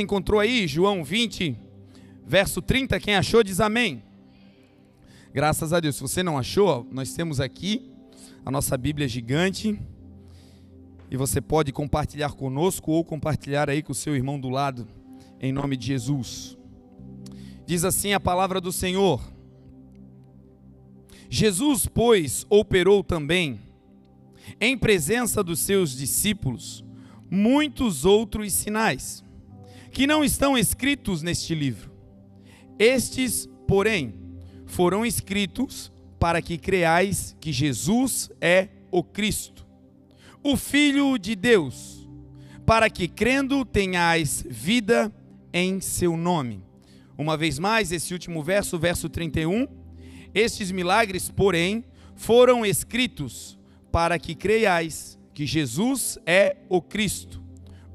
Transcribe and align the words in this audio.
Encontrou 0.00 0.38
aí 0.38 0.68
João 0.68 1.02
20, 1.02 1.56
verso 2.24 2.62
30? 2.62 3.00
Quem 3.00 3.16
achou 3.16 3.42
diz 3.42 3.58
amém. 3.58 4.00
Graças 5.34 5.72
a 5.72 5.80
Deus. 5.80 5.96
Se 5.96 6.02
você 6.02 6.22
não 6.22 6.38
achou, 6.38 6.86
nós 6.92 7.12
temos 7.14 7.40
aqui 7.40 7.90
a 8.46 8.50
nossa 8.50 8.78
Bíblia 8.78 9.08
gigante. 9.08 9.76
E 11.10 11.16
você 11.16 11.40
pode 11.40 11.72
compartilhar 11.72 12.30
conosco 12.34 12.92
ou 12.92 13.04
compartilhar 13.04 13.68
aí 13.68 13.82
com 13.82 13.90
o 13.90 13.94
seu 13.94 14.14
irmão 14.14 14.38
do 14.38 14.48
lado, 14.48 14.86
em 15.40 15.52
nome 15.52 15.76
de 15.76 15.88
Jesus. 15.88 16.56
Diz 17.66 17.82
assim 17.84 18.12
a 18.12 18.20
palavra 18.20 18.60
do 18.60 18.70
Senhor: 18.70 19.20
Jesus, 21.28 21.86
pois, 21.86 22.46
operou 22.48 23.02
também, 23.02 23.58
em 24.60 24.78
presença 24.78 25.42
dos 25.42 25.58
seus 25.58 25.96
discípulos, 25.96 26.84
muitos 27.28 28.04
outros 28.04 28.52
sinais 28.52 29.26
que 29.98 30.06
não 30.06 30.22
estão 30.22 30.56
escritos 30.56 31.22
neste 31.22 31.56
livro. 31.56 31.90
Estes, 32.78 33.48
porém, 33.66 34.14
foram 34.64 35.04
escritos 35.04 35.90
para 36.20 36.40
que 36.40 36.56
creais 36.56 37.36
que 37.40 37.52
Jesus 37.52 38.30
é 38.40 38.68
o 38.92 39.02
Cristo, 39.02 39.66
o 40.40 40.56
Filho 40.56 41.18
de 41.18 41.34
Deus, 41.34 42.08
para 42.64 42.88
que 42.88 43.08
crendo 43.08 43.64
tenhais 43.64 44.46
vida 44.48 45.12
em 45.52 45.80
seu 45.80 46.16
nome. 46.16 46.62
Uma 47.18 47.36
vez 47.36 47.58
mais, 47.58 47.90
esse 47.90 48.12
último 48.12 48.40
verso, 48.40 48.78
verso 48.78 49.08
31. 49.08 49.66
Estes 50.32 50.70
milagres, 50.70 51.28
porém, 51.28 51.84
foram 52.14 52.64
escritos 52.64 53.58
para 53.90 54.16
que 54.16 54.36
creiais 54.36 55.18
que 55.34 55.44
Jesus 55.44 56.20
é 56.24 56.56
o 56.68 56.80
Cristo, 56.80 57.42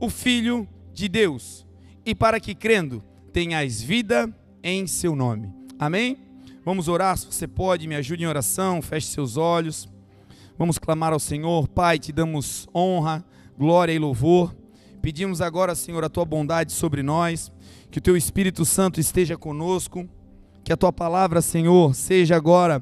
o 0.01 0.09
Filho 0.09 0.67
de 0.93 1.07
Deus 1.07 1.62
e 2.05 2.13
para 2.13 2.39
que 2.39 2.53
crendo 2.53 3.03
tenhais 3.31 3.81
vida 3.81 4.33
em 4.61 4.87
seu 4.87 5.15
nome. 5.15 5.51
Amém? 5.79 6.17
Vamos 6.65 6.87
orar, 6.87 7.17
se 7.17 7.25
você 7.25 7.47
pode, 7.47 7.87
me 7.87 7.95
ajude 7.95 8.23
em 8.23 8.27
oração, 8.27 8.81
feche 8.81 9.07
seus 9.07 9.35
olhos. 9.35 9.89
Vamos 10.57 10.77
clamar 10.77 11.11
ao 11.11 11.19
Senhor, 11.19 11.67
Pai, 11.67 11.99
te 11.99 12.11
damos 12.11 12.67
honra, 12.73 13.25
glória 13.57 13.91
e 13.91 13.99
louvor. 13.99 14.55
Pedimos 15.01 15.41
agora, 15.41 15.75
Senhor, 15.75 16.03
a 16.03 16.09
tua 16.09 16.23
bondade 16.23 16.71
sobre 16.71 17.03
nós, 17.03 17.51
que 17.91 17.97
o 17.97 18.01
teu 18.01 18.15
Espírito 18.15 18.63
Santo 18.63 18.99
esteja 18.99 19.35
conosco, 19.35 20.07
que 20.63 20.71
a 20.71 20.77
tua 20.77 20.93
palavra, 20.93 21.41
Senhor, 21.41 21.93
seja 21.93 22.37
agora 22.37 22.81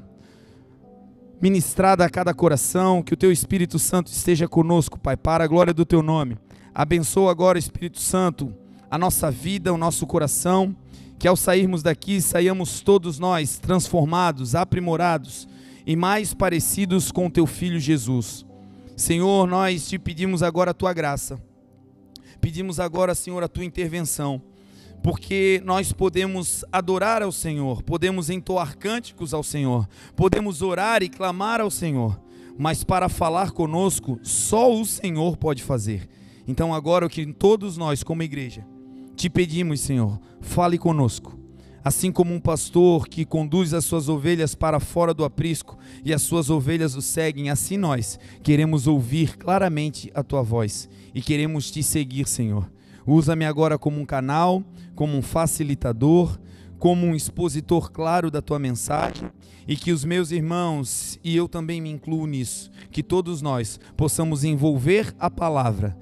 ministrada 1.41 2.05
a 2.05 2.09
cada 2.09 2.35
coração, 2.35 3.01
que 3.01 3.15
o 3.15 3.17
teu 3.17 3.31
Espírito 3.31 3.79
Santo 3.79 4.11
esteja 4.11 4.47
conosco, 4.47 4.99
Pai, 4.99 5.17
para 5.17 5.43
a 5.43 5.47
glória 5.47 5.73
do 5.73 5.83
teu 5.83 6.03
nome. 6.03 6.37
Abençoa 6.73 7.31
agora, 7.31 7.57
Espírito 7.57 7.99
Santo, 7.99 8.53
a 8.91 8.97
nossa 8.97 9.31
vida, 9.31 9.73
o 9.73 9.77
nosso 9.77 10.05
coração, 10.05 10.75
que 11.17 11.25
ao 11.25 11.37
sairmos 11.37 11.81
daqui 11.81 12.19
saiamos 12.19 12.81
todos 12.81 13.17
nós 13.17 13.57
transformados, 13.57 14.53
aprimorados 14.53 15.47
e 15.87 15.95
mais 15.95 16.33
parecidos 16.33 17.09
com 17.09 17.27
o 17.27 17.31
teu 17.31 17.47
filho 17.47 17.79
Jesus. 17.79 18.45
Senhor, 18.97 19.47
nós 19.47 19.87
te 19.87 19.97
pedimos 19.97 20.43
agora 20.43 20.71
a 20.71 20.73
tua 20.73 20.91
graça. 20.91 21.41
Pedimos 22.41 22.81
agora, 22.81 23.15
Senhor, 23.15 23.41
a 23.41 23.47
tua 23.47 23.63
intervenção, 23.63 24.41
porque 25.01 25.61
nós 25.63 25.93
podemos 25.93 26.65
adorar 26.71 27.21
ao 27.21 27.31
Senhor, 27.31 27.81
podemos 27.83 28.29
entoar 28.29 28.77
cânticos 28.77 29.33
ao 29.33 29.43
Senhor, 29.43 29.87
podemos 30.17 30.61
orar 30.61 31.01
e 31.01 31.07
clamar 31.07 31.61
ao 31.61 31.71
Senhor, 31.71 32.19
mas 32.57 32.83
para 32.83 33.07
falar 33.07 33.51
conosco, 33.51 34.19
só 34.21 34.73
o 34.73 34.83
Senhor 34.85 35.37
pode 35.37 35.63
fazer. 35.63 36.09
Então, 36.47 36.73
agora, 36.73 37.05
o 37.05 37.09
que 37.09 37.25
todos 37.31 37.77
nós, 37.77 38.03
como 38.03 38.23
igreja, 38.23 38.65
te 39.15 39.29
pedimos, 39.29 39.79
Senhor, 39.81 40.19
fale 40.39 40.77
conosco. 40.77 41.37
Assim 41.83 42.11
como 42.11 42.33
um 42.33 42.39
pastor 42.39 43.07
que 43.07 43.25
conduz 43.25 43.73
as 43.73 43.85
suas 43.85 44.07
ovelhas 44.07 44.53
para 44.53 44.79
fora 44.79 45.13
do 45.13 45.25
aprisco 45.25 45.77
e 46.05 46.13
as 46.13 46.21
suas 46.21 46.49
ovelhas 46.49 46.95
o 46.95 47.01
seguem, 47.01 47.49
assim 47.49 47.75
nós 47.75 48.19
queremos 48.43 48.85
ouvir 48.85 49.37
claramente 49.37 50.11
a 50.13 50.21
tua 50.21 50.43
voz 50.43 50.87
e 51.13 51.21
queremos 51.21 51.71
te 51.71 51.81
seguir, 51.81 52.27
Senhor. 52.27 52.71
Usa-me 53.05 53.45
agora 53.45 53.79
como 53.79 53.99
um 53.99 54.05
canal, 54.05 54.63
como 54.93 55.17
um 55.17 55.23
facilitador, 55.23 56.39
como 56.77 57.05
um 57.05 57.15
expositor 57.15 57.91
claro 57.91 58.29
da 58.29 58.41
tua 58.41 58.59
mensagem 58.59 59.31
e 59.67 59.75
que 59.75 59.91
os 59.91 60.05
meus 60.05 60.31
irmãos, 60.31 61.19
e 61.23 61.35
eu 61.35 61.47
também 61.47 61.81
me 61.81 61.89
incluo 61.89 62.27
nisso, 62.27 62.69
que 62.91 63.01
todos 63.01 63.41
nós 63.41 63.79
possamos 63.97 64.43
envolver 64.43 65.15
a 65.19 65.29
palavra 65.29 65.97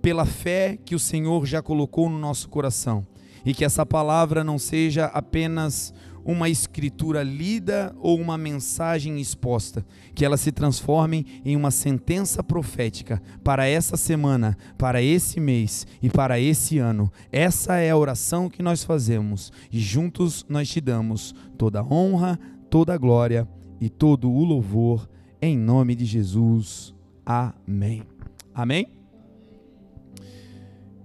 pela 0.00 0.24
fé 0.24 0.78
que 0.84 0.94
o 0.94 0.98
Senhor 0.98 1.46
já 1.46 1.62
colocou 1.62 2.08
no 2.08 2.18
nosso 2.18 2.48
coração. 2.48 3.06
E 3.44 3.54
que 3.54 3.64
essa 3.64 3.86
palavra 3.86 4.44
não 4.44 4.58
seja 4.58 5.06
apenas 5.06 5.94
uma 6.24 6.48
escritura 6.48 7.22
lida 7.22 7.94
ou 7.98 8.20
uma 8.20 8.36
mensagem 8.36 9.18
exposta, 9.18 9.84
que 10.14 10.24
ela 10.24 10.36
se 10.36 10.52
transforme 10.52 11.26
em 11.44 11.56
uma 11.56 11.70
sentença 11.70 12.42
profética 12.42 13.22
para 13.42 13.66
essa 13.66 13.96
semana, 13.96 14.56
para 14.76 15.02
esse 15.02 15.40
mês 15.40 15.86
e 16.02 16.10
para 16.10 16.38
esse 16.38 16.78
ano. 16.78 17.10
Essa 17.32 17.76
é 17.76 17.90
a 17.90 17.96
oração 17.96 18.48
que 18.48 18.62
nós 18.62 18.84
fazemos 18.84 19.52
e 19.72 19.80
juntos 19.80 20.44
nós 20.48 20.68
te 20.68 20.80
damos 20.80 21.34
toda 21.56 21.80
a 21.80 21.84
honra, 21.84 22.38
toda 22.68 22.94
a 22.94 22.98
glória 22.98 23.48
e 23.80 23.88
todo 23.88 24.30
o 24.30 24.44
louvor 24.44 25.08
em 25.40 25.56
nome 25.56 25.94
de 25.94 26.04
Jesus. 26.04 26.94
Amém. 27.24 28.02
Amém. 28.54 28.99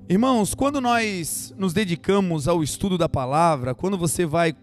Irmãos, 0.07 0.53
quando 0.53 0.79
nós 0.79 1.51
nos 1.57 1.73
dedicamos 1.73 2.47
ao 2.47 2.61
estudo 2.61 2.95
da 2.95 3.09
palavra, 3.09 3.73
quando 3.73 3.97
você 3.97 4.23
vai 4.23 4.55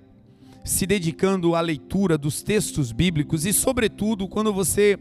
se 0.64 0.86
dedicando 0.86 1.56
à 1.56 1.60
leitura 1.60 2.16
dos 2.16 2.44
textos 2.44 2.92
bíblicos 2.92 3.44
e, 3.44 3.52
sobretudo, 3.52 4.28
quando 4.28 4.52
você 4.52 4.96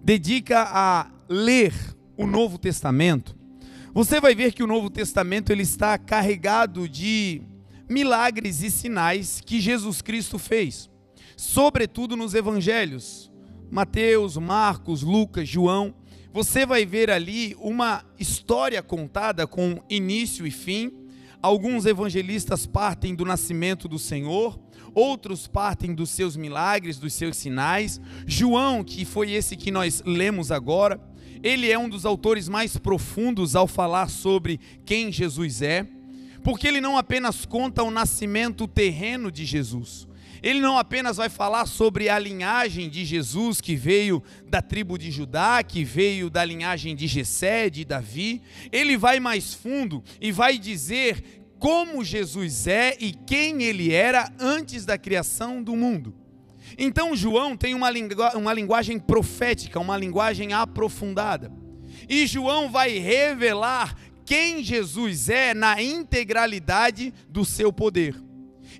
dedica 0.00 0.62
a 0.68 1.10
ler 1.28 1.74
o 2.16 2.24
Novo 2.24 2.56
Testamento, 2.56 3.36
você 3.92 4.20
vai 4.20 4.32
ver 4.32 4.52
que 4.52 4.62
o 4.62 4.66
Novo 4.68 4.88
Testamento 4.88 5.50
ele 5.50 5.64
está 5.64 5.98
carregado 5.98 6.88
de 6.88 7.42
milagres 7.90 8.62
e 8.62 8.70
sinais 8.70 9.40
que 9.44 9.60
Jesus 9.60 10.00
Cristo 10.00 10.38
fez, 10.38 10.88
sobretudo 11.36 12.16
nos 12.16 12.32
evangelhos, 12.32 13.28
Mateus, 13.72 14.36
Marcos, 14.36 15.02
Lucas, 15.02 15.48
João 15.48 15.92
você 16.34 16.66
vai 16.66 16.84
ver 16.84 17.12
ali 17.12 17.54
uma 17.60 18.04
história 18.18 18.82
contada 18.82 19.46
com 19.46 19.80
início 19.88 20.44
e 20.44 20.50
fim. 20.50 20.92
Alguns 21.40 21.86
evangelistas 21.86 22.66
partem 22.66 23.14
do 23.14 23.24
nascimento 23.24 23.86
do 23.86 24.00
Senhor, 24.00 24.58
outros 24.92 25.46
partem 25.46 25.94
dos 25.94 26.10
seus 26.10 26.36
milagres, 26.36 26.98
dos 26.98 27.12
seus 27.12 27.36
sinais. 27.36 28.00
João, 28.26 28.82
que 28.82 29.04
foi 29.04 29.30
esse 29.30 29.56
que 29.56 29.70
nós 29.70 30.02
lemos 30.04 30.50
agora, 30.50 31.00
ele 31.40 31.70
é 31.70 31.78
um 31.78 31.88
dos 31.88 32.04
autores 32.04 32.48
mais 32.48 32.76
profundos 32.76 33.54
ao 33.54 33.68
falar 33.68 34.10
sobre 34.10 34.58
quem 34.84 35.12
Jesus 35.12 35.62
é, 35.62 35.86
porque 36.42 36.66
ele 36.66 36.80
não 36.80 36.98
apenas 36.98 37.46
conta 37.46 37.84
o 37.84 37.92
nascimento 37.92 38.66
terreno 38.66 39.30
de 39.30 39.44
Jesus, 39.44 40.08
ele 40.44 40.60
não 40.60 40.76
apenas 40.76 41.16
vai 41.16 41.30
falar 41.30 41.64
sobre 41.64 42.10
a 42.10 42.18
linhagem 42.18 42.90
de 42.90 43.02
Jesus 43.02 43.62
que 43.62 43.74
veio 43.74 44.22
da 44.46 44.60
tribo 44.60 44.98
de 44.98 45.10
Judá, 45.10 45.62
que 45.62 45.82
veio 45.82 46.28
da 46.28 46.44
linhagem 46.44 46.94
de 46.94 47.06
Jessé, 47.06 47.70
de 47.70 47.82
Davi, 47.82 48.42
ele 48.70 48.94
vai 48.94 49.18
mais 49.18 49.54
fundo 49.54 50.04
e 50.20 50.30
vai 50.30 50.58
dizer 50.58 51.46
como 51.58 52.04
Jesus 52.04 52.66
é 52.66 52.94
e 53.00 53.12
quem 53.12 53.62
ele 53.62 53.90
era 53.90 54.30
antes 54.38 54.84
da 54.84 54.98
criação 54.98 55.62
do 55.62 55.74
mundo. 55.74 56.14
Então 56.76 57.16
João 57.16 57.56
tem 57.56 57.74
uma, 57.74 57.88
lingu 57.88 58.14
uma 58.34 58.52
linguagem 58.52 58.98
profética, 58.98 59.80
uma 59.80 59.96
linguagem 59.96 60.52
aprofundada. 60.52 61.50
E 62.06 62.26
João 62.26 62.70
vai 62.70 62.98
revelar 62.98 63.96
quem 64.26 64.62
Jesus 64.62 65.30
é 65.30 65.54
na 65.54 65.82
integralidade 65.82 67.14
do 67.30 67.46
seu 67.46 67.72
poder. 67.72 68.23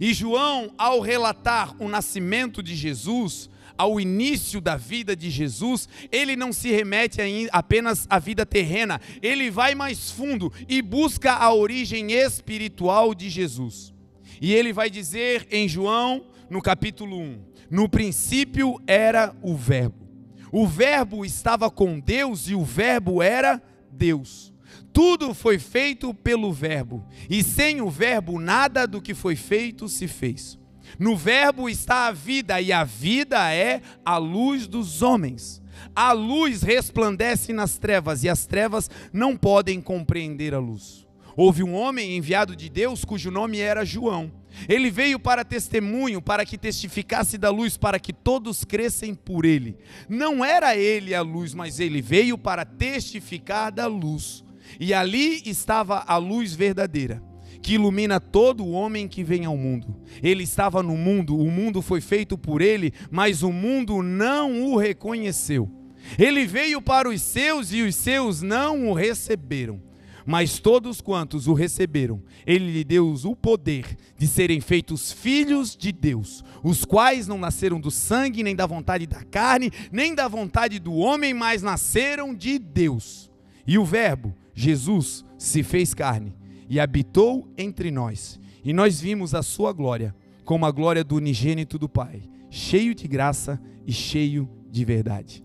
E 0.00 0.12
João, 0.12 0.72
ao 0.76 1.00
relatar 1.00 1.74
o 1.80 1.88
nascimento 1.88 2.62
de 2.62 2.74
Jesus, 2.74 3.48
ao 3.76 4.00
início 4.00 4.60
da 4.60 4.76
vida 4.76 5.16
de 5.16 5.30
Jesus, 5.30 5.88
ele 6.10 6.36
não 6.36 6.52
se 6.52 6.70
remete 6.70 7.20
apenas 7.52 8.06
à 8.08 8.18
vida 8.18 8.46
terrena, 8.46 9.00
ele 9.20 9.50
vai 9.50 9.74
mais 9.74 10.10
fundo 10.10 10.52
e 10.68 10.80
busca 10.80 11.32
a 11.32 11.52
origem 11.52 12.12
espiritual 12.12 13.14
de 13.14 13.28
Jesus. 13.28 13.92
E 14.40 14.52
ele 14.52 14.72
vai 14.72 14.90
dizer 14.90 15.46
em 15.50 15.68
João, 15.68 16.26
no 16.48 16.60
capítulo 16.62 17.18
1: 17.18 17.40
No 17.70 17.88
princípio 17.88 18.80
era 18.86 19.34
o 19.42 19.56
Verbo. 19.56 20.04
O 20.52 20.66
Verbo 20.66 21.24
estava 21.24 21.68
com 21.68 21.98
Deus 21.98 22.48
e 22.48 22.54
o 22.54 22.62
Verbo 22.62 23.20
era 23.20 23.60
Deus. 23.90 24.53
Tudo 24.94 25.34
foi 25.34 25.58
feito 25.58 26.14
pelo 26.14 26.52
Verbo, 26.52 27.04
e 27.28 27.42
sem 27.42 27.80
o 27.80 27.90
Verbo 27.90 28.38
nada 28.38 28.86
do 28.86 29.02
que 29.02 29.12
foi 29.12 29.34
feito 29.34 29.88
se 29.88 30.06
fez. 30.06 30.56
No 31.00 31.16
Verbo 31.16 31.68
está 31.68 32.06
a 32.06 32.12
vida, 32.12 32.60
e 32.60 32.72
a 32.72 32.84
vida 32.84 33.52
é 33.52 33.82
a 34.04 34.18
luz 34.18 34.68
dos 34.68 35.02
homens. 35.02 35.60
A 35.96 36.12
luz 36.12 36.62
resplandece 36.62 37.52
nas 37.52 37.76
trevas, 37.76 38.22
e 38.22 38.28
as 38.28 38.46
trevas 38.46 38.88
não 39.12 39.36
podem 39.36 39.80
compreender 39.80 40.54
a 40.54 40.60
luz. 40.60 41.04
Houve 41.36 41.64
um 41.64 41.74
homem 41.74 42.16
enviado 42.16 42.54
de 42.54 42.68
Deus 42.68 43.04
cujo 43.04 43.32
nome 43.32 43.58
era 43.58 43.84
João. 43.84 44.30
Ele 44.68 44.92
veio 44.92 45.18
para 45.18 45.44
testemunho, 45.44 46.22
para 46.22 46.46
que 46.46 46.56
testificasse 46.56 47.36
da 47.36 47.50
luz, 47.50 47.76
para 47.76 47.98
que 47.98 48.12
todos 48.12 48.62
crescem 48.62 49.12
por 49.12 49.44
ele. 49.44 49.76
Não 50.08 50.44
era 50.44 50.76
ele 50.76 51.12
a 51.12 51.22
luz, 51.22 51.52
mas 51.52 51.80
ele 51.80 52.00
veio 52.00 52.38
para 52.38 52.64
testificar 52.64 53.72
da 53.72 53.88
luz. 53.88 54.43
E 54.78 54.92
ali 54.92 55.42
estava 55.46 56.04
a 56.06 56.16
luz 56.16 56.54
verdadeira, 56.54 57.22
que 57.62 57.74
ilumina 57.74 58.20
todo 58.20 58.64
o 58.64 58.72
homem 58.72 59.08
que 59.08 59.24
vem 59.24 59.44
ao 59.44 59.56
mundo. 59.56 59.96
Ele 60.22 60.42
estava 60.42 60.82
no 60.82 60.96
mundo, 60.96 61.38
o 61.38 61.50
mundo 61.50 61.80
foi 61.80 62.00
feito 62.00 62.36
por 62.36 62.60
ele, 62.60 62.92
mas 63.10 63.42
o 63.42 63.52
mundo 63.52 64.02
não 64.02 64.64
o 64.64 64.76
reconheceu. 64.76 65.70
Ele 66.18 66.46
veio 66.46 66.82
para 66.82 67.08
os 67.08 67.22
seus 67.22 67.72
e 67.72 67.82
os 67.82 67.96
seus 67.96 68.42
não 68.42 68.88
o 68.88 68.92
receberam. 68.92 69.80
Mas 70.26 70.58
todos 70.58 71.02
quantos 71.02 71.46
o 71.46 71.52
receberam, 71.52 72.22
ele 72.46 72.72
lhe 72.72 72.82
deu 72.82 73.12
o 73.12 73.36
poder 73.36 73.96
de 74.16 74.26
serem 74.26 74.58
feitos 74.58 75.12
filhos 75.12 75.76
de 75.76 75.92
Deus, 75.92 76.42
os 76.62 76.82
quais 76.82 77.28
não 77.28 77.36
nasceram 77.36 77.78
do 77.78 77.90
sangue, 77.90 78.42
nem 78.42 78.56
da 78.56 78.66
vontade 78.66 79.06
da 79.06 79.22
carne, 79.22 79.70
nem 79.92 80.14
da 80.14 80.26
vontade 80.26 80.78
do 80.78 80.94
homem, 80.94 81.34
mas 81.34 81.60
nasceram 81.60 82.34
de 82.34 82.58
Deus. 82.58 83.30
E 83.66 83.78
o 83.78 83.84
Verbo, 83.84 84.34
Jesus, 84.54 85.24
se 85.36 85.62
fez 85.62 85.92
carne 85.92 86.34
e 86.68 86.78
habitou 86.78 87.48
entre 87.58 87.90
nós. 87.90 88.38
E 88.64 88.72
nós 88.72 89.00
vimos 89.00 89.34
a 89.34 89.42
sua 89.42 89.72
glória, 89.72 90.14
como 90.44 90.64
a 90.64 90.70
glória 90.70 91.04
do 91.04 91.16
unigênito 91.16 91.78
do 91.78 91.88
Pai, 91.88 92.22
cheio 92.48 92.94
de 92.94 93.08
graça 93.08 93.60
e 93.86 93.92
cheio 93.92 94.48
de 94.70 94.84
verdade. 94.84 95.44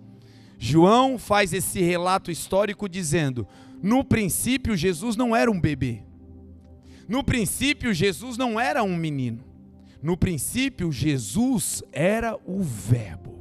João 0.58 1.18
faz 1.18 1.54
esse 1.54 1.82
relato 1.82 2.30
histórico 2.30 2.88
dizendo: 2.88 3.48
no 3.82 4.04
princípio, 4.04 4.76
Jesus 4.76 5.16
não 5.16 5.36
era 5.36 5.50
um 5.50 5.60
bebê. 5.60 6.04
No 7.08 7.24
princípio, 7.24 7.94
Jesus 7.94 8.38
não 8.38 8.60
era 8.60 8.84
um 8.84 8.96
menino. 8.96 9.44
No 10.02 10.16
princípio, 10.18 10.92
Jesus 10.92 11.82
era 11.92 12.38
o 12.46 12.62
Verbo. 12.62 13.39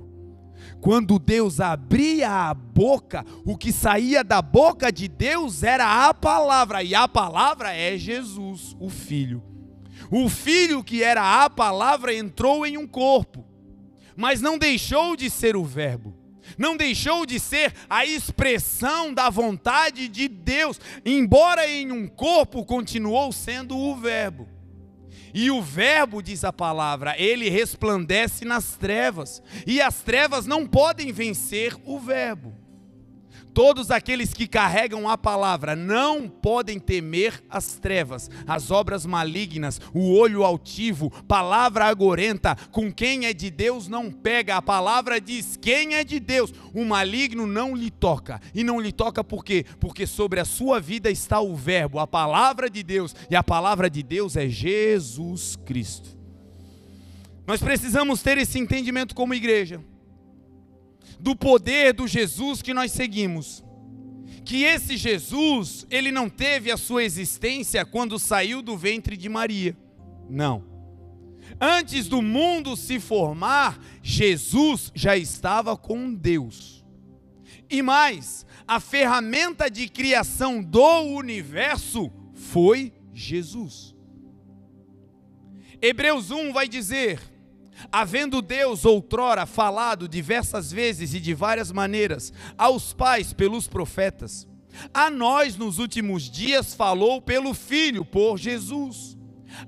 Quando 0.80 1.18
Deus 1.18 1.60
abria 1.60 2.30
a 2.30 2.54
boca, 2.54 3.24
o 3.44 3.56
que 3.56 3.72
saía 3.72 4.22
da 4.22 4.40
boca 4.40 4.92
de 4.92 5.08
Deus 5.08 5.62
era 5.62 6.08
a 6.08 6.14
palavra, 6.14 6.82
e 6.82 6.94
a 6.94 7.08
palavra 7.08 7.74
é 7.74 7.96
Jesus, 7.98 8.76
o 8.78 8.88
Filho. 8.88 9.42
O 10.10 10.28
Filho, 10.28 10.84
que 10.84 11.02
era 11.02 11.44
a 11.44 11.50
palavra, 11.50 12.14
entrou 12.14 12.64
em 12.64 12.78
um 12.78 12.86
corpo, 12.86 13.44
mas 14.16 14.40
não 14.40 14.56
deixou 14.56 15.16
de 15.16 15.28
ser 15.28 15.56
o 15.56 15.64
Verbo 15.64 16.18
não 16.56 16.76
deixou 16.76 17.26
de 17.26 17.38
ser 17.38 17.74
a 17.90 18.06
expressão 18.06 19.12
da 19.12 19.28
vontade 19.28 20.08
de 20.08 20.28
Deus, 20.28 20.80
embora 21.04 21.68
em 21.68 21.92
um 21.92 22.06
corpo 22.08 22.64
continuou 22.64 23.32
sendo 23.32 23.76
o 23.76 23.94
Verbo. 23.96 24.48
E 25.32 25.50
o 25.50 25.62
Verbo, 25.62 26.22
diz 26.22 26.44
a 26.44 26.52
palavra, 26.52 27.14
ele 27.18 27.48
resplandece 27.48 28.44
nas 28.44 28.76
trevas, 28.76 29.42
e 29.66 29.80
as 29.80 30.02
trevas 30.02 30.46
não 30.46 30.66
podem 30.66 31.12
vencer 31.12 31.76
o 31.84 31.98
Verbo. 31.98 32.57
Todos 33.58 33.90
aqueles 33.90 34.32
que 34.32 34.46
carregam 34.46 35.08
a 35.08 35.18
palavra 35.18 35.74
não 35.74 36.28
podem 36.28 36.78
temer 36.78 37.42
as 37.50 37.74
trevas, 37.74 38.30
as 38.46 38.70
obras 38.70 39.04
malignas, 39.04 39.80
o 39.92 40.14
olho 40.14 40.44
altivo, 40.44 41.10
palavra 41.26 41.86
agorenta. 41.86 42.54
Com 42.70 42.92
quem 42.92 43.26
é 43.26 43.32
de 43.32 43.50
Deus 43.50 43.88
não 43.88 44.12
pega. 44.12 44.54
A 44.54 44.62
palavra 44.62 45.20
diz: 45.20 45.56
quem 45.60 45.96
é 45.96 46.04
de 46.04 46.20
Deus, 46.20 46.54
o 46.72 46.84
maligno 46.84 47.48
não 47.48 47.74
lhe 47.74 47.90
toca. 47.90 48.40
E 48.54 48.62
não 48.62 48.78
lhe 48.78 48.92
toca 48.92 49.24
por 49.24 49.44
quê? 49.44 49.66
Porque 49.80 50.06
sobre 50.06 50.38
a 50.38 50.44
sua 50.44 50.78
vida 50.78 51.10
está 51.10 51.40
o 51.40 51.56
Verbo, 51.56 51.98
a 51.98 52.06
palavra 52.06 52.70
de 52.70 52.84
Deus. 52.84 53.12
E 53.28 53.34
a 53.34 53.42
palavra 53.42 53.90
de 53.90 54.04
Deus 54.04 54.36
é 54.36 54.48
Jesus 54.48 55.56
Cristo. 55.66 56.16
Nós 57.44 57.60
precisamos 57.60 58.22
ter 58.22 58.38
esse 58.38 58.56
entendimento 58.56 59.16
como 59.16 59.34
igreja 59.34 59.82
do 61.20 61.34
poder 61.34 61.92
do 61.92 62.06
Jesus 62.06 62.62
que 62.62 62.74
nós 62.74 62.92
seguimos. 62.92 63.64
Que 64.44 64.64
esse 64.64 64.96
Jesus, 64.96 65.86
ele 65.90 66.10
não 66.10 66.28
teve 66.28 66.70
a 66.70 66.76
sua 66.76 67.04
existência 67.04 67.84
quando 67.84 68.18
saiu 68.18 68.62
do 68.62 68.76
ventre 68.76 69.16
de 69.16 69.28
Maria. 69.28 69.76
Não. 70.28 70.64
Antes 71.60 72.08
do 72.08 72.22
mundo 72.22 72.76
se 72.76 73.00
formar, 73.00 73.78
Jesus 74.02 74.92
já 74.94 75.16
estava 75.16 75.76
com 75.76 76.14
Deus. 76.14 76.84
E 77.70 77.82
mais, 77.82 78.46
a 78.66 78.80
ferramenta 78.80 79.70
de 79.70 79.88
criação 79.88 80.62
do 80.62 81.00
universo 81.02 82.10
foi 82.34 82.92
Jesus. 83.12 83.94
Hebreus 85.80 86.30
1 86.30 86.52
vai 86.52 86.68
dizer: 86.68 87.20
Havendo 87.92 88.42
Deus 88.42 88.84
outrora 88.84 89.46
falado 89.46 90.08
diversas 90.08 90.72
vezes 90.72 91.14
e 91.14 91.20
de 91.20 91.34
várias 91.34 91.70
maneiras 91.70 92.32
aos 92.56 92.92
pais 92.92 93.32
pelos 93.32 93.68
profetas, 93.68 94.46
a 94.92 95.10
nós 95.10 95.56
nos 95.56 95.78
últimos 95.78 96.30
dias 96.30 96.74
falou 96.74 97.22
pelo 97.22 97.54
Filho, 97.54 98.04
por 98.04 98.36
Jesus, 98.36 99.16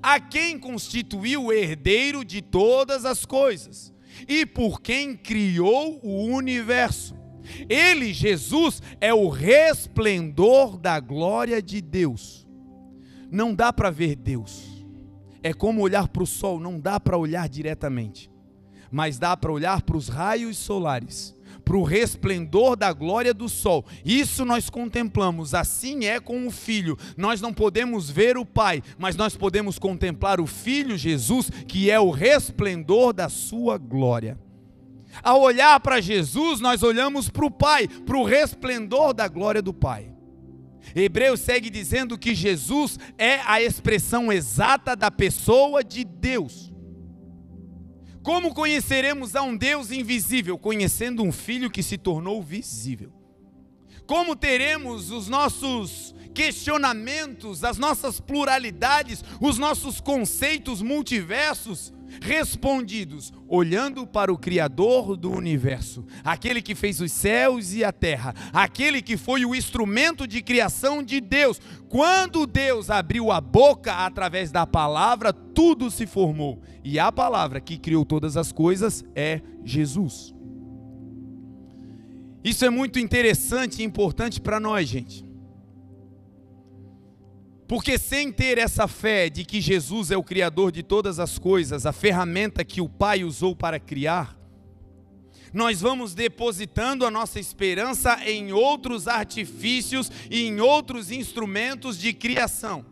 a 0.01 0.19
quem 0.19 0.59
constituiu 0.59 1.45
o 1.45 1.53
herdeiro 1.53 2.23
de 2.23 2.41
todas 2.41 3.05
as 3.05 3.25
coisas 3.25 3.93
e 4.27 4.45
por 4.45 4.81
quem 4.81 5.15
criou 5.15 5.99
o 6.03 6.25
universo. 6.25 7.15
Ele, 7.67 8.13
Jesus, 8.13 8.81
é 9.01 9.13
o 9.13 9.27
resplendor 9.27 10.77
da 10.77 10.99
glória 10.99 11.61
de 11.61 11.81
Deus. 11.81 12.47
Não 13.31 13.55
dá 13.55 13.73
para 13.73 13.89
ver 13.89 14.15
Deus 14.15 14.70
é 15.43 15.53
como 15.53 15.81
olhar 15.81 16.07
para 16.07 16.23
o 16.23 16.27
sol, 16.27 16.59
não 16.59 16.79
dá 16.79 16.99
para 16.99 17.17
olhar 17.17 17.47
diretamente, 17.49 18.29
mas 18.91 19.17
dá 19.17 19.35
para 19.35 19.51
olhar 19.51 19.81
para 19.81 19.97
os 19.97 20.07
raios 20.07 20.57
solares, 20.57 21.35
para 21.63 21.77
o 21.77 21.83
resplendor 21.83 22.75
da 22.75 22.91
glória 22.91 23.33
do 23.33 23.47
sol. 23.47 23.85
Isso 24.03 24.43
nós 24.45 24.69
contemplamos, 24.69 25.53
assim 25.53 26.05
é 26.05 26.19
com 26.19 26.47
o 26.47 26.51
Filho. 26.51 26.97
Nós 27.15 27.41
não 27.41 27.53
podemos 27.53 28.09
ver 28.09 28.37
o 28.37 28.45
Pai, 28.45 28.83
mas 28.97 29.15
nós 29.15 29.35
podemos 29.35 29.79
contemplar 29.79 30.39
o 30.41 30.47
Filho 30.47 30.97
Jesus, 30.97 31.49
que 31.67 31.89
é 31.89 31.99
o 31.99 32.11
resplendor 32.11 33.13
da 33.13 33.29
sua 33.29 33.77
glória. 33.77 34.37
Ao 35.23 35.41
olhar 35.41 35.79
para 35.79 36.01
Jesus, 36.01 36.59
nós 36.59 36.83
olhamos 36.83 37.29
para 37.29 37.45
o 37.45 37.51
Pai, 37.51 37.87
para 37.87 38.17
o 38.17 38.23
resplendor 38.23 39.13
da 39.13 39.27
glória 39.27 39.61
do 39.61 39.73
Pai. 39.73 40.11
Hebreus 40.95 41.39
segue 41.39 41.69
dizendo 41.69 42.17
que 42.17 42.35
Jesus 42.35 42.97
é 43.17 43.39
a 43.45 43.61
expressão 43.61 44.31
exata 44.31 44.95
da 44.95 45.09
pessoa 45.09 45.83
de 45.83 46.03
Deus. 46.03 46.71
Como 48.23 48.53
conheceremos 48.53 49.35
a 49.35 49.41
um 49.41 49.55
Deus 49.57 49.91
invisível? 49.91 50.57
Conhecendo 50.57 51.23
um 51.23 51.31
filho 51.31 51.71
que 51.71 51.81
se 51.81 51.97
tornou 51.97 52.41
visível. 52.41 53.11
Como 54.05 54.35
teremos 54.35 55.09
os 55.09 55.27
nossos 55.27 56.13
questionamentos, 56.33 57.63
as 57.63 57.77
nossas 57.77 58.19
pluralidades, 58.19 59.23
os 59.39 59.57
nossos 59.57 59.99
conceitos 59.99 60.81
multiversos 60.81 61.93
respondidos, 62.21 63.31
olhando 63.47 64.05
para 64.05 64.33
o 64.33 64.37
Criador 64.37 65.15
do 65.15 65.31
universo, 65.31 66.05
aquele 66.23 66.61
que 66.61 66.75
fez 66.75 66.99
os 66.99 67.11
céus 67.11 67.73
e 67.73 67.83
a 67.83 67.91
terra, 67.91 68.33
aquele 68.51 69.01
que 69.01 69.17
foi 69.17 69.45
o 69.45 69.55
instrumento 69.55 70.27
de 70.27 70.41
criação 70.41 71.03
de 71.03 71.21
Deus. 71.21 71.61
Quando 71.87 72.47
Deus 72.47 72.89
abriu 72.89 73.31
a 73.31 73.39
boca 73.39 73.93
através 74.05 74.51
da 74.51 74.65
palavra, 74.65 75.31
tudo 75.31 75.91
se 75.91 76.05
formou. 76.05 76.61
E 76.83 76.97
a 76.99 77.11
palavra 77.11 77.61
que 77.61 77.77
criou 77.77 78.03
todas 78.03 78.35
as 78.35 78.51
coisas 78.51 79.03
é 79.15 79.41
Jesus. 79.63 80.33
Isso 82.43 82.65
é 82.65 82.69
muito 82.69 82.97
interessante 82.97 83.81
e 83.81 83.85
importante 83.85 84.41
para 84.41 84.59
nós, 84.59 84.87
gente. 84.87 85.30
Porque 87.71 87.97
sem 87.97 88.33
ter 88.33 88.57
essa 88.57 88.85
fé 88.85 89.29
de 89.29 89.45
que 89.45 89.61
Jesus 89.61 90.11
é 90.11 90.17
o 90.17 90.23
Criador 90.23 90.73
de 90.73 90.83
todas 90.83 91.19
as 91.19 91.39
coisas, 91.39 91.85
a 91.85 91.93
ferramenta 91.93 92.65
que 92.65 92.81
o 92.81 92.89
Pai 92.89 93.23
usou 93.23 93.55
para 93.55 93.79
criar, 93.79 94.37
nós 95.53 95.79
vamos 95.79 96.13
depositando 96.13 97.05
a 97.05 97.09
nossa 97.09 97.39
esperança 97.39 98.19
em 98.29 98.51
outros 98.51 99.07
artifícios 99.07 100.11
e 100.29 100.47
em 100.47 100.59
outros 100.59 101.11
instrumentos 101.11 101.97
de 101.97 102.11
criação. 102.11 102.85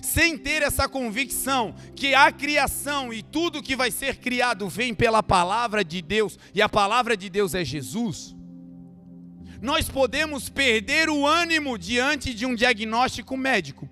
Sem 0.00 0.38
ter 0.38 0.62
essa 0.62 0.88
convicção 0.88 1.74
que 1.96 2.14
a 2.14 2.30
criação 2.30 3.12
e 3.12 3.20
tudo 3.20 3.60
que 3.60 3.74
vai 3.74 3.90
ser 3.90 4.18
criado 4.18 4.68
vem 4.68 4.94
pela 4.94 5.24
palavra 5.24 5.84
de 5.84 6.00
Deus, 6.00 6.38
e 6.54 6.62
a 6.62 6.68
palavra 6.68 7.16
de 7.16 7.28
Deus 7.28 7.52
é 7.52 7.64
Jesus 7.64 8.36
nós 9.62 9.88
podemos 9.88 10.48
perder 10.48 11.08
o 11.08 11.24
ânimo 11.24 11.78
diante 11.78 12.34
de 12.34 12.44
um 12.44 12.52
diagnóstico 12.52 13.36
médico. 13.36 13.88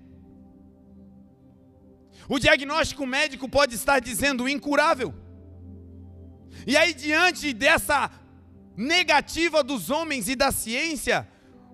O 2.27 2.37
diagnóstico 2.37 3.07
médico 3.07 3.47
pode 3.47 3.75
estar 3.75 3.99
dizendo 3.99 4.49
incurável. 4.49 5.13
E 6.67 6.75
aí, 6.75 6.93
diante 6.93 7.53
dessa 7.53 8.11
negativa 8.75 9.63
dos 9.63 9.89
homens 9.89 10.27
e 10.27 10.35
da 10.35 10.51
ciência, 10.51 11.25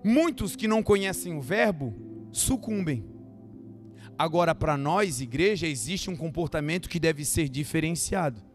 muitos 0.04 0.54
que 0.54 0.68
não 0.68 0.80
conhecem 0.80 1.36
o 1.36 1.40
Verbo 1.40 1.92
sucumbem. 2.30 3.04
Agora, 4.16 4.54
para 4.54 4.76
nós, 4.76 5.20
igreja, 5.20 5.66
existe 5.66 6.08
um 6.08 6.16
comportamento 6.16 6.88
que 6.88 7.00
deve 7.00 7.24
ser 7.24 7.48
diferenciado 7.48 8.47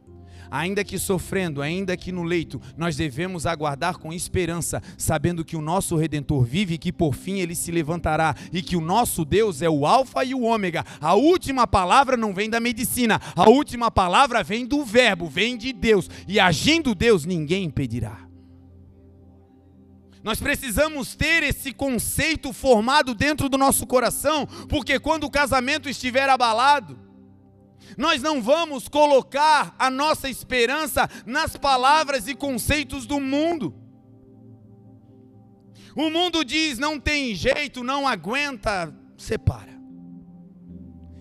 ainda 0.53 0.83
que 0.83 0.99
sofrendo, 0.99 1.63
ainda 1.63 1.97
que 1.97 2.11
no 2.11 2.21
leito, 2.21 2.61
nós 2.77 2.95
devemos 2.95 3.47
aguardar 3.47 3.97
com 3.97 4.13
esperança, 4.13 4.83
sabendo 4.95 5.43
que 5.43 5.55
o 5.55 5.61
nosso 5.61 5.95
redentor 5.95 6.43
vive 6.45 6.75
e 6.75 6.77
que 6.77 6.93
por 6.93 7.15
fim 7.15 7.39
ele 7.39 7.55
se 7.55 7.71
levantará 7.71 8.35
e 8.51 8.61
que 8.61 8.75
o 8.75 8.81
nosso 8.81 9.25
Deus 9.25 9.63
é 9.63 9.69
o 9.69 9.83
alfa 9.83 10.23
e 10.23 10.35
o 10.35 10.43
ômega. 10.43 10.85
A 11.01 11.15
última 11.15 11.65
palavra 11.65 12.15
não 12.15 12.35
vem 12.35 12.51
da 12.51 12.59
medicina, 12.59 13.19
a 13.35 13.49
última 13.49 13.89
palavra 13.89 14.43
vem 14.43 14.63
do 14.63 14.85
verbo, 14.85 15.27
vem 15.27 15.57
de 15.57 15.73
Deus, 15.73 16.07
e 16.27 16.39
agindo 16.39 16.93
Deus 16.93 17.25
ninguém 17.25 17.63
impedirá. 17.63 18.19
Nós 20.23 20.39
precisamos 20.39 21.15
ter 21.15 21.41
esse 21.41 21.73
conceito 21.73 22.53
formado 22.53 23.15
dentro 23.15 23.49
do 23.49 23.57
nosso 23.57 23.87
coração, 23.87 24.47
porque 24.69 24.99
quando 24.99 25.23
o 25.23 25.31
casamento 25.31 25.89
estiver 25.89 26.29
abalado, 26.29 26.97
nós 27.97 28.21
não 28.21 28.41
vamos 28.41 28.87
colocar 28.87 29.75
a 29.77 29.89
nossa 29.89 30.29
esperança 30.29 31.09
nas 31.25 31.57
palavras 31.57 32.27
e 32.27 32.35
conceitos 32.35 33.05
do 33.05 33.19
mundo. 33.19 33.73
O 35.95 36.09
mundo 36.09 36.43
diz: 36.43 36.79
não 36.79 36.99
tem 36.99 37.35
jeito, 37.35 37.83
não 37.83 38.07
aguenta, 38.07 38.93
separa. 39.17 39.73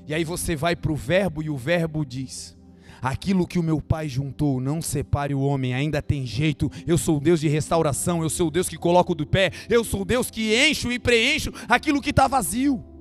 E 0.06 0.14
aí 0.14 0.24
você 0.24 0.56
vai 0.56 0.74
para 0.74 0.92
o 0.92 0.96
verbo 0.96 1.42
e 1.42 1.50
o 1.50 1.56
verbo 1.56 2.04
diz: 2.04 2.56
aquilo 3.00 3.46
que 3.46 3.58
o 3.58 3.62
meu 3.62 3.80
pai 3.80 4.08
juntou, 4.08 4.60
não 4.60 4.80
separe 4.80 5.34
o 5.34 5.40
homem, 5.40 5.74
ainda 5.74 6.00
tem 6.00 6.24
jeito. 6.24 6.70
Eu 6.86 6.96
sou 6.96 7.20
Deus 7.20 7.40
de 7.40 7.48
restauração, 7.48 8.22
eu 8.22 8.30
sou 8.30 8.50
Deus 8.50 8.68
que 8.68 8.78
coloco 8.78 9.14
do 9.14 9.26
pé, 9.26 9.50
eu 9.68 9.84
sou 9.84 10.04
Deus 10.04 10.30
que 10.30 10.54
encho 10.54 10.90
e 10.90 10.98
preencho 10.98 11.52
aquilo 11.68 12.00
que 12.00 12.10
está 12.10 12.26
vazio 12.26 12.91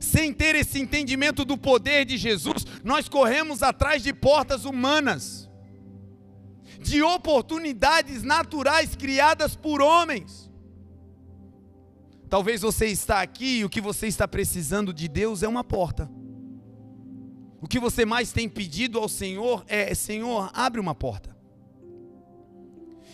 sem 0.00 0.32
ter 0.32 0.54
esse 0.54 0.80
entendimento 0.80 1.44
do 1.44 1.56
poder 1.56 2.04
de 2.04 2.16
Jesus, 2.16 2.64
nós 2.82 3.08
corremos 3.08 3.62
atrás 3.62 4.02
de 4.02 4.12
portas 4.12 4.64
humanas, 4.64 5.48
de 6.80 7.02
oportunidades 7.02 8.22
naturais 8.22 8.94
criadas 8.94 9.56
por 9.56 9.80
homens. 9.80 10.50
Talvez 12.28 12.62
você 12.62 12.86
está 12.86 13.22
aqui 13.22 13.58
e 13.58 13.64
o 13.64 13.70
que 13.70 13.80
você 13.80 14.06
está 14.06 14.26
precisando 14.26 14.92
de 14.92 15.08
Deus 15.08 15.42
é 15.42 15.48
uma 15.48 15.62
porta. 15.62 16.10
O 17.60 17.66
que 17.68 17.78
você 17.78 18.04
mais 18.04 18.32
tem 18.32 18.48
pedido 18.48 18.98
ao 18.98 19.08
Senhor 19.08 19.64
é: 19.66 19.94
Senhor, 19.94 20.50
abre 20.52 20.80
uma 20.80 20.94
porta. 20.94 21.34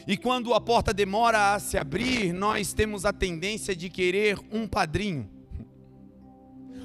E 0.07 0.17
quando 0.17 0.55
a 0.55 0.61
porta 0.61 0.93
demora 0.95 1.55
a 1.55 1.59
se 1.61 1.77
abrir, 1.77 2.33
nós 2.33 2.73
temos 2.73 3.05
a 3.05 3.13
tendência 3.13 3.77
de 3.77 3.89
querer 3.91 4.39
um 4.51 4.67
padrinho 4.67 5.31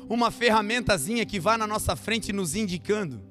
uma 0.10 0.32
ferramentazinha 0.32 1.26
que 1.26 1.40
vá 1.40 1.58
na 1.58 1.68
nossa 1.68 1.96
frente 1.96 2.32
nos 2.32 2.56
indicando. 2.56 3.24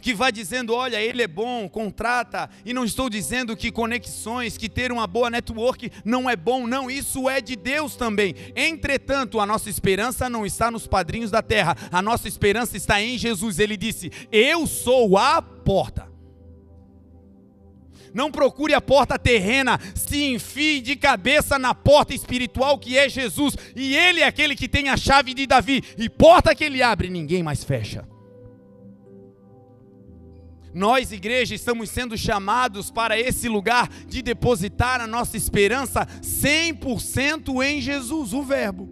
Que 0.00 0.14
vai 0.14 0.32
dizendo, 0.32 0.72
olha, 0.72 1.00
ele 1.00 1.22
é 1.22 1.28
bom, 1.28 1.68
contrata, 1.68 2.48
e 2.64 2.72
não 2.72 2.84
estou 2.84 3.10
dizendo 3.10 3.56
que 3.56 3.70
conexões, 3.70 4.56
que 4.56 4.68
ter 4.68 4.92
uma 4.92 5.06
boa 5.06 5.28
network 5.28 5.90
não 6.04 6.30
é 6.30 6.36
bom, 6.36 6.66
não, 6.66 6.90
isso 6.90 7.28
é 7.28 7.40
de 7.40 7.54
Deus 7.54 7.96
também. 7.96 8.34
Entretanto, 8.56 9.40
a 9.40 9.46
nossa 9.46 9.68
esperança 9.68 10.30
não 10.30 10.46
está 10.46 10.70
nos 10.70 10.86
padrinhos 10.86 11.30
da 11.30 11.42
terra, 11.42 11.76
a 11.90 12.00
nossa 12.00 12.28
esperança 12.28 12.76
está 12.76 13.02
em 13.02 13.18
Jesus. 13.18 13.58
Ele 13.58 13.76
disse: 13.76 14.10
Eu 14.32 14.66
sou 14.66 15.18
a 15.18 15.42
porta. 15.42 16.09
Não 18.12 18.30
procure 18.30 18.74
a 18.74 18.80
porta 18.80 19.18
terrena, 19.18 19.78
se 19.94 20.24
enfie 20.24 20.80
de 20.80 20.96
cabeça 20.96 21.58
na 21.58 21.74
porta 21.74 22.14
espiritual 22.14 22.78
que 22.78 22.96
é 22.98 23.08
Jesus, 23.08 23.56
e 23.74 23.96
Ele 23.96 24.20
é 24.20 24.26
aquele 24.26 24.56
que 24.56 24.68
tem 24.68 24.88
a 24.88 24.96
chave 24.96 25.34
de 25.34 25.46
Davi, 25.46 25.82
e 25.96 26.08
porta 26.08 26.54
que 26.54 26.64
Ele 26.64 26.82
abre, 26.82 27.08
ninguém 27.08 27.42
mais 27.42 27.62
fecha. 27.62 28.08
Nós, 30.72 31.10
igreja, 31.10 31.54
estamos 31.54 31.90
sendo 31.90 32.16
chamados 32.16 32.90
para 32.90 33.18
esse 33.18 33.48
lugar 33.48 33.88
de 34.06 34.22
depositar 34.22 35.00
a 35.00 35.06
nossa 35.06 35.36
esperança 35.36 36.06
100% 36.22 37.62
em 37.64 37.80
Jesus, 37.80 38.32
o 38.32 38.42
Verbo. 38.42 38.88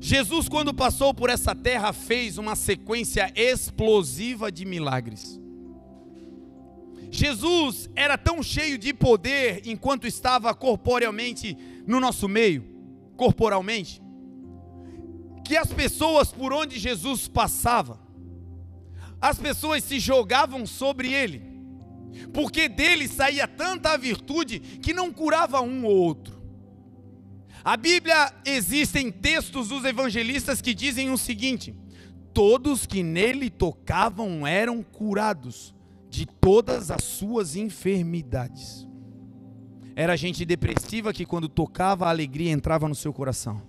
Jesus, 0.00 0.48
quando 0.48 0.72
passou 0.72 1.12
por 1.12 1.28
essa 1.28 1.54
terra, 1.54 1.92
fez 1.92 2.38
uma 2.38 2.54
sequência 2.54 3.30
explosiva 3.34 4.50
de 4.50 4.64
milagres. 4.64 5.38
Jesus 7.10 7.88
era 7.94 8.18
tão 8.18 8.42
cheio 8.42 8.76
de 8.78 8.92
poder 8.92 9.62
enquanto 9.66 10.06
estava 10.06 10.54
corporealmente 10.54 11.56
no 11.86 12.00
nosso 12.00 12.28
meio, 12.28 12.64
corporalmente, 13.16 14.02
que 15.44 15.56
as 15.56 15.72
pessoas 15.72 16.32
por 16.32 16.52
onde 16.52 16.78
Jesus 16.78 17.28
passava, 17.28 18.00
as 19.20 19.38
pessoas 19.38 19.84
se 19.84 19.98
jogavam 19.98 20.66
sobre 20.66 21.12
ele, 21.12 21.42
porque 22.32 22.68
dele 22.68 23.06
saía 23.06 23.46
tanta 23.46 23.96
virtude 23.96 24.58
que 24.58 24.92
não 24.92 25.12
curava 25.12 25.60
um 25.60 25.84
ou 25.84 25.96
outro. 25.96 26.36
A 27.64 27.76
Bíblia 27.76 28.32
existem 28.44 29.10
textos 29.10 29.68
dos 29.68 29.84
evangelistas 29.84 30.60
que 30.60 30.74
dizem 30.74 31.10
o 31.10 31.18
seguinte: 31.18 31.74
todos 32.32 32.86
que 32.86 33.02
nele 33.02 33.50
tocavam 33.50 34.46
eram 34.46 34.82
curados 34.82 35.75
de 36.16 36.24
todas 36.24 36.90
as 36.90 37.04
suas 37.04 37.56
enfermidades. 37.56 38.88
Era 39.94 40.16
gente 40.16 40.46
depressiva 40.46 41.12
que 41.12 41.26
quando 41.26 41.46
tocava 41.46 42.06
a 42.06 42.10
alegria 42.10 42.50
entrava 42.50 42.88
no 42.88 42.94
seu 42.94 43.12
coração. 43.12 43.62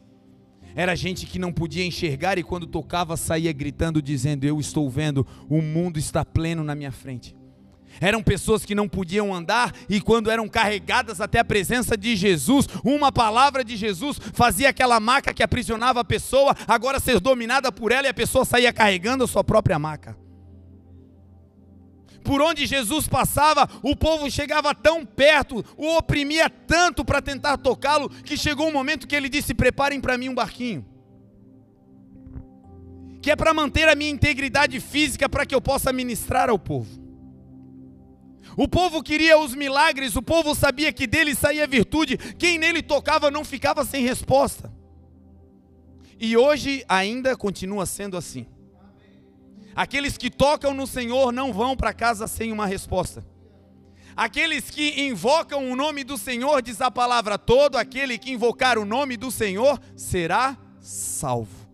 Era 0.73 0.95
gente 0.95 1.25
que 1.25 1.39
não 1.39 1.51
podia 1.51 1.85
enxergar 1.85 2.37
e 2.37 2.43
quando 2.43 2.65
tocava 2.65 3.17
saía 3.17 3.51
gritando 3.51 4.01
dizendo: 4.01 4.45
"Eu 4.45 4.59
estou 4.61 4.89
vendo, 4.89 5.27
o 5.49 5.61
mundo 5.61 5.99
está 5.99 6.23
pleno 6.23 6.63
na 6.63 6.73
minha 6.73 6.91
frente". 6.91 7.35
Eram 7.99 8.21
pessoas 8.21 8.63
que 8.63 8.75
não 8.75 8.87
podiam 8.87 9.33
andar 9.33 9.73
e 9.89 9.99
quando 9.99 10.29
eram 10.29 10.47
carregadas 10.47 11.19
até 11.19 11.39
a 11.39 11.45
presença 11.45 11.97
de 11.97 12.15
Jesus, 12.15 12.67
uma 12.83 13.11
palavra 13.11 13.63
de 13.63 13.75
Jesus 13.75 14.19
fazia 14.33 14.69
aquela 14.69 14.99
maca 14.99 15.33
que 15.33 15.43
aprisionava 15.43 16.01
a 16.01 16.05
pessoa 16.05 16.55
agora 16.67 16.99
ser 16.99 17.19
dominada 17.19 17.71
por 17.71 17.91
ela 17.91 18.07
e 18.07 18.09
a 18.09 18.13
pessoa 18.13 18.45
saía 18.45 18.71
carregando 18.71 19.23
a 19.23 19.27
sua 19.27 19.43
própria 19.43 19.79
maca 19.79 20.26
por 22.27 22.41
onde 22.41 22.65
Jesus 22.65 23.07
passava, 23.07 23.69
o 23.81 23.95
povo 23.95 24.29
chegava 24.29 24.75
tão 24.75 25.05
perto, 25.05 25.63
o 25.77 25.95
oprimia 25.95 26.49
tanto 26.49 27.05
para 27.05 27.21
tentar 27.21 27.57
tocá-lo, 27.57 28.09
que 28.09 28.35
chegou 28.35 28.67
um 28.67 28.73
momento 28.73 29.07
que 29.07 29.15
ele 29.15 29.29
disse: 29.29 29.53
Preparem 29.53 30.01
para 30.01 30.17
mim 30.17 30.27
um 30.27 30.35
barquinho. 30.35 30.85
Que 33.21 33.31
é 33.31 33.35
para 33.35 33.53
manter 33.53 33.87
a 33.87 33.95
minha 33.95 34.11
integridade 34.11 34.77
física, 34.81 35.29
para 35.29 35.45
que 35.45 35.55
eu 35.55 35.61
possa 35.61 35.93
ministrar 35.93 36.49
ao 36.49 36.59
povo. 36.59 37.01
O 38.57 38.67
povo 38.67 39.01
queria 39.01 39.39
os 39.39 39.55
milagres, 39.55 40.17
o 40.17 40.21
povo 40.21 40.53
sabia 40.53 40.91
que 40.91 41.07
dele 41.07 41.33
saía 41.33 41.65
virtude, 41.65 42.17
quem 42.17 42.57
nele 42.57 42.81
tocava 42.81 43.31
não 43.31 43.45
ficava 43.45 43.85
sem 43.85 44.03
resposta. 44.03 44.69
E 46.19 46.35
hoje 46.35 46.83
ainda 46.89 47.37
continua 47.37 47.85
sendo 47.85 48.17
assim. 48.17 48.47
Aqueles 49.77 50.17
que 50.17 50.31
tocam 50.31 50.73
no 50.73 50.87
Senhor 50.87 51.31
não 51.31 51.53
vão 51.53 51.77
para 51.77 51.93
casa 51.93 52.25
sem 52.25 52.51
uma 52.51 52.65
resposta. 52.65 53.23
Aqueles 54.15 54.71
que 54.71 54.99
invocam 55.01 55.71
o 55.71 55.75
nome 55.75 56.03
do 56.03 56.17
Senhor, 56.17 56.63
diz 56.63 56.81
a 56.81 56.89
palavra, 56.89 57.37
todo 57.37 57.75
aquele 57.75 58.17
que 58.17 58.31
invocar 58.31 58.79
o 58.79 58.85
nome 58.85 59.15
do 59.15 59.29
Senhor 59.29 59.79
será 59.95 60.57
salvo. 60.79 61.69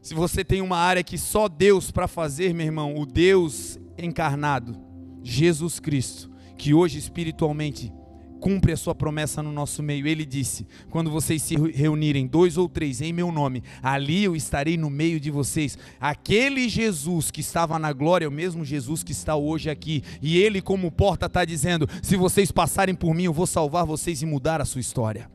Se 0.00 0.14
você 0.14 0.44
tem 0.44 0.62
uma 0.62 0.78
área 0.78 1.02
que 1.02 1.18
só 1.18 1.48
Deus 1.48 1.90
para 1.90 2.06
fazer, 2.06 2.54
meu 2.54 2.66
irmão, 2.66 2.94
o 2.96 3.04
Deus 3.04 3.80
encarnado, 3.98 4.80
Jesus 5.24 5.80
Cristo, 5.80 6.30
que 6.56 6.72
hoje 6.72 7.00
espiritualmente 7.00 7.92
cumpre 8.40 8.72
a 8.72 8.76
sua 8.76 8.94
promessa 8.94 9.42
no 9.42 9.52
nosso 9.52 9.82
meio. 9.82 10.06
Ele 10.06 10.24
disse: 10.24 10.66
Quando 10.90 11.10
vocês 11.10 11.42
se 11.42 11.56
reunirem, 11.56 12.26
dois 12.26 12.56
ou 12.56 12.68
três, 12.68 13.00
em 13.00 13.12
meu 13.12 13.32
nome, 13.32 13.62
ali 13.82 14.24
eu 14.24 14.36
estarei 14.36 14.76
no 14.76 14.90
meio 14.90 15.18
de 15.18 15.30
vocês. 15.30 15.78
Aquele 16.00 16.68
Jesus 16.68 17.30
que 17.30 17.40
estava 17.40 17.78
na 17.78 17.92
glória 17.92 18.26
é 18.26 18.28
o 18.28 18.32
mesmo 18.32 18.64
Jesus 18.64 19.02
que 19.02 19.12
está 19.12 19.36
hoje 19.36 19.70
aqui. 19.70 20.02
E 20.22 20.38
ele, 20.38 20.60
como 20.62 20.90
porta, 20.90 21.26
está 21.26 21.44
dizendo: 21.44 21.88
Se 22.02 22.16
vocês 22.16 22.50
passarem 22.50 22.94
por 22.94 23.14
mim, 23.14 23.24
eu 23.24 23.32
vou 23.32 23.46
salvar 23.46 23.84
vocês 23.84 24.22
e 24.22 24.26
mudar 24.26 24.60
a 24.60 24.64
sua 24.64 24.80
história. 24.80 25.30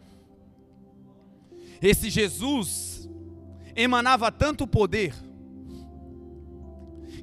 Esse 1.82 2.10
Jesus 2.10 3.10
emanava 3.76 4.32
tanto 4.32 4.68
poder 4.68 5.14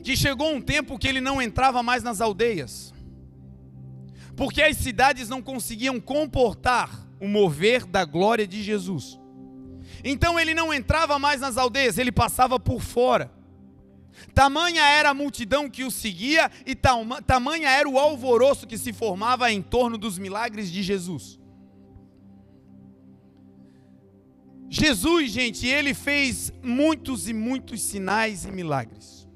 que 0.02 0.16
chegou 0.16 0.52
um 0.52 0.60
tempo 0.60 0.98
que 0.98 1.06
ele 1.06 1.20
não 1.20 1.40
entrava 1.40 1.82
mais 1.82 2.02
nas 2.02 2.20
aldeias 2.20 2.92
porque 4.38 4.62
as 4.62 4.76
cidades 4.76 5.28
não 5.28 5.42
conseguiam 5.42 6.00
comportar 6.00 7.04
o 7.20 7.26
mover 7.26 7.84
da 7.84 8.04
glória 8.04 8.46
de 8.46 8.62
Jesus. 8.62 9.18
Então 10.04 10.38
ele 10.38 10.54
não 10.54 10.72
entrava 10.72 11.18
mais 11.18 11.40
nas 11.40 11.56
aldeias, 11.56 11.98
ele 11.98 12.12
passava 12.12 12.58
por 12.60 12.80
fora. 12.80 13.32
Tamanha 14.32 14.84
era 14.84 15.10
a 15.10 15.14
multidão 15.14 15.68
que 15.68 15.82
o 15.82 15.90
seguia 15.90 16.48
e 16.64 16.76
tamanha 17.26 17.68
era 17.68 17.88
o 17.88 17.98
alvoroço 17.98 18.64
que 18.64 18.78
se 18.78 18.92
formava 18.92 19.50
em 19.50 19.60
torno 19.60 19.98
dos 19.98 20.18
milagres 20.18 20.70
de 20.70 20.84
Jesus. 20.84 21.36
Jesus, 24.70 25.32
gente, 25.32 25.66
ele 25.66 25.94
fez 25.94 26.52
muitos 26.62 27.28
e 27.28 27.32
muitos 27.32 27.82
sinais 27.82 28.44
e 28.44 28.52
milagres. 28.52 29.26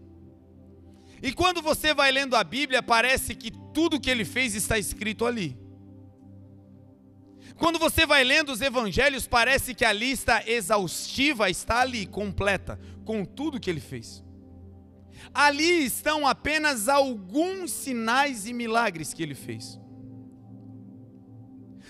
E 1.21 1.32
quando 1.32 1.61
você 1.61 1.92
vai 1.92 2.12
lendo 2.12 2.37
a 2.37 2.44
Bíblia, 2.44 2.82
parece 2.82 3.35
que 3.35 3.62
tudo 3.73 4.00
que 4.00 4.11
ele 4.11 4.25
fez 4.25 4.55
está 4.55 4.79
escrito 4.79 5.25
ali. 5.25 5.57
Quando 7.57 7.79
você 7.79 8.05
vai 8.07 8.25
lendo 8.25 8.50
os 8.50 8.61
evangelhos, 8.61 9.26
parece 9.26 9.75
que 9.75 9.85
a 9.85 9.93
lista 9.93 10.43
exaustiva 10.47 11.49
está 11.50 11.81
ali, 11.81 12.07
completa, 12.07 12.79
com 13.05 13.25
tudo 13.25 13.61
que 13.61 13.71
ele 13.71 13.81
fez. 13.81 14.25
Ali 15.33 15.85
estão 15.85 16.26
apenas 16.26 16.88
alguns 16.88 17.71
sinais 17.71 18.47
e 18.47 18.52
milagres 18.52 19.14
que 19.14 19.23
ele 19.23 19.35
fez. 19.35 19.79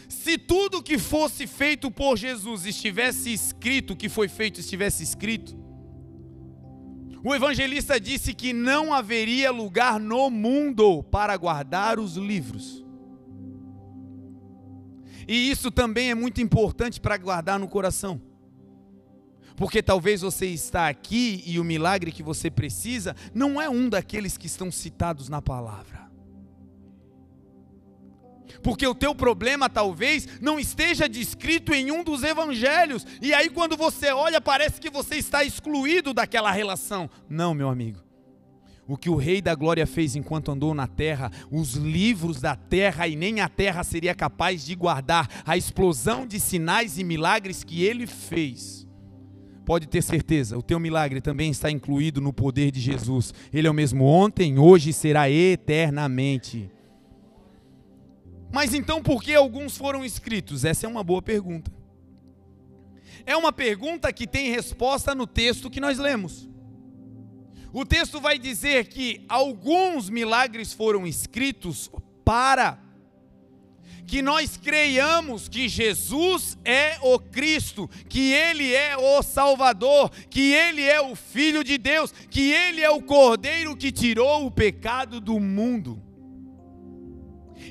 Se 0.08 0.36
tudo 0.36 0.82
que 0.82 0.98
fosse 0.98 1.46
feito 1.46 1.90
por 1.90 2.16
Jesus 2.16 2.66
estivesse 2.66 3.32
escrito, 3.32 3.94
o 3.94 3.96
que 3.96 4.08
foi 4.08 4.28
feito 4.28 4.60
estivesse 4.60 5.02
escrito, 5.02 5.56
o 7.24 7.34
evangelista 7.34 8.00
disse 8.00 8.34
que 8.34 8.52
não 8.52 8.92
haveria 8.92 9.50
lugar 9.52 10.00
no 10.00 10.28
mundo 10.28 11.02
para 11.04 11.36
guardar 11.36 12.00
os 12.00 12.16
livros. 12.16 12.84
E 15.28 15.50
isso 15.50 15.70
também 15.70 16.10
é 16.10 16.14
muito 16.14 16.40
importante 16.40 17.00
para 17.00 17.16
guardar 17.16 17.58
no 17.58 17.68
coração. 17.68 18.20
Porque 19.56 19.82
talvez 19.82 20.22
você 20.22 20.46
está 20.46 20.88
aqui 20.88 21.44
e 21.46 21.60
o 21.60 21.64
milagre 21.64 22.10
que 22.10 22.22
você 22.22 22.50
precisa 22.50 23.14
não 23.32 23.60
é 23.60 23.68
um 23.68 23.88
daqueles 23.88 24.36
que 24.36 24.46
estão 24.46 24.72
citados 24.72 25.28
na 25.28 25.40
palavra. 25.40 26.01
Porque 28.62 28.86
o 28.86 28.94
teu 28.94 29.14
problema 29.14 29.68
talvez 29.68 30.28
não 30.40 30.58
esteja 30.58 31.08
descrito 31.08 31.72
em 31.72 31.90
um 31.90 32.02
dos 32.02 32.22
evangelhos, 32.22 33.06
e 33.20 33.32
aí 33.32 33.48
quando 33.48 33.76
você 33.76 34.12
olha 34.12 34.40
parece 34.40 34.80
que 34.80 34.90
você 34.90 35.16
está 35.16 35.44
excluído 35.44 36.12
daquela 36.12 36.50
relação. 36.50 37.08
Não, 37.28 37.54
meu 37.54 37.68
amigo. 37.68 38.00
O 38.86 38.96
que 38.96 39.08
o 39.08 39.16
Rei 39.16 39.40
da 39.40 39.54
Glória 39.54 39.86
fez 39.86 40.16
enquanto 40.16 40.50
andou 40.50 40.74
na 40.74 40.86
terra, 40.86 41.30
os 41.50 41.74
livros 41.74 42.40
da 42.40 42.56
terra 42.56 43.06
e 43.06 43.14
nem 43.14 43.40
a 43.40 43.48
terra 43.48 43.84
seria 43.84 44.14
capaz 44.14 44.64
de 44.64 44.74
guardar 44.74 45.28
a 45.46 45.56
explosão 45.56 46.26
de 46.26 46.40
sinais 46.40 46.98
e 46.98 47.04
milagres 47.04 47.62
que 47.62 47.84
ele 47.84 48.06
fez. 48.06 48.86
Pode 49.64 49.86
ter 49.86 50.02
certeza, 50.02 50.58
o 50.58 50.62
teu 50.62 50.80
milagre 50.80 51.20
também 51.20 51.50
está 51.50 51.70
incluído 51.70 52.20
no 52.20 52.32
poder 52.32 52.72
de 52.72 52.80
Jesus. 52.80 53.32
Ele 53.52 53.68
é 53.68 53.70
o 53.70 53.74
mesmo 53.74 54.04
ontem, 54.04 54.58
hoje 54.58 54.90
e 54.90 54.92
será 54.92 55.30
eternamente. 55.30 56.68
Mas 58.52 58.74
então 58.74 59.02
por 59.02 59.22
que 59.22 59.34
alguns 59.34 59.76
foram 59.76 60.04
escritos? 60.04 60.64
Essa 60.64 60.86
é 60.86 60.88
uma 60.88 61.02
boa 61.02 61.22
pergunta. 61.22 61.72
É 63.24 63.36
uma 63.36 63.52
pergunta 63.52 64.12
que 64.12 64.26
tem 64.26 64.50
resposta 64.50 65.14
no 65.14 65.26
texto 65.26 65.70
que 65.70 65.80
nós 65.80 65.98
lemos. 65.98 66.48
O 67.72 67.86
texto 67.86 68.20
vai 68.20 68.38
dizer 68.38 68.88
que 68.88 69.24
alguns 69.28 70.10
milagres 70.10 70.74
foram 70.74 71.06
escritos 71.06 71.90
para 72.22 72.78
que 74.06 74.20
nós 74.20 74.58
creiamos 74.58 75.48
que 75.48 75.70
Jesus 75.70 76.58
é 76.66 76.98
o 77.00 77.18
Cristo, 77.18 77.88
que 78.10 78.32
Ele 78.32 78.74
é 78.74 78.94
o 78.94 79.22
Salvador, 79.22 80.10
que 80.28 80.52
Ele 80.52 80.82
é 80.82 81.00
o 81.00 81.16
Filho 81.16 81.64
de 81.64 81.78
Deus, 81.78 82.12
que 82.28 82.52
Ele 82.52 82.82
é 82.82 82.90
o 82.90 83.00
Cordeiro 83.00 83.74
que 83.74 83.90
tirou 83.90 84.44
o 84.44 84.50
pecado 84.50 85.18
do 85.18 85.40
mundo. 85.40 86.11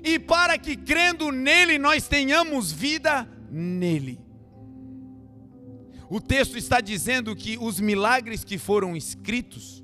E 0.04 0.18
para 0.18 0.58
que 0.58 0.76
crendo 0.76 1.32
nele 1.32 1.78
nós 1.78 2.08
tenhamos 2.08 2.72
vida 2.72 3.28
nele. 3.50 4.20
O 6.10 6.20
texto 6.20 6.58
está 6.58 6.82
dizendo 6.82 7.36
que 7.36 7.58
os 7.58 7.80
milagres 7.80 8.44
que 8.44 8.58
foram 8.58 8.98
escritos 8.98 9.82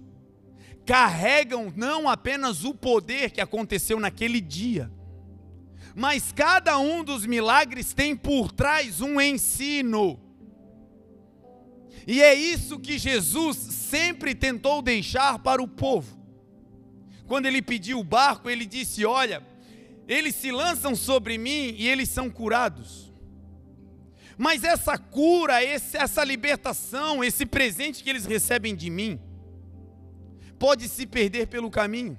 carregam 0.85 1.71
não 1.75 2.09
apenas 2.09 2.63
o 2.63 2.73
poder 2.73 3.31
que 3.31 3.41
aconteceu 3.41 3.99
naquele 3.99 4.41
dia, 4.41 4.91
mas 5.95 6.31
cada 6.31 6.77
um 6.77 7.03
dos 7.03 7.25
milagres 7.25 7.93
tem 7.93 8.15
por 8.15 8.51
trás 8.51 9.01
um 9.01 9.19
ensino. 9.19 10.19
E 12.05 12.21
é 12.21 12.33
isso 12.33 12.79
que 12.79 12.97
Jesus 12.97 13.57
sempre 13.57 14.35
tentou 14.35 14.81
deixar 14.81 15.39
para 15.39 15.61
o 15.61 15.67
povo. 15.67 16.17
Quando 17.25 17.45
ele 17.45 17.61
pediu 17.61 17.99
o 17.99 18.03
barco, 18.03 18.49
ele 18.49 18.65
disse: 18.65 19.05
Olha, 19.05 19.45
eles 20.07 20.35
se 20.35 20.51
lançam 20.51 20.95
sobre 20.95 21.37
mim 21.37 21.75
e 21.77 21.87
eles 21.87 22.09
são 22.09 22.29
curados. 22.29 23.13
Mas 24.37 24.63
essa 24.63 24.97
cura, 24.97 25.63
essa 25.63 26.23
libertação, 26.23 27.23
esse 27.23 27.45
presente 27.45 28.03
que 28.03 28.09
eles 28.09 28.25
recebem 28.25 28.75
de 28.75 28.89
mim, 28.89 29.19
pode 30.59 30.87
se 30.87 31.05
perder 31.05 31.47
pelo 31.47 31.71
caminho. 31.71 32.17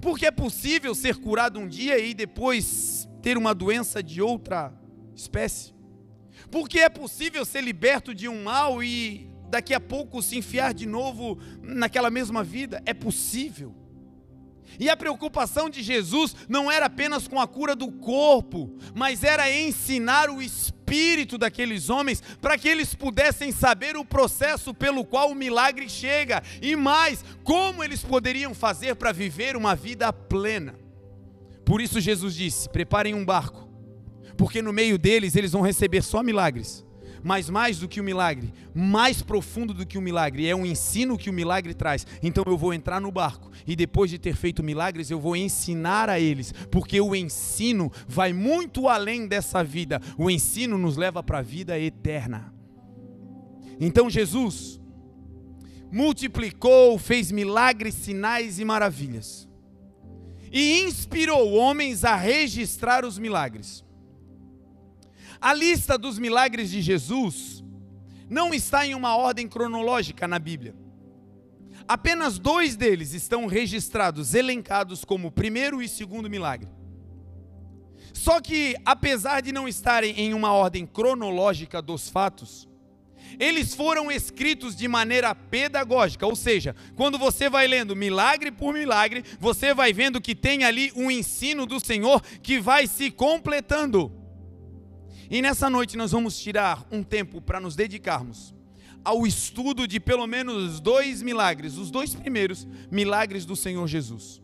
Porque 0.00 0.26
é 0.26 0.30
possível 0.30 0.94
ser 0.94 1.16
curado 1.16 1.58
um 1.58 1.66
dia 1.66 1.98
e 1.98 2.12
depois 2.12 3.08
ter 3.22 3.38
uma 3.38 3.54
doença 3.54 4.02
de 4.02 4.20
outra 4.20 4.72
espécie. 5.14 5.74
Porque 6.50 6.78
é 6.78 6.88
possível 6.88 7.44
ser 7.44 7.62
liberto 7.62 8.14
de 8.14 8.28
um 8.28 8.44
mal 8.44 8.82
e 8.82 9.28
daqui 9.48 9.72
a 9.72 9.80
pouco 9.80 10.22
se 10.22 10.36
enfiar 10.36 10.74
de 10.74 10.86
novo 10.86 11.38
naquela 11.62 12.10
mesma 12.10 12.44
vida. 12.44 12.82
É 12.84 12.92
possível. 12.92 13.74
E 14.78 14.88
a 14.88 14.96
preocupação 14.96 15.68
de 15.68 15.82
Jesus 15.82 16.34
não 16.48 16.70
era 16.70 16.86
apenas 16.86 17.26
com 17.26 17.40
a 17.40 17.46
cura 17.46 17.74
do 17.74 17.90
corpo, 17.90 18.76
mas 18.94 19.24
era 19.24 19.50
ensinar 19.50 20.30
o 20.30 20.40
espírito 20.40 21.36
daqueles 21.36 21.90
homens 21.90 22.22
para 22.40 22.56
que 22.56 22.68
eles 22.68 22.94
pudessem 22.94 23.52
saber 23.52 23.96
o 23.96 24.04
processo 24.04 24.72
pelo 24.72 25.04
qual 25.04 25.30
o 25.30 25.34
milagre 25.34 25.88
chega 25.88 26.42
e 26.62 26.76
mais, 26.76 27.24
como 27.42 27.82
eles 27.82 28.02
poderiam 28.02 28.54
fazer 28.54 28.94
para 28.96 29.12
viver 29.12 29.56
uma 29.56 29.74
vida 29.74 30.12
plena. 30.12 30.74
Por 31.64 31.80
isso 31.80 32.00
Jesus 32.00 32.34
disse: 32.34 32.68
preparem 32.68 33.14
um 33.14 33.24
barco, 33.24 33.68
porque 34.36 34.62
no 34.62 34.72
meio 34.72 34.96
deles 34.96 35.34
eles 35.34 35.52
vão 35.52 35.62
receber 35.62 36.02
só 36.02 36.22
milagres 36.22 36.85
mas 37.22 37.50
mais 37.50 37.78
do 37.78 37.88
que 37.88 38.00
o 38.00 38.04
milagre, 38.04 38.52
mais 38.74 39.22
profundo 39.22 39.72
do 39.72 39.86
que 39.86 39.98
o 39.98 40.02
milagre, 40.02 40.48
é 40.48 40.54
um 40.54 40.66
ensino 40.66 41.18
que 41.18 41.30
o 41.30 41.32
milagre 41.32 41.74
traz. 41.74 42.06
Então 42.22 42.44
eu 42.46 42.56
vou 42.56 42.72
entrar 42.72 43.00
no 43.00 43.10
barco 43.10 43.50
e 43.66 43.74
depois 43.74 44.10
de 44.10 44.18
ter 44.18 44.34
feito 44.36 44.62
milagres, 44.62 45.10
eu 45.10 45.20
vou 45.20 45.36
ensinar 45.36 46.08
a 46.08 46.18
eles, 46.20 46.52
porque 46.70 47.00
o 47.00 47.14
ensino 47.14 47.90
vai 48.06 48.32
muito 48.32 48.88
além 48.88 49.26
dessa 49.26 49.62
vida. 49.62 50.00
O 50.18 50.30
ensino 50.30 50.78
nos 50.78 50.96
leva 50.96 51.22
para 51.22 51.38
a 51.38 51.42
vida 51.42 51.78
eterna. 51.78 52.52
Então 53.80 54.08
Jesus 54.08 54.80
multiplicou, 55.90 56.98
fez 56.98 57.30
milagres, 57.30 57.94
sinais 57.94 58.58
e 58.58 58.64
maravilhas. 58.64 59.48
E 60.52 60.80
inspirou 60.80 61.52
homens 61.52 62.04
a 62.04 62.16
registrar 62.16 63.04
os 63.04 63.18
milagres. 63.18 63.85
A 65.40 65.52
lista 65.52 65.98
dos 65.98 66.18
milagres 66.18 66.70
de 66.70 66.80
Jesus 66.80 67.64
não 68.28 68.52
está 68.52 68.86
em 68.86 68.94
uma 68.94 69.16
ordem 69.16 69.48
cronológica 69.48 70.26
na 70.26 70.38
Bíblia. 70.38 70.74
Apenas 71.86 72.38
dois 72.38 72.74
deles 72.74 73.12
estão 73.12 73.46
registrados, 73.46 74.34
elencados 74.34 75.04
como 75.04 75.30
primeiro 75.30 75.80
e 75.80 75.88
segundo 75.88 76.28
milagre. 76.28 76.68
Só 78.12 78.40
que, 78.40 78.74
apesar 78.84 79.42
de 79.42 79.52
não 79.52 79.68
estarem 79.68 80.18
em 80.18 80.34
uma 80.34 80.52
ordem 80.52 80.86
cronológica 80.86 81.80
dos 81.82 82.08
fatos, 82.08 82.66
eles 83.38 83.74
foram 83.74 84.10
escritos 84.10 84.74
de 84.74 84.88
maneira 84.88 85.34
pedagógica, 85.34 86.26
ou 86.26 86.34
seja, 86.34 86.74
quando 86.94 87.18
você 87.18 87.50
vai 87.50 87.66
lendo 87.66 87.94
milagre 87.94 88.50
por 88.50 88.72
milagre, 88.72 89.22
você 89.38 89.74
vai 89.74 89.92
vendo 89.92 90.20
que 90.20 90.34
tem 90.34 90.64
ali 90.64 90.92
um 90.96 91.10
ensino 91.10 91.66
do 91.66 91.78
Senhor 91.78 92.20
que 92.42 92.58
vai 92.58 92.86
se 92.86 93.10
completando. 93.10 94.25
E 95.30 95.42
nessa 95.42 95.68
noite 95.68 95.96
nós 95.96 96.12
vamos 96.12 96.38
tirar 96.38 96.86
um 96.90 97.02
tempo 97.02 97.40
para 97.40 97.60
nos 97.60 97.74
dedicarmos 97.74 98.54
ao 99.04 99.24
estudo 99.24 99.86
de 99.86 100.00
pelo 100.00 100.26
menos 100.26 100.80
dois 100.80 101.22
milagres, 101.22 101.76
os 101.76 101.92
dois 101.92 102.12
primeiros 102.12 102.66
milagres 102.90 103.44
do 103.44 103.54
Senhor 103.54 103.86
Jesus. 103.86 104.42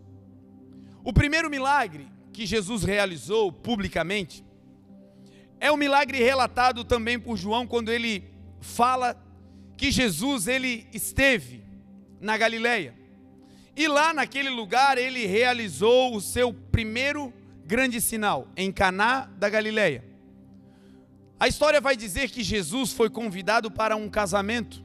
O 1.02 1.12
primeiro 1.12 1.50
milagre 1.50 2.06
que 2.32 2.46
Jesus 2.46 2.84
realizou 2.84 3.52
publicamente 3.52 4.44
é 5.58 5.70
o 5.70 5.76
milagre 5.76 6.18
relatado 6.18 6.84
também 6.84 7.18
por 7.18 7.36
João 7.36 7.66
quando 7.66 7.90
ele 7.90 8.24
fala 8.60 9.20
que 9.76 9.90
Jesus 9.90 10.46
ele 10.46 10.86
esteve 10.92 11.64
na 12.20 12.36
Galileia. 12.36 12.94
E 13.76 13.88
lá 13.88 14.14
naquele 14.14 14.50
lugar 14.50 14.96
ele 14.96 15.26
realizou 15.26 16.14
o 16.14 16.20
seu 16.20 16.52
primeiro 16.52 17.32
grande 17.66 18.00
sinal 18.00 18.46
em 18.56 18.70
Caná 18.70 19.28
da 19.36 19.48
Galileia. 19.48 20.11
A 21.42 21.48
história 21.48 21.80
vai 21.80 21.96
dizer 21.96 22.30
que 22.30 22.40
Jesus 22.40 22.92
foi 22.92 23.10
convidado 23.10 23.68
para 23.68 23.96
um 23.96 24.08
casamento. 24.08 24.80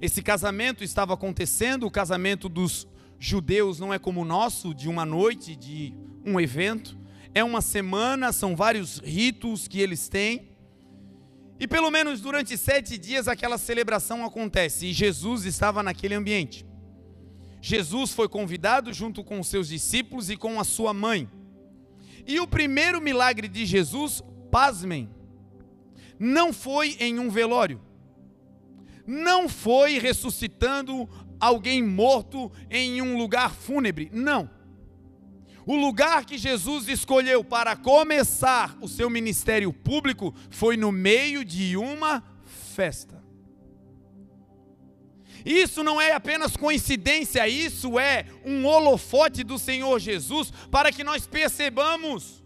Esse 0.00 0.22
casamento 0.22 0.82
estava 0.82 1.12
acontecendo, 1.12 1.86
o 1.86 1.90
casamento 1.90 2.48
dos 2.48 2.88
judeus 3.18 3.78
não 3.78 3.92
é 3.92 3.98
como 3.98 4.22
o 4.22 4.24
nosso, 4.24 4.72
de 4.72 4.88
uma 4.88 5.04
noite, 5.04 5.54
de 5.54 5.92
um 6.24 6.40
evento. 6.40 6.96
É 7.34 7.44
uma 7.44 7.60
semana, 7.60 8.32
são 8.32 8.56
vários 8.56 9.00
ritos 9.00 9.68
que 9.68 9.80
eles 9.80 10.08
têm. 10.08 10.48
E 11.58 11.68
pelo 11.68 11.90
menos 11.90 12.22
durante 12.22 12.56
sete 12.56 12.96
dias 12.96 13.28
aquela 13.28 13.58
celebração 13.58 14.24
acontece. 14.24 14.86
E 14.86 14.94
Jesus 14.94 15.44
estava 15.44 15.82
naquele 15.82 16.14
ambiente. 16.14 16.64
Jesus 17.60 18.12
foi 18.12 18.30
convidado 18.30 18.94
junto 18.94 19.22
com 19.22 19.38
os 19.38 19.48
seus 19.48 19.68
discípulos 19.68 20.30
e 20.30 20.38
com 20.38 20.58
a 20.58 20.64
sua 20.64 20.94
mãe. 20.94 21.28
E 22.26 22.40
o 22.40 22.46
primeiro 22.46 22.98
milagre 22.98 23.46
de 23.46 23.66
Jesus, 23.66 24.22
pasmem, 24.50 25.19
não 26.20 26.52
foi 26.52 26.96
em 27.00 27.18
um 27.18 27.28
velório 27.28 27.80
não 29.10 29.48
foi 29.48 29.98
ressuscitando 29.98 31.08
alguém 31.40 31.82
morto 31.82 32.50
em 32.70 33.02
um 33.02 33.18
lugar 33.18 33.52
fúnebre, 33.52 34.08
não. 34.12 34.48
O 35.66 35.74
lugar 35.74 36.24
que 36.24 36.38
Jesus 36.38 36.88
escolheu 36.88 37.42
para 37.42 37.74
começar 37.74 38.78
o 38.80 38.88
seu 38.88 39.10
ministério 39.10 39.72
público 39.72 40.32
foi 40.48 40.76
no 40.76 40.92
meio 40.92 41.44
de 41.44 41.76
uma 41.76 42.22
festa. 42.74 43.20
Isso 45.44 45.82
não 45.82 46.00
é 46.00 46.12
apenas 46.12 46.56
coincidência, 46.56 47.48
isso 47.48 47.98
é 47.98 48.26
um 48.44 48.64
holofote 48.64 49.42
do 49.42 49.58
Senhor 49.58 49.98
Jesus 49.98 50.52
para 50.70 50.92
que 50.92 51.02
nós 51.02 51.26
percebamos 51.26 52.39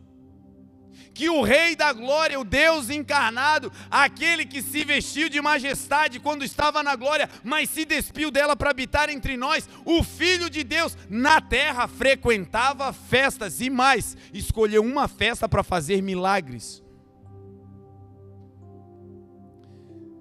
que 1.15 1.31
o 1.31 1.43
Rei 1.43 1.77
da 1.77 1.93
Glória, 1.93 2.39
o 2.39 2.45
Deus 2.45 2.91
encarnado, 2.91 3.73
aquele 3.89 4.45
que 4.45 4.61
se 4.61 4.85
vestiu 4.85 5.29
de 5.29 5.41
majestade 5.41 6.19
quando 6.19 6.45
estava 6.45 6.83
na 6.83 6.97
glória, 6.97 7.31
mas 7.45 7.71
se 7.71 7.85
despiu 7.85 8.33
dela 8.33 8.57
para 8.57 8.71
habitar 8.71 9.09
entre 9.09 9.37
nós, 9.37 9.69
o 9.85 10.03
Filho 10.03 10.51
de 10.51 10.65
Deus 10.65 10.99
na 11.09 11.41
terra 11.41 11.87
frequentava 11.87 12.93
festas 12.93 13.61
e 13.61 13.71
mais, 13.71 14.17
escolheu 14.33 14.83
uma 14.83 15.07
festa 15.07 15.49
para 15.49 15.63
fazer 15.63 16.03
milagres. 16.03 16.83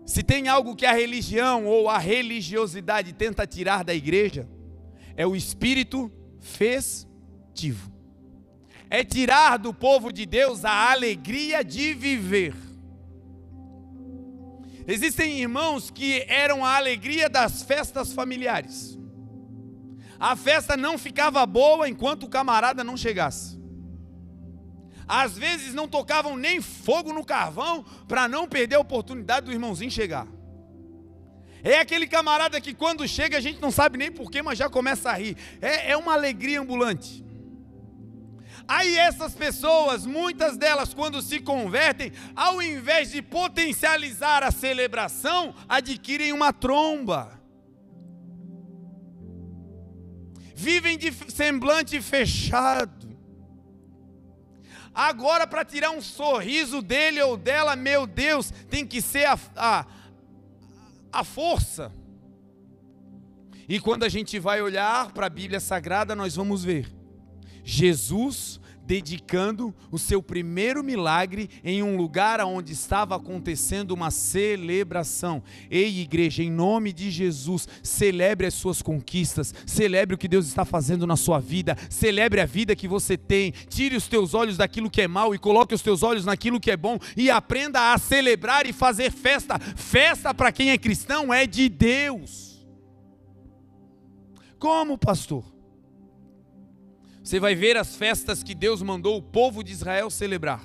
Se 0.05 0.21
tem 0.21 0.47
algo 0.47 0.75
que 0.75 0.85
a 0.85 0.93
religião 0.93 1.65
ou 1.65 1.89
a 1.89 1.97
religiosidade 1.97 3.13
tenta 3.13 3.47
tirar 3.47 3.83
da 3.83 3.95
igreja, 3.95 4.47
é 5.15 5.25
o 5.25 5.35
espírito 5.35 6.11
festivo 6.39 7.92
é 8.93 9.03
tirar 9.03 9.57
do 9.57 9.73
povo 9.73 10.13
de 10.13 10.23
Deus 10.23 10.63
a 10.63 10.91
alegria 10.91 11.63
de 11.63 11.95
viver. 11.95 12.53
Existem 14.85 15.39
irmãos 15.39 15.89
que 15.89 16.23
eram 16.27 16.63
a 16.63 16.75
alegria 16.75 17.27
das 17.27 17.63
festas 17.63 18.13
familiares. 18.13 18.95
A 20.19 20.35
festa 20.35 20.77
não 20.77 20.95
ficava 20.95 21.43
boa 21.43 21.89
enquanto 21.89 22.27
o 22.27 22.29
camarada 22.29 22.83
não 22.83 22.95
chegasse. 22.95 23.59
Às 25.07 25.35
vezes 25.35 25.73
não 25.73 25.87
tocavam 25.87 26.37
nem 26.37 26.61
fogo 26.61 27.11
no 27.11 27.25
carvão 27.25 27.83
para 28.07 28.27
não 28.27 28.47
perder 28.47 28.75
a 28.75 28.79
oportunidade 28.79 29.47
do 29.47 29.51
irmãozinho 29.51 29.89
chegar. 29.89 30.27
É 31.63 31.79
aquele 31.79 32.05
camarada 32.05 32.61
que 32.61 32.75
quando 32.75 33.07
chega 33.07 33.39
a 33.39 33.41
gente 33.41 33.59
não 33.59 33.71
sabe 33.71 33.97
nem 33.97 34.11
porquê, 34.11 34.43
mas 34.43 34.59
já 34.59 34.69
começa 34.69 35.09
a 35.09 35.13
rir. 35.13 35.35
É, 35.59 35.93
é 35.93 35.97
uma 35.97 36.13
alegria 36.13 36.61
ambulante. 36.61 37.23
Aí 38.67 38.97
essas 38.97 39.35
pessoas, 39.35 40.05
muitas 40.05 40.57
delas, 40.57 40.93
quando 40.93 41.21
se 41.21 41.39
convertem, 41.39 42.11
ao 42.35 42.61
invés 42.61 43.11
de 43.11 43.21
potencializar 43.21 44.41
a 44.41 44.51
celebração, 44.51 45.53
adquirem 45.67 46.31
uma 46.31 46.53
tromba. 46.53 47.41
Vivem 50.55 50.97
de 50.97 51.11
semblante 51.29 52.01
fechado. 52.01 53.11
Agora, 54.93 55.45
para 55.45 55.65
tirar 55.65 55.91
um 55.91 56.01
sorriso 56.01 56.81
dele 56.81 57.21
ou 57.21 57.35
dela, 57.35 57.75
meu 57.75 58.07
Deus, 58.07 58.51
tem 58.69 58.85
que 58.85 59.01
ser 59.01 59.25
a, 59.25 59.37
a, 59.57 59.85
a 61.11 61.23
força. 61.23 61.91
E 63.67 63.79
quando 63.79 64.03
a 64.03 64.09
gente 64.09 64.39
vai 64.39 64.61
olhar 64.61 65.11
para 65.11 65.25
a 65.25 65.29
Bíblia 65.29 65.59
Sagrada, 65.59 66.15
nós 66.15 66.35
vamos 66.35 66.63
ver 66.63 67.02
Jesus 67.63 68.59
dedicando 68.85 69.73
o 69.91 69.97
seu 69.97 70.21
primeiro 70.21 70.83
milagre 70.83 71.49
em 71.63 71.81
um 71.81 71.95
lugar 71.95 72.41
onde 72.41 72.73
estava 72.73 73.15
acontecendo 73.15 73.91
uma 73.91 74.11
celebração. 74.11 75.41
Ei, 75.69 76.01
igreja, 76.01 76.43
em 76.43 76.51
nome 76.51 76.91
de 76.91 77.09
Jesus, 77.09 77.67
celebre 77.81 78.45
as 78.45 78.53
suas 78.53 78.81
conquistas, 78.81 79.53
celebre 79.65 80.15
o 80.15 80.17
que 80.17 80.27
Deus 80.27 80.47
está 80.47 80.65
fazendo 80.65 81.07
na 81.07 81.15
sua 81.15 81.39
vida, 81.39 81.77
celebre 81.89 82.41
a 82.41 82.45
vida 82.45 82.75
que 82.75 82.87
você 82.87 83.17
tem. 83.17 83.51
Tire 83.69 83.95
os 83.95 84.07
teus 84.07 84.33
olhos 84.33 84.57
daquilo 84.57 84.89
que 84.89 85.01
é 85.01 85.07
mal 85.07 85.33
e 85.33 85.39
coloque 85.39 85.73
os 85.73 85.81
teus 85.81 86.03
olhos 86.03 86.25
naquilo 86.25 86.59
que 86.59 86.71
é 86.71 86.77
bom 86.77 86.99
e 87.15 87.29
aprenda 87.29 87.93
a 87.93 87.97
celebrar 87.97 88.65
e 88.65 88.73
fazer 88.73 89.11
festa. 89.11 89.57
Festa 89.59 90.33
para 90.33 90.51
quem 90.51 90.71
é 90.71 90.77
cristão 90.77 91.33
é 91.33 91.47
de 91.47 91.69
Deus. 91.69 92.53
Como, 94.59 94.97
pastor? 94.97 95.52
Você 97.33 97.39
vai 97.39 97.55
ver 97.55 97.75
as 97.77 97.95
festas 97.95 98.43
que 98.43 98.53
Deus 98.53 98.83
mandou 98.83 99.17
o 99.17 99.21
povo 99.21 99.63
de 99.63 99.71
Israel 99.71 100.07
celebrar. 100.11 100.61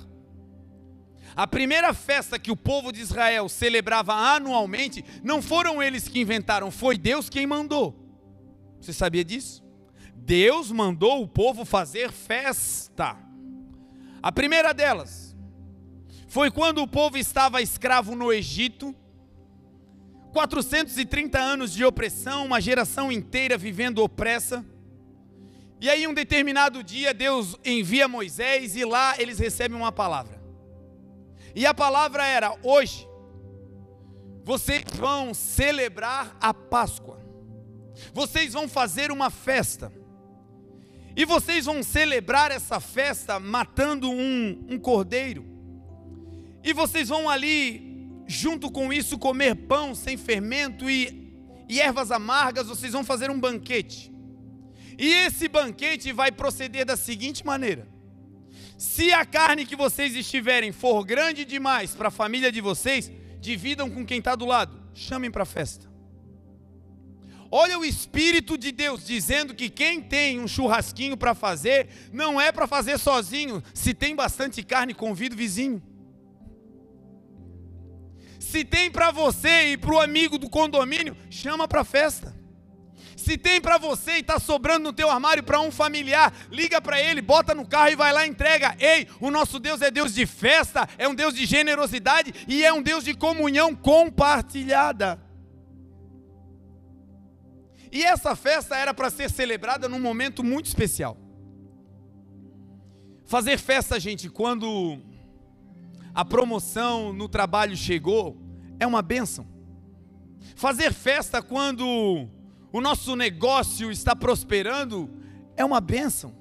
A 1.35 1.47
primeira 1.47 1.95
festa 1.95 2.37
que 2.37 2.51
o 2.51 2.55
povo 2.55 2.91
de 2.91 3.01
Israel 3.01 3.49
celebrava 3.49 4.13
anualmente, 4.13 5.03
não 5.23 5.41
foram 5.41 5.81
eles 5.81 6.07
que 6.07 6.19
inventaram, 6.19 6.69
foi 6.69 6.95
Deus 6.95 7.27
quem 7.27 7.47
mandou. 7.47 7.95
Você 8.79 8.93
sabia 8.93 9.25
disso? 9.25 9.63
Deus 10.13 10.71
mandou 10.71 11.23
o 11.23 11.27
povo 11.27 11.65
fazer 11.65 12.11
festa. 12.11 13.17
A 14.21 14.31
primeira 14.31 14.71
delas 14.71 15.35
foi 16.27 16.51
quando 16.51 16.83
o 16.83 16.87
povo 16.87 17.17
estava 17.17 17.63
escravo 17.63 18.15
no 18.15 18.31
Egito, 18.31 18.95
430 20.33 21.39
anos 21.39 21.73
de 21.73 21.83
opressão, 21.83 22.45
uma 22.45 22.61
geração 22.61 23.11
inteira 23.11 23.57
vivendo 23.57 24.03
opressa. 24.03 24.63
E 25.81 25.89
aí, 25.89 26.05
um 26.05 26.13
determinado 26.13 26.83
dia, 26.83 27.13
Deus 27.13 27.55
envia 27.63 28.07
Moisés 28.07 28.75
e 28.75 28.83
lá 28.83 29.15
eles 29.17 29.39
recebem 29.39 29.77
uma 29.77 29.91
palavra. 29.91 30.41
E 31.55 31.65
a 31.65 31.73
palavra 31.73 32.25
era: 32.25 32.53
hoje, 32.63 33.07
vocês 34.43 34.83
vão 34.95 35.33
celebrar 35.33 36.35
a 36.41 36.53
Páscoa, 36.53 37.23
vocês 38.13 38.53
vão 38.53 38.67
fazer 38.67 39.09
uma 39.09 39.29
festa, 39.29 39.93
e 41.15 41.23
vocês 41.23 41.65
vão 41.65 41.81
celebrar 41.81 42.51
essa 42.51 42.81
festa 42.81 43.39
matando 43.39 44.09
um, 44.09 44.65
um 44.69 44.77
cordeiro, 44.77 45.45
e 46.61 46.73
vocês 46.73 47.07
vão 47.07 47.29
ali, 47.29 48.23
junto 48.27 48.69
com 48.69 48.91
isso, 48.91 49.17
comer 49.17 49.55
pão 49.55 49.95
sem 49.95 50.17
fermento 50.17 50.89
e, 50.89 51.33
e 51.69 51.79
ervas 51.79 52.11
amargas, 52.11 52.67
vocês 52.67 52.91
vão 52.91 53.03
fazer 53.03 53.31
um 53.31 53.39
banquete. 53.39 54.18
E 54.99 55.13
esse 55.13 55.47
banquete 55.47 56.11
vai 56.11 56.29
proceder 56.29 56.85
da 56.85 56.97
seguinte 56.97 57.45
maneira: 57.45 57.87
se 58.77 59.13
a 59.13 59.25
carne 59.25 59.65
que 59.65 59.75
vocês 59.75 60.13
estiverem 60.13 60.73
for 60.73 61.05
grande 61.05 61.45
demais 61.45 61.95
para 61.95 62.09
a 62.09 62.11
família 62.11 62.51
de 62.51 62.59
vocês, 62.59 63.09
dividam 63.39 63.89
com 63.89 64.05
quem 64.05 64.19
está 64.19 64.35
do 64.35 64.45
lado, 64.45 64.77
chamem 64.93 65.31
para 65.31 65.43
a 65.43 65.45
festa. 65.45 65.87
Olha 67.49 67.79
o 67.79 67.85
Espírito 67.85 68.57
de 68.57 68.73
Deus 68.73 69.05
dizendo 69.05 69.55
que 69.55 69.69
quem 69.69 70.01
tem 70.01 70.39
um 70.39 70.47
churrasquinho 70.47 71.15
para 71.15 71.33
fazer, 71.33 71.87
não 72.11 72.39
é 72.39 72.51
para 72.51 72.67
fazer 72.67 72.99
sozinho. 72.99 73.63
Se 73.73 73.93
tem 73.93 74.15
bastante 74.15 74.61
carne, 74.61 74.93
convida 74.93 75.33
o 75.33 75.37
vizinho. 75.37 75.81
Se 78.37 78.65
tem 78.65 78.91
para 78.91 79.11
você 79.11 79.71
e 79.71 79.77
para 79.77 79.93
o 79.95 79.99
amigo 79.99 80.37
do 80.37 80.49
condomínio, 80.49 81.15
chama 81.29 81.67
para 81.67 81.81
a 81.81 81.85
festa. 81.85 82.38
Se 83.19 83.37
tem 83.37 83.59
para 83.59 83.77
você 83.77 84.13
e 84.13 84.19
está 84.21 84.39
sobrando 84.39 84.85
no 84.85 84.93
teu 84.93 85.09
armário 85.09 85.43
para 85.43 85.59
um 85.59 85.69
familiar, 85.69 86.33
liga 86.49 86.79
para 86.79 87.01
ele, 87.01 87.21
bota 87.21 87.53
no 87.53 87.67
carro 87.67 87.89
e 87.89 87.95
vai 87.95 88.13
lá 88.13 88.25
entrega. 88.25 88.77
Ei, 88.79 89.09
o 89.19 89.29
nosso 89.29 89.59
Deus 89.59 89.81
é 89.81 89.91
Deus 89.91 90.13
de 90.13 90.25
festa, 90.25 90.87
é 90.97 91.05
um 91.05 91.13
Deus 91.13 91.33
de 91.33 91.45
generosidade 91.45 92.33
e 92.47 92.63
é 92.63 92.71
um 92.71 92.81
Deus 92.81 93.03
de 93.03 93.13
comunhão 93.13 93.75
compartilhada. 93.75 95.21
E 97.91 98.05
essa 98.05 98.37
festa 98.37 98.77
era 98.77 98.93
para 98.93 99.09
ser 99.09 99.29
celebrada 99.29 99.89
num 99.89 99.99
momento 99.99 100.41
muito 100.41 100.67
especial. 100.67 101.17
Fazer 103.25 103.57
festa, 103.59 103.99
gente, 103.99 104.29
quando 104.29 104.97
a 106.15 106.23
promoção 106.23 107.11
no 107.11 107.27
trabalho 107.27 107.75
chegou, 107.75 108.37
é 108.79 108.87
uma 108.87 109.01
bênção. 109.01 109.45
Fazer 110.55 110.93
festa 110.93 111.41
quando 111.41 112.38
o 112.71 112.81
nosso 112.81 113.15
negócio 113.15 113.91
está 113.91 114.15
prosperando, 114.15 115.09
é 115.55 115.65
uma 115.65 115.81
bênção. 115.81 116.35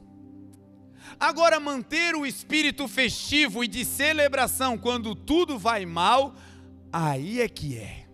Agora, 1.19 1.59
manter 1.59 2.15
o 2.15 2.27
espírito 2.27 2.87
festivo 2.87 3.65
e 3.65 3.69
de 3.69 3.85
celebração 3.85 4.77
quando 4.77 5.15
tudo 5.15 5.59
vai 5.59 5.87
mal, 5.87 6.35
aí 6.93 7.41
é 7.41 7.49
que 7.49 7.77
é. 7.77 8.07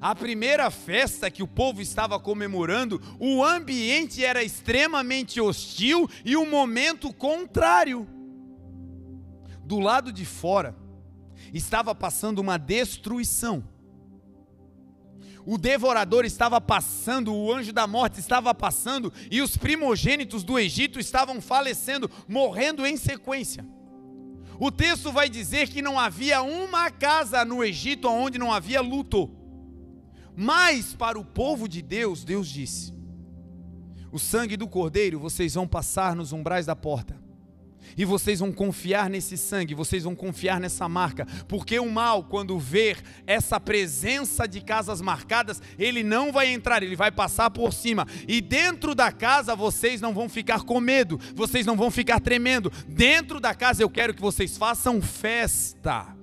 A 0.00 0.14
primeira 0.14 0.70
festa 0.70 1.30
que 1.30 1.42
o 1.42 1.48
povo 1.48 1.82
estava 1.82 2.20
comemorando, 2.20 3.00
o 3.18 3.42
ambiente 3.42 4.24
era 4.24 4.42
extremamente 4.42 5.40
hostil 5.40 6.08
e 6.24 6.36
o 6.36 6.46
momento 6.46 7.12
contrário. 7.12 8.06
Do 9.64 9.80
lado 9.80 10.12
de 10.12 10.24
fora, 10.24 10.76
estava 11.52 11.94
passando 11.94 12.38
uma 12.38 12.56
destruição. 12.56 13.64
O 15.44 15.56
devorador 15.56 16.24
estava 16.24 16.60
passando, 16.60 17.34
o 17.34 17.52
anjo 17.52 17.72
da 17.72 17.86
morte 17.86 18.20
estava 18.20 18.54
passando, 18.54 19.12
e 19.30 19.40
os 19.40 19.56
primogênitos 19.56 20.42
do 20.42 20.58
Egito 20.58 20.98
estavam 20.98 21.40
falecendo, 21.40 22.10
morrendo 22.26 22.86
em 22.86 22.96
sequência. 22.96 23.66
O 24.58 24.70
texto 24.70 25.12
vai 25.12 25.28
dizer 25.28 25.68
que 25.68 25.80
não 25.80 25.98
havia 25.98 26.42
uma 26.42 26.90
casa 26.90 27.44
no 27.44 27.62
Egito 27.62 28.08
onde 28.08 28.38
não 28.38 28.52
havia 28.52 28.80
luto. 28.80 29.30
Mas 30.36 30.94
para 30.94 31.18
o 31.18 31.24
povo 31.24 31.68
de 31.68 31.80
Deus, 31.80 32.24
Deus 32.24 32.48
disse: 32.48 32.92
O 34.10 34.18
sangue 34.18 34.56
do 34.56 34.66
cordeiro 34.68 35.18
vocês 35.18 35.54
vão 35.54 35.66
passar 35.66 36.16
nos 36.16 36.32
umbrais 36.32 36.66
da 36.66 36.74
porta 36.74 37.27
e 37.96 38.04
vocês 38.04 38.40
vão 38.40 38.52
confiar 38.52 39.08
nesse 39.08 39.36
sangue, 39.36 39.74
vocês 39.74 40.04
vão 40.04 40.14
confiar 40.14 40.60
nessa 40.60 40.88
marca, 40.88 41.26
porque 41.46 41.78
o 41.78 41.90
mal, 41.90 42.24
quando 42.24 42.58
ver 42.58 42.98
essa 43.26 43.58
presença 43.60 44.46
de 44.46 44.60
casas 44.60 45.00
marcadas, 45.00 45.62
ele 45.78 46.02
não 46.02 46.32
vai 46.32 46.52
entrar, 46.52 46.82
ele 46.82 46.96
vai 46.96 47.10
passar 47.10 47.50
por 47.50 47.72
cima, 47.72 48.06
e 48.26 48.40
dentro 48.40 48.94
da 48.94 49.12
casa 49.12 49.54
vocês 49.54 50.00
não 50.00 50.12
vão 50.12 50.28
ficar 50.28 50.62
com 50.62 50.80
medo, 50.80 51.18
vocês 51.34 51.64
não 51.64 51.76
vão 51.76 51.90
ficar 51.90 52.20
tremendo, 52.20 52.72
dentro 52.86 53.40
da 53.40 53.54
casa 53.54 53.82
eu 53.82 53.90
quero 53.90 54.14
que 54.14 54.20
vocês 54.20 54.56
façam 54.56 55.00
festa. 55.00 56.17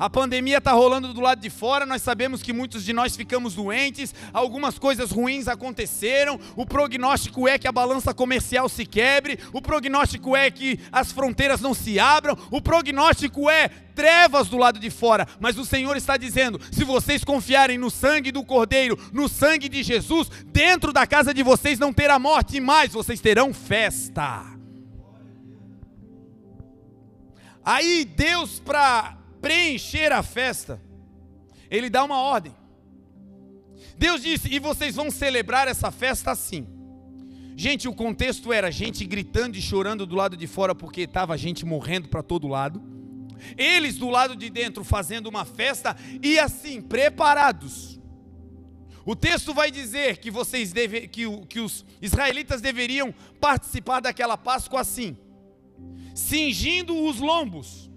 A 0.00 0.08
pandemia 0.08 0.56
está 0.56 0.72
rolando 0.72 1.12
do 1.12 1.20
lado 1.20 1.42
de 1.42 1.50
fora, 1.50 1.84
nós 1.84 2.00
sabemos 2.00 2.42
que 2.42 2.54
muitos 2.54 2.86
de 2.86 2.92
nós 2.94 3.14
ficamos 3.14 3.54
doentes, 3.54 4.14
algumas 4.32 4.78
coisas 4.78 5.10
ruins 5.10 5.46
aconteceram. 5.46 6.40
O 6.56 6.64
prognóstico 6.64 7.46
é 7.46 7.58
que 7.58 7.68
a 7.68 7.72
balança 7.72 8.14
comercial 8.14 8.66
se 8.66 8.86
quebre, 8.86 9.38
o 9.52 9.60
prognóstico 9.60 10.34
é 10.34 10.50
que 10.50 10.80
as 10.90 11.12
fronteiras 11.12 11.60
não 11.60 11.74
se 11.74 11.98
abram, 12.00 12.34
o 12.50 12.62
prognóstico 12.62 13.50
é 13.50 13.68
trevas 13.94 14.48
do 14.48 14.56
lado 14.56 14.78
de 14.78 14.88
fora, 14.88 15.28
mas 15.38 15.58
o 15.58 15.66
Senhor 15.66 15.94
está 15.98 16.16
dizendo: 16.16 16.58
se 16.72 16.82
vocês 16.82 17.22
confiarem 17.22 17.76
no 17.76 17.90
sangue 17.90 18.32
do 18.32 18.42
Cordeiro, 18.42 18.98
no 19.12 19.28
sangue 19.28 19.68
de 19.68 19.82
Jesus, 19.82 20.30
dentro 20.46 20.94
da 20.94 21.06
casa 21.06 21.34
de 21.34 21.42
vocês 21.42 21.78
não 21.78 21.92
terá 21.92 22.18
morte 22.18 22.58
mais, 22.58 22.94
vocês 22.94 23.20
terão 23.20 23.52
festa. 23.52 24.46
Aí 27.62 28.06
Deus, 28.06 28.58
para 28.58 29.19
preencher 29.40 30.12
a 30.12 30.22
festa, 30.22 30.80
ele 31.70 31.88
dá 31.88 32.04
uma 32.04 32.20
ordem. 32.20 32.54
Deus 33.96 34.22
disse: 34.22 34.48
e 34.52 34.58
vocês 34.58 34.96
vão 34.96 35.10
celebrar 35.10 35.68
essa 35.68 35.90
festa 35.90 36.30
assim. 36.30 36.66
Gente, 37.56 37.86
o 37.86 37.92
contexto 37.92 38.52
era 38.52 38.70
gente 38.70 39.04
gritando 39.04 39.56
e 39.56 39.60
chorando 39.60 40.06
do 40.06 40.16
lado 40.16 40.36
de 40.36 40.46
fora 40.46 40.74
porque 40.74 41.02
estava 41.02 41.36
gente 41.36 41.64
morrendo 41.64 42.08
para 42.08 42.22
todo 42.22 42.48
lado. 42.48 42.82
Eles 43.56 43.98
do 43.98 44.08
lado 44.08 44.34
de 44.36 44.48
dentro 44.48 44.84
fazendo 44.84 45.26
uma 45.26 45.44
festa 45.44 45.96
e 46.22 46.38
assim, 46.38 46.80
preparados. 46.80 48.00
O 49.04 49.16
texto 49.16 49.52
vai 49.52 49.70
dizer 49.70 50.18
que 50.18 50.30
vocês 50.30 50.72
deve, 50.72 51.08
que, 51.08 51.24
que 51.46 51.60
os 51.60 51.84
israelitas 52.00 52.60
deveriam 52.60 53.14
participar 53.40 54.00
daquela 54.00 54.36
Páscoa 54.36 54.80
assim, 54.80 55.16
cingindo 56.14 56.96
os 57.04 57.18
lombos 57.18 57.89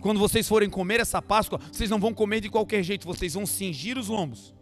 quando 0.00 0.18
vocês 0.20 0.48
forem 0.48 0.70
comer 0.70 1.00
essa 1.00 1.20
Páscoa, 1.20 1.60
vocês 1.72 1.90
não 1.90 1.98
vão 1.98 2.14
comer 2.14 2.40
de 2.40 2.48
qualquer 2.48 2.82
jeito, 2.82 3.06
vocês 3.06 3.34
vão 3.34 3.46
cingir 3.46 3.98
os 3.98 4.08
lombos. 4.08 4.54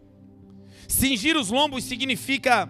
Cingir 0.87 1.37
os 1.37 1.49
lombos 1.49 1.83
significa 1.83 2.69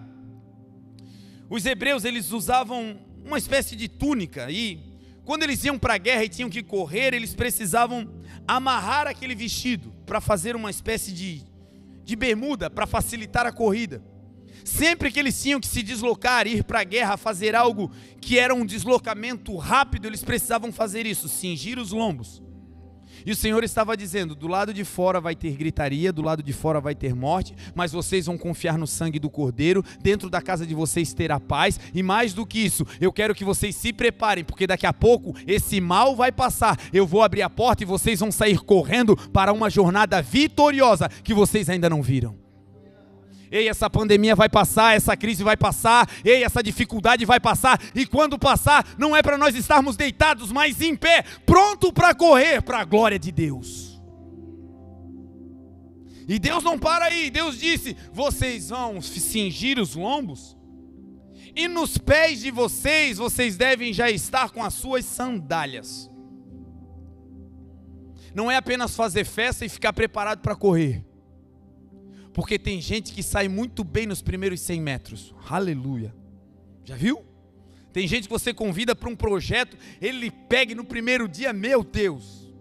os 1.50 1.66
hebreus 1.66 2.04
eles 2.04 2.32
usavam 2.32 3.00
uma 3.24 3.38
espécie 3.38 3.76
de 3.76 3.88
túnica 3.88 4.52
e 4.52 4.80
quando 5.24 5.44
eles 5.44 5.64
iam 5.64 5.78
para 5.78 5.96
a 5.96 5.98
guerra 5.98 6.24
e 6.24 6.30
tinham 6.30 6.50
que 6.50 6.64
correr, 6.64 7.14
eles 7.14 7.36
precisavam 7.36 8.10
amarrar 8.48 9.08
aquele 9.08 9.36
vestido 9.36 9.94
para 10.06 10.22
fazer 10.22 10.56
uma 10.56 10.70
espécie 10.70 11.12
de, 11.12 11.44
de 12.04 12.16
bermuda 12.16 12.70
para 12.70 12.88
facilitar 12.88 13.46
a 13.46 13.52
corrida. 13.52 14.02
Sempre 14.64 15.12
que 15.12 15.20
eles 15.20 15.42
tinham 15.42 15.60
que 15.60 15.68
se 15.68 15.84
deslocar, 15.84 16.48
ir 16.48 16.64
para 16.64 16.82
a 16.82 16.84
guerra, 16.84 17.18
fazer 17.18 17.56
algo 17.56 17.92
que 18.20 18.40
era 18.40 18.54
um 18.54 18.66
deslocamento 18.66 19.56
rápido, 19.58 20.08
eles 20.08 20.24
precisavam 20.24 20.72
fazer 20.72 21.06
isso, 21.06 21.30
cingir 21.30 21.78
os 21.78 21.92
lombos. 21.92 22.42
E 23.28 23.32
o 23.32 23.36
Senhor 23.36 23.62
estava 23.62 23.98
dizendo: 23.98 24.34
do 24.34 24.48
lado 24.48 24.74
de 24.74 24.86
fora 24.86 25.20
vai 25.20 25.36
ter 25.36 25.52
gritaria, 25.58 26.13
do 26.13 26.22
lado 26.22 26.42
de 26.42 26.54
fora 26.54 26.80
vai 26.80 26.96
ter 26.96 27.13
morte, 27.13 27.54
mas 27.76 27.92
vocês 27.92 28.26
vão 28.26 28.38
confiar 28.38 28.78
no 28.78 28.88
sangue 28.88 29.20
do 29.20 29.30
Cordeiro, 29.30 29.84
dentro 30.02 30.30
da 30.30 30.42
casa 30.42 30.66
de 30.66 30.74
vocês 30.74 31.13
terá 31.13 31.38
paz, 31.38 31.78
e 31.94 32.02
mais 32.02 32.34
do 32.34 32.46
que 32.46 32.58
isso, 32.58 32.88
eu 33.02 33.12
quero 33.12 33.36
que 33.36 33.44
vocês 33.44 33.76
se 33.76 33.92
preparem, 33.92 34.46
porque 34.46 34.66
daqui 34.66 34.86
a 34.88 34.94
pouco 34.94 35.36
esse 35.46 35.82
mal 35.82 36.16
vai 36.16 36.32
passar. 36.32 36.80
Eu 36.94 37.06
vou 37.06 37.22
abrir 37.22 37.42
a 37.42 37.50
porta 37.50 37.84
e 37.84 37.86
vocês 37.86 38.22
vão 38.22 38.32
sair 38.32 38.60
correndo 38.60 39.18
para 39.34 39.52
uma 39.52 39.70
jornada 39.70 40.22
vitoriosa 40.22 41.10
que 41.10 41.34
vocês 41.34 41.70
ainda 41.70 41.90
não 41.90 42.02
viram. 42.02 42.47
Ei, 43.52 43.68
essa 43.68 43.90
pandemia 43.90 44.36
vai 44.36 44.50
passar, 44.50 44.96
essa 44.96 45.16
crise 45.16 45.44
vai 45.44 45.56
passar, 45.56 46.10
ei, 46.24 46.44
essa 46.44 46.62
dificuldade 46.62 47.26
vai 47.26 47.40
passar, 47.40 47.82
e 47.96 48.06
quando 48.06 48.38
passar, 48.38 48.86
não 48.98 49.16
é 49.16 49.22
para 49.22 49.38
nós 49.38 49.56
estarmos 49.56 49.96
deitados, 49.96 50.52
mas 50.52 50.82
em 50.82 50.96
pé, 50.96 51.24
pronto 51.46 51.94
para 51.94 52.14
correr 52.14 52.62
para 52.62 52.80
a 52.80 52.86
glória 52.86 53.18
de 53.18 53.32
Deus. 53.32 54.02
E 56.28 56.38
Deus 56.38 56.62
não 56.62 56.78
para 56.78 57.06
aí, 57.06 57.30
Deus 57.30 57.58
disse: 57.58 57.96
vocês 58.12 58.70
vão 58.70 59.02
cingir 59.02 59.80
os 59.80 59.96
lombos, 59.96 60.58
e 61.56 61.68
nos 61.70 61.98
pés 61.98 62.42
de 62.42 62.52
vocês, 62.52 63.18
vocês 63.18 63.56
devem 63.56 63.94
já 63.94 64.12
estar 64.12 64.50
com 64.52 64.62
as 64.62 64.74
suas 64.74 65.06
sandálias. 65.06 66.12
Não 68.36 68.52
é 68.52 68.58
apenas 68.58 68.96
fazer 68.96 69.24
festa 69.24 69.66
e 69.66 69.70
ficar 69.70 69.94
preparado 69.94 70.42
para 70.42 70.56
correr 70.56 71.07
porque 72.38 72.60
tem 72.60 72.80
gente 72.80 73.13
que 73.13 73.23
sai 73.23 73.47
muito 73.47 73.84
bem 73.84 74.06
nos 74.06 74.21
primeiros 74.21 74.62
100 74.62 74.80
metros. 74.80 75.34
Aleluia. 75.50 76.13
Já 76.84 76.95
viu? 76.95 77.26
Tem 77.91 78.08
gente 78.08 78.26
que 78.26 78.30
você 78.30 78.54
convida 78.54 78.95
para 78.95 79.10
um 79.10 79.15
projeto, 79.15 79.76
ele 80.00 80.30
pega 80.30 80.76
no 80.76 80.86
primeiro 80.86 81.28
dia, 81.28 81.52
meu 81.52 81.84
Deus. 81.84 82.54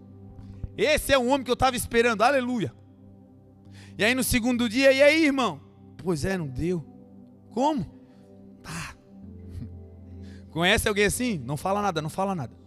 Esse 0.75 1.13
é 1.13 1.17
o 1.19 1.27
homem 1.27 1.43
que 1.43 1.51
eu 1.51 1.53
estava 1.53 1.75
esperando. 1.75 2.23
Aleluia. 2.23 2.73
E 3.99 4.03
aí 4.03 4.15
no 4.15 4.23
segundo 4.23 4.67
dia, 4.67 4.91
e 4.91 5.03
aí, 5.03 5.25
irmão? 5.25 5.61
Pois 5.97 6.25
é, 6.25 6.39
não 6.39 6.47
deu. 6.47 6.83
Como? 7.51 7.85
Tá. 8.63 8.95
Conhece 10.49 10.87
alguém 10.87 11.05
assim? 11.05 11.37
Não 11.45 11.55
fala 11.55 11.83
nada, 11.83 12.01
não 12.01 12.09
fala 12.09 12.33
nada. 12.33 12.57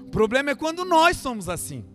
O 0.00 0.08
problema 0.10 0.50
é 0.50 0.56
quando 0.56 0.84
nós 0.84 1.16
somos 1.18 1.48
assim. 1.48 1.91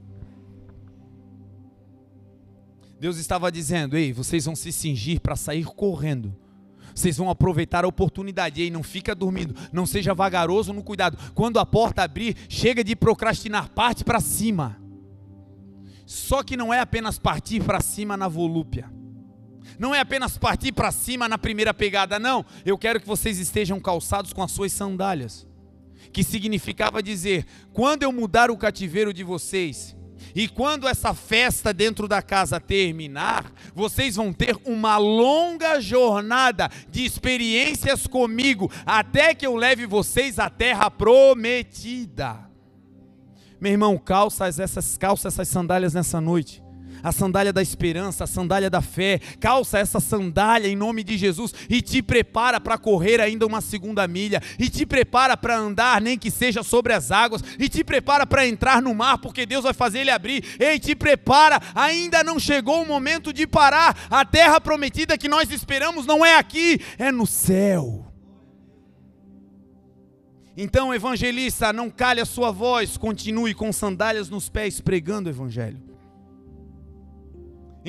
Deus 3.00 3.18
estava 3.18 3.52
dizendo: 3.52 3.98
Ei, 3.98 4.12
vocês 4.12 4.46
vão 4.46 4.56
se 4.56 4.72
cingir 4.72 5.20
para 5.20 5.36
sair 5.36 5.66
correndo. 5.66 6.36
Vocês 6.94 7.18
vão 7.18 7.30
aproveitar 7.30 7.86
a 7.86 7.88
oportunidade. 7.88 8.62
Ei, 8.62 8.72
não 8.72 8.82
fica 8.82 9.14
dormindo. 9.14 9.54
Não 9.72 9.86
seja 9.86 10.16
vagaroso 10.16 10.74
no 10.74 10.84
cuidado. 10.84 11.18
Quando 11.36 11.60
a 11.60 11.66
porta 11.66 12.02
abrir, 12.02 12.36
chega 12.50 12.84
de 12.84 12.96
procrastinar. 12.96 13.70
Parte 13.70 14.04
para 14.04 14.20
cima. 14.20 14.82
Só 16.08 16.42
que 16.42 16.58
não 16.58 16.74
é 16.74 16.80
apenas 16.80 17.20
partir 17.20 17.62
para 17.64 17.82
cima 17.82 18.18
na 18.18 18.28
volúpia. 18.28 18.92
Não 19.78 19.94
é 19.94 20.00
apenas 20.00 20.38
partir 20.38 20.72
para 20.72 20.92
cima 20.92 21.28
na 21.28 21.38
primeira 21.38 21.74
pegada. 21.74 22.18
Não. 22.18 22.44
Eu 22.66 22.78
quero 22.80 23.00
que 23.00 23.08
vocês 23.08 23.38
estejam 23.38 23.80
calçados 23.80 24.34
com 24.34 24.42
as 24.42 24.52
suas 24.52 24.72
sandálias. 24.72 25.46
Que 26.12 26.24
significava 26.24 27.04
dizer: 27.04 27.46
quando 27.74 28.04
eu 28.04 28.12
mudar 28.12 28.50
o 28.50 28.58
cativeiro 28.58 29.14
de 29.14 29.24
vocês 29.24 29.97
e 30.36 30.48
quando 30.48 30.88
essa 30.88 31.14
festa 31.14 31.74
dentro 31.74 32.08
da 32.08 32.22
casa 32.22 32.60
terminar, 32.60 33.52
vocês 33.74 34.16
vão 34.16 34.34
ter 34.34 34.58
uma 34.66 34.98
longa 34.98 35.80
jornada 35.80 36.70
de 36.90 37.06
experiências 37.06 38.08
comigo, 38.08 38.72
até 38.86 39.34
que 39.34 39.46
eu 39.46 39.56
leve 39.56 39.86
vocês 39.86 40.40
à 40.40 40.50
terra 40.50 40.92
prometida. 40.92 42.48
Meu 43.60 43.72
irmão, 43.72 43.98
calça 43.98 44.48
essas 44.48 44.98
calça 44.98 45.28
essas 45.30 45.48
sandálias 45.48 45.94
nessa 45.94 46.22
noite 46.22 46.67
a 47.04 47.12
sandália 47.12 47.54
da 47.54 47.62
esperança, 47.62 48.24
a 48.24 48.28
sandália 48.28 48.70
da 48.70 48.82
fé. 48.82 49.20
Calça 49.40 49.80
essa 49.80 50.00
sandália 50.00 50.68
em 50.68 50.76
nome 50.76 51.04
de 51.04 51.18
Jesus 51.18 51.54
e 51.70 51.82
te 51.82 52.02
prepara 52.02 52.60
para 52.60 52.78
correr 52.78 53.20
ainda 53.20 53.46
uma 53.46 53.62
segunda 53.62 54.08
milha, 54.08 54.42
e 54.58 54.70
te 54.70 54.86
prepara 54.86 55.36
para 55.36 55.58
andar, 55.58 56.02
nem 56.02 56.18
que 56.18 56.32
seja 56.32 56.64
sobre 56.64 56.94
as 56.94 57.12
águas, 57.12 57.44
e 57.60 57.70
te 57.70 57.84
prepara 57.84 58.26
para 58.26 58.48
entrar 58.48 58.82
no 58.82 58.94
mar, 58.94 59.18
porque 59.18 59.46
Deus 59.46 59.64
vai 59.64 59.74
fazer 59.74 60.00
ele 60.00 60.12
abrir. 60.12 60.44
Ei, 60.60 60.80
te 60.80 60.96
prepara, 60.96 61.62
ainda 61.74 62.24
não 62.24 62.40
chegou 62.40 62.82
o 62.82 62.88
momento 62.88 63.32
de 63.32 63.46
parar. 63.46 64.08
A 64.10 64.26
terra 64.26 64.60
prometida 64.60 65.18
que 65.18 65.30
nós 65.30 65.52
esperamos 65.52 66.06
não 66.06 66.26
é 66.26 66.38
aqui, 66.38 66.80
é 66.98 67.12
no 67.12 67.26
céu. 67.26 68.06
Então, 70.60 70.92
evangelista, 70.92 71.72
não 71.72 71.88
calhe 71.88 72.20
a 72.20 72.26
sua 72.26 72.50
voz, 72.50 72.98
continue 72.98 73.54
com 73.54 73.72
sandálias 73.72 74.28
nos 74.28 74.50
pés 74.50 74.82
pregando 74.82 75.30
o 75.30 75.32
evangelho. 75.32 75.87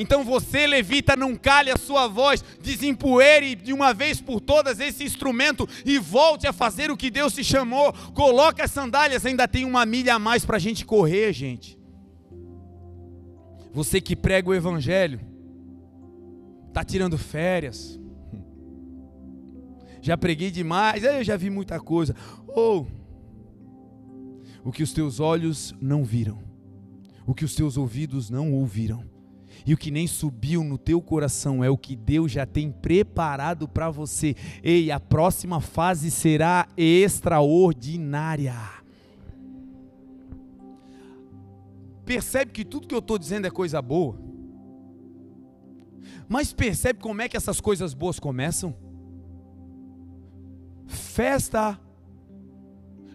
Então 0.00 0.22
você, 0.22 0.64
levita, 0.64 1.16
não 1.16 1.34
calhe 1.34 1.72
a 1.72 1.76
sua 1.76 2.06
voz, 2.06 2.44
desempoeire 2.62 3.56
de 3.56 3.72
uma 3.72 3.92
vez 3.92 4.20
por 4.20 4.40
todas 4.40 4.78
esse 4.78 5.02
instrumento 5.02 5.68
e 5.84 5.98
volte 5.98 6.46
a 6.46 6.52
fazer 6.52 6.88
o 6.88 6.96
que 6.96 7.10
Deus 7.10 7.34
te 7.34 7.42
chamou. 7.42 7.92
Coloque 8.14 8.62
as 8.62 8.70
sandálias, 8.70 9.26
ainda 9.26 9.48
tem 9.48 9.64
uma 9.64 9.84
milha 9.84 10.14
a 10.14 10.18
mais 10.20 10.44
para 10.44 10.54
a 10.54 10.60
gente 10.60 10.86
correr, 10.86 11.32
gente. 11.32 11.76
Você 13.72 14.00
que 14.00 14.14
prega 14.14 14.48
o 14.48 14.54
Evangelho, 14.54 15.20
está 16.68 16.84
tirando 16.84 17.18
férias. 17.18 17.98
Já 20.00 20.16
preguei 20.16 20.52
demais, 20.52 21.02
eu 21.02 21.24
já 21.24 21.36
vi 21.36 21.50
muita 21.50 21.80
coisa. 21.80 22.14
Ou 22.46 22.86
o 24.64 24.70
que 24.70 24.84
os 24.84 24.92
teus 24.92 25.18
olhos 25.18 25.74
não 25.80 26.04
viram, 26.04 26.38
o 27.26 27.34
que 27.34 27.44
os 27.44 27.56
teus 27.56 27.76
ouvidos 27.76 28.30
não 28.30 28.52
ouviram 28.52 29.17
e 29.68 29.74
o 29.74 29.76
que 29.76 29.90
nem 29.90 30.06
subiu 30.06 30.64
no 30.64 30.78
teu 30.78 30.98
coração 30.98 31.62
é 31.62 31.68
o 31.68 31.76
que 31.76 31.94
Deus 31.94 32.32
já 32.32 32.46
tem 32.46 32.72
preparado 32.72 33.68
para 33.68 33.90
você. 33.90 34.34
Ei, 34.62 34.90
a 34.90 34.98
próxima 34.98 35.60
fase 35.60 36.10
será 36.10 36.66
extraordinária. 36.74 38.56
Percebe 42.02 42.50
que 42.50 42.64
tudo 42.64 42.88
que 42.88 42.94
eu 42.94 43.00
estou 43.00 43.18
dizendo 43.18 43.46
é 43.46 43.50
coisa 43.50 43.82
boa? 43.82 44.18
Mas 46.26 46.50
percebe 46.50 47.00
como 47.00 47.20
é 47.20 47.28
que 47.28 47.36
essas 47.36 47.60
coisas 47.60 47.92
boas 47.92 48.18
começam? 48.18 48.74
Festa 50.86 51.78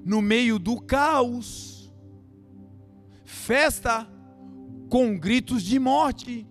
no 0.05 0.21
meio 0.21 0.59
do 0.59 0.79
caos. 0.79 1.91
Festa 3.25 4.07
com 4.93 5.17
gritos 5.17 5.63
de 5.63 5.79
morte, 5.79 6.45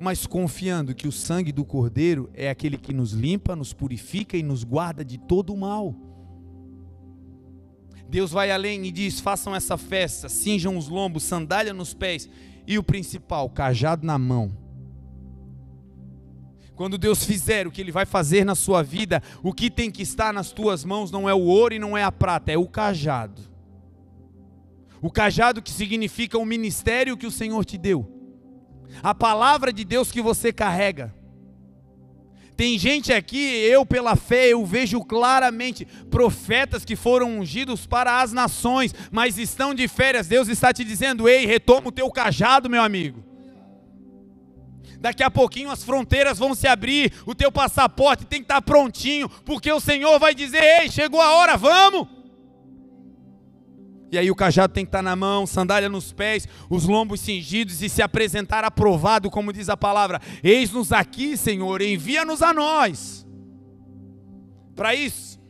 mas 0.00 0.26
confiando 0.26 0.94
que 0.94 1.06
o 1.06 1.12
sangue 1.12 1.52
do 1.52 1.62
Cordeiro 1.62 2.30
é 2.32 2.48
aquele 2.48 2.78
que 2.78 2.94
nos 2.94 3.12
limpa, 3.12 3.54
nos 3.54 3.74
purifica 3.74 4.34
e 4.34 4.42
nos 4.42 4.64
guarda 4.64 5.04
de 5.04 5.18
todo 5.18 5.52
o 5.52 5.56
mal. 5.58 5.94
Deus 8.08 8.30
vai 8.30 8.50
além 8.50 8.86
e 8.86 8.90
diz: 8.90 9.20
façam 9.20 9.54
essa 9.54 9.76
festa, 9.76 10.26
cinjam 10.30 10.74
os 10.78 10.88
lombos, 10.88 11.22
sandália 11.24 11.74
nos 11.74 11.92
pés 11.92 12.30
e 12.66 12.78
o 12.78 12.82
principal, 12.82 13.50
cajado 13.50 14.06
na 14.06 14.16
mão. 14.16 14.56
Quando 16.74 16.96
Deus 16.96 17.26
fizer 17.26 17.66
o 17.66 17.70
que 17.70 17.82
Ele 17.82 17.92
vai 17.92 18.06
fazer 18.06 18.42
na 18.42 18.54
sua 18.54 18.82
vida, 18.82 19.22
o 19.42 19.52
que 19.52 19.70
tem 19.70 19.90
que 19.90 20.00
estar 20.00 20.32
nas 20.32 20.50
tuas 20.50 20.82
mãos 20.82 21.10
não 21.10 21.28
é 21.28 21.34
o 21.34 21.42
ouro 21.42 21.74
e 21.74 21.78
não 21.78 21.94
é 21.94 22.02
a 22.02 22.10
prata, 22.10 22.50
é 22.50 22.56
o 22.56 22.66
cajado. 22.66 23.51
O 25.02 25.10
cajado 25.10 25.60
que 25.60 25.72
significa 25.72 26.38
o 26.38 26.46
ministério 26.46 27.16
que 27.16 27.26
o 27.26 27.30
Senhor 27.30 27.64
te 27.64 27.76
deu. 27.76 28.08
A 29.02 29.12
palavra 29.12 29.72
de 29.72 29.84
Deus 29.84 30.12
que 30.12 30.22
você 30.22 30.52
carrega. 30.52 31.12
Tem 32.56 32.78
gente 32.78 33.12
aqui, 33.12 33.42
eu 33.42 33.84
pela 33.84 34.14
fé, 34.14 34.50
eu 34.50 34.64
vejo 34.64 35.00
claramente 35.00 35.84
profetas 36.08 36.84
que 36.84 36.94
foram 36.94 37.40
ungidos 37.40 37.84
para 37.84 38.20
as 38.20 38.32
nações, 38.32 38.94
mas 39.10 39.38
estão 39.38 39.74
de 39.74 39.88
férias. 39.88 40.28
Deus 40.28 40.46
está 40.46 40.72
te 40.72 40.84
dizendo: 40.84 41.28
"Ei, 41.28 41.46
retoma 41.46 41.88
o 41.88 41.92
teu 41.92 42.08
cajado, 42.08 42.70
meu 42.70 42.82
amigo". 42.82 43.24
Daqui 45.00 45.24
a 45.24 45.30
pouquinho 45.30 45.72
as 45.72 45.82
fronteiras 45.82 46.38
vão 46.38 46.54
se 46.54 46.68
abrir, 46.68 47.12
o 47.26 47.34
teu 47.34 47.50
passaporte 47.50 48.24
tem 48.24 48.38
que 48.38 48.44
estar 48.44 48.62
prontinho, 48.62 49.28
porque 49.44 49.72
o 49.72 49.80
Senhor 49.80 50.20
vai 50.20 50.32
dizer: 50.32 50.62
"Ei, 50.62 50.88
chegou 50.88 51.20
a 51.20 51.34
hora, 51.34 51.56
vamos". 51.56 52.21
E 54.12 54.18
aí 54.18 54.30
o 54.30 54.36
cajado 54.36 54.74
tem 54.74 54.84
que 54.84 54.90
estar 54.90 55.00
na 55.00 55.16
mão, 55.16 55.46
sandália 55.46 55.88
nos 55.88 56.12
pés, 56.12 56.46
os 56.68 56.84
lombos 56.84 57.18
cingidos 57.20 57.80
e 57.80 57.88
se 57.88 58.02
apresentar 58.02 58.62
aprovado, 58.62 59.30
como 59.30 59.54
diz 59.54 59.70
a 59.70 59.76
palavra. 59.76 60.20
Eis-nos 60.44 60.92
aqui, 60.92 61.34
Senhor, 61.34 61.80
envia-nos 61.80 62.42
a 62.42 62.52
nós. 62.52 63.26
Para 64.76 64.94
isso, 64.94 65.40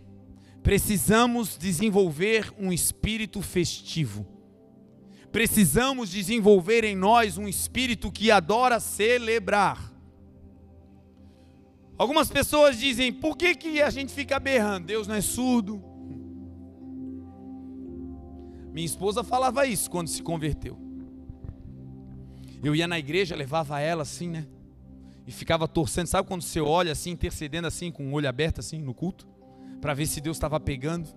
precisamos 0.63 1.59
desenvolver 1.59 2.55
um 2.57 2.73
espírito 2.73 3.43
festivo. 3.43 4.25
Precisamos 5.33 6.09
desenvolver 6.09 6.85
em 6.85 6.95
nós 6.95 7.37
um 7.37 7.49
espírito 7.49 8.13
que 8.13 8.31
adora 8.31 8.79
celebrar. 8.79 9.93
Algumas 11.99 12.31
pessoas 12.31 12.79
dizem: 12.79 13.13
por 13.13 13.37
que, 13.37 13.57
que 13.57 13.83
a 13.83 13.91
gente 13.91 14.13
fica 14.13 14.39
berrando? 14.39 14.87
Deus 14.87 15.09
não 15.09 15.17
é 15.17 15.21
surdo, 15.21 15.83
minha 18.73 18.87
esposa 18.87 19.23
falava 19.23 19.67
isso 19.67 19.91
quando 19.91 20.09
se 20.09 20.23
converteu. 20.23 20.79
Eu 22.63 22.75
ia 22.75 22.89
na 22.89 22.99
igreja, 22.99 23.37
levava 23.37 23.81
ela 23.81 24.03
assim, 24.03 24.29
né? 24.29 24.47
E 25.27 25.33
ficava 25.33 25.69
torcendo. 25.69 26.07
Sabe 26.07 26.27
quando 26.27 26.43
você 26.43 26.61
olha 26.61 26.93
assim, 26.93 27.11
intercedendo 27.11 27.67
assim, 27.67 27.91
com 27.91 28.09
o 28.09 28.13
olho 28.13 28.29
aberto 28.29 28.61
assim 28.61 28.81
no 28.81 28.95
culto? 28.95 29.29
Para 29.81 29.93
ver 29.93 30.07
se 30.07 30.21
Deus 30.21 30.37
estava 30.37 30.59
pegando. 30.59 31.09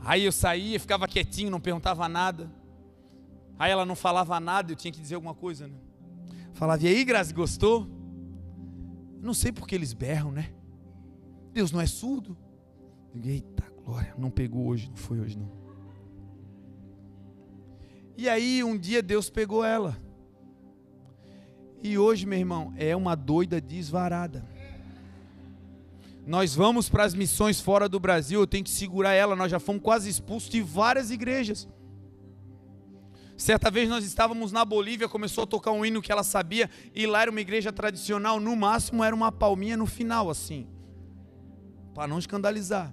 Aí 0.00 0.24
eu 0.24 0.32
saía, 0.32 0.80
ficava 0.80 1.06
quietinho, 1.06 1.50
não 1.50 1.60
perguntava 1.60 2.08
nada. 2.08 2.50
Aí 3.58 3.70
ela 3.70 3.84
não 3.84 3.94
falava 3.94 4.40
nada, 4.40 4.72
eu 4.72 4.76
tinha 4.76 4.92
que 4.92 5.00
dizer 5.00 5.16
alguma 5.16 5.34
coisa, 5.34 5.68
né? 5.68 5.74
Falava, 6.54 6.82
e 6.82 6.88
aí, 6.88 7.04
Grazi, 7.04 7.32
gostou? 7.34 7.86
Não 9.20 9.34
sei 9.34 9.52
porque 9.52 9.74
eles 9.74 9.92
berram, 9.92 10.32
né? 10.32 10.50
Deus 11.52 11.70
não 11.70 11.80
é 11.80 11.86
surdo. 11.86 12.36
Eita 13.24 13.64
glória, 13.84 14.14
não 14.16 14.30
pegou 14.30 14.66
hoje, 14.66 14.88
não 14.88 14.96
foi 14.96 15.18
hoje 15.20 15.36
não. 15.36 15.57
E 18.18 18.28
aí 18.28 18.64
um 18.64 18.76
dia 18.76 19.00
Deus 19.00 19.30
pegou 19.30 19.64
ela. 19.64 19.96
E 21.80 21.96
hoje, 21.96 22.26
meu 22.26 22.36
irmão, 22.36 22.74
é 22.76 22.96
uma 22.96 23.14
doida 23.14 23.60
desvarada. 23.60 24.44
Nós 26.26 26.52
vamos 26.52 26.88
para 26.88 27.04
as 27.04 27.14
missões 27.14 27.60
fora 27.60 27.88
do 27.88 28.00
Brasil, 28.00 28.40
eu 28.40 28.46
tenho 28.46 28.64
que 28.64 28.70
segurar 28.70 29.12
ela. 29.12 29.36
Nós 29.36 29.52
já 29.52 29.60
fomos 29.60 29.80
quase 29.80 30.10
expulsos 30.10 30.50
de 30.50 30.60
várias 30.60 31.12
igrejas. 31.12 31.68
Certa 33.36 33.70
vez 33.70 33.88
nós 33.88 34.04
estávamos 34.04 34.50
na 34.50 34.64
Bolívia, 34.64 35.08
começou 35.08 35.44
a 35.44 35.46
tocar 35.46 35.70
um 35.70 35.86
hino 35.86 36.02
que 36.02 36.10
ela 36.10 36.24
sabia, 36.24 36.68
e 36.92 37.06
lá 37.06 37.22
era 37.22 37.30
uma 37.30 37.40
igreja 37.40 37.72
tradicional, 37.72 38.40
no 38.40 38.56
máximo 38.56 39.04
era 39.04 39.14
uma 39.14 39.30
palminha 39.30 39.76
no 39.76 39.86
final, 39.86 40.28
assim, 40.28 40.66
para 41.94 42.08
não 42.08 42.18
escandalizar. 42.18 42.92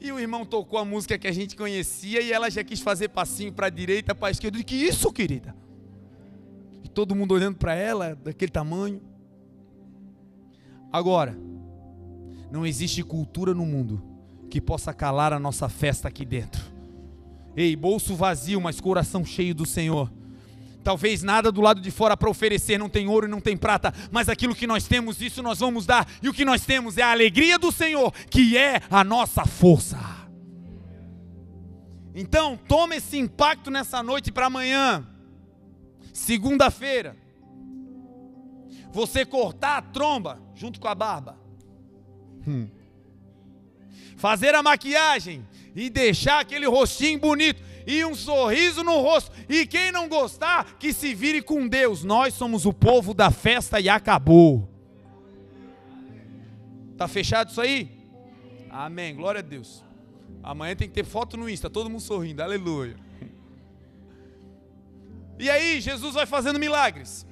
E 0.00 0.12
o 0.12 0.20
irmão 0.20 0.44
tocou 0.44 0.78
a 0.78 0.84
música 0.84 1.18
que 1.18 1.26
a 1.26 1.32
gente 1.32 1.56
conhecia 1.56 2.20
e 2.20 2.32
ela 2.32 2.50
já 2.50 2.62
quis 2.62 2.80
fazer 2.80 3.08
passinho 3.08 3.52
para 3.52 3.66
a 3.66 3.70
direita, 3.70 4.14
para 4.14 4.28
a 4.28 4.30
esquerda. 4.30 4.58
Disse, 4.58 4.64
que 4.64 4.74
isso, 4.74 5.12
querida? 5.12 5.56
E 6.84 6.88
todo 6.88 7.14
mundo 7.14 7.32
olhando 7.32 7.56
para 7.56 7.74
ela, 7.74 8.14
daquele 8.14 8.50
tamanho. 8.50 9.00
Agora, 10.92 11.36
não 12.50 12.66
existe 12.66 13.02
cultura 13.02 13.54
no 13.54 13.64
mundo 13.64 14.02
que 14.48 14.60
possa 14.60 14.92
calar 14.92 15.32
a 15.32 15.38
nossa 15.38 15.68
festa 15.68 16.08
aqui 16.08 16.24
dentro. 16.24 16.62
Ei, 17.56 17.74
bolso 17.74 18.14
vazio, 18.14 18.60
mas 18.60 18.80
coração 18.80 19.24
cheio 19.24 19.54
do 19.54 19.64
Senhor. 19.64 20.12
Talvez 20.86 21.24
nada 21.24 21.50
do 21.50 21.60
lado 21.60 21.80
de 21.80 21.90
fora 21.90 22.16
para 22.16 22.30
oferecer, 22.30 22.78
não 22.78 22.88
tem 22.88 23.08
ouro 23.08 23.26
e 23.26 23.28
não 23.28 23.40
tem 23.40 23.56
prata, 23.56 23.92
mas 24.08 24.28
aquilo 24.28 24.54
que 24.54 24.68
nós 24.68 24.86
temos, 24.86 25.20
isso 25.20 25.42
nós 25.42 25.58
vamos 25.58 25.84
dar. 25.84 26.08
E 26.22 26.28
o 26.28 26.32
que 26.32 26.44
nós 26.44 26.64
temos 26.64 26.96
é 26.96 27.02
a 27.02 27.10
alegria 27.10 27.58
do 27.58 27.72
Senhor, 27.72 28.12
que 28.30 28.56
é 28.56 28.80
a 28.88 29.02
nossa 29.02 29.44
força. 29.44 29.98
Então, 32.14 32.56
toma 32.68 32.94
esse 32.94 33.18
impacto 33.18 33.68
nessa 33.68 34.00
noite 34.00 34.30
para 34.30 34.46
amanhã, 34.46 35.04
segunda-feira. 36.12 37.16
Você 38.92 39.26
cortar 39.26 39.78
a 39.78 39.82
tromba 39.82 40.40
junto 40.54 40.78
com 40.78 40.86
a 40.86 40.94
barba. 40.94 41.36
Hum. 42.46 42.68
Fazer 44.16 44.54
a 44.54 44.62
maquiagem 44.62 45.44
e 45.74 45.90
deixar 45.90 46.38
aquele 46.38 46.68
rostinho 46.68 47.18
bonito 47.18 47.60
e 47.86 48.04
um 48.04 48.14
sorriso 48.14 48.82
no 48.82 49.00
rosto. 49.00 49.30
E 49.48 49.64
quem 49.64 49.92
não 49.92 50.08
gostar, 50.08 50.76
que 50.78 50.92
se 50.92 51.14
vire 51.14 51.40
com 51.40 51.68
Deus. 51.68 52.02
Nós 52.02 52.34
somos 52.34 52.66
o 52.66 52.72
povo 52.72 53.14
da 53.14 53.30
festa 53.30 53.78
e 53.78 53.88
acabou. 53.88 54.68
Tá 56.96 57.06
fechado 57.06 57.50
isso 57.50 57.60
aí? 57.60 57.96
Amém. 58.68 59.14
Glória 59.14 59.38
a 59.38 59.42
Deus. 59.42 59.84
Amanhã 60.42 60.74
tem 60.74 60.88
que 60.88 60.94
ter 60.94 61.04
foto 61.04 61.36
no 61.36 61.48
Insta, 61.48 61.70
todo 61.70 61.88
mundo 61.88 62.02
sorrindo. 62.02 62.42
Aleluia. 62.42 62.96
E 65.38 65.48
aí, 65.50 65.80
Jesus 65.80 66.14
vai 66.14 66.26
fazendo 66.26 66.58
milagres. 66.58 67.26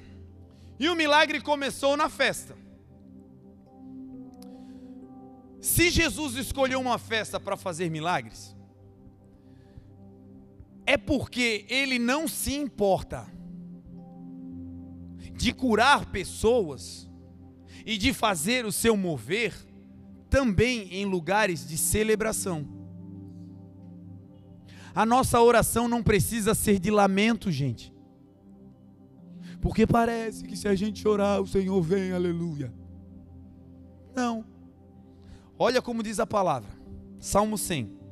E 0.79 0.87
o 0.87 0.95
milagre 0.95 1.41
começou 1.41 1.97
na 1.97 2.09
festa. 2.09 2.55
Se 5.59 5.89
Jesus 5.89 6.35
escolheu 6.35 6.79
uma 6.79 6.99
festa 6.99 7.39
para 7.39 7.57
fazer 7.57 7.89
milagres, 7.89 8.54
é 10.85 10.97
porque 10.97 11.65
ele 11.69 11.97
não 11.97 12.27
se 12.27 12.53
importa 12.53 13.25
de 15.33 15.51
curar 15.53 16.05
pessoas 16.11 17.09
e 17.85 17.97
de 17.97 18.13
fazer 18.13 18.65
o 18.65 18.71
seu 18.71 18.95
mover 18.95 19.53
também 20.29 20.93
em 20.93 21.05
lugares 21.05 21.67
de 21.67 21.77
celebração. 21.77 22.67
A 24.93 25.05
nossa 25.05 25.41
oração 25.41 25.87
não 25.87 26.01
precisa 26.01 26.55
ser 26.55 26.79
de 26.79 26.89
lamento, 26.89 27.51
gente. 27.51 27.93
Porque 29.61 29.85
parece 29.85 30.43
que 30.45 30.55
se 30.55 30.67
a 30.67 30.75
gente 30.75 31.07
orar, 31.07 31.41
o 31.41 31.47
Senhor 31.47 31.81
vem, 31.81 32.11
aleluia. 32.11 32.73
Não. 34.15 34.45
Olha 35.57 35.81
como 35.81 36.03
diz 36.03 36.19
a 36.19 36.25
palavra. 36.25 36.69
Salmo 37.19 37.57
100. 37.57 38.04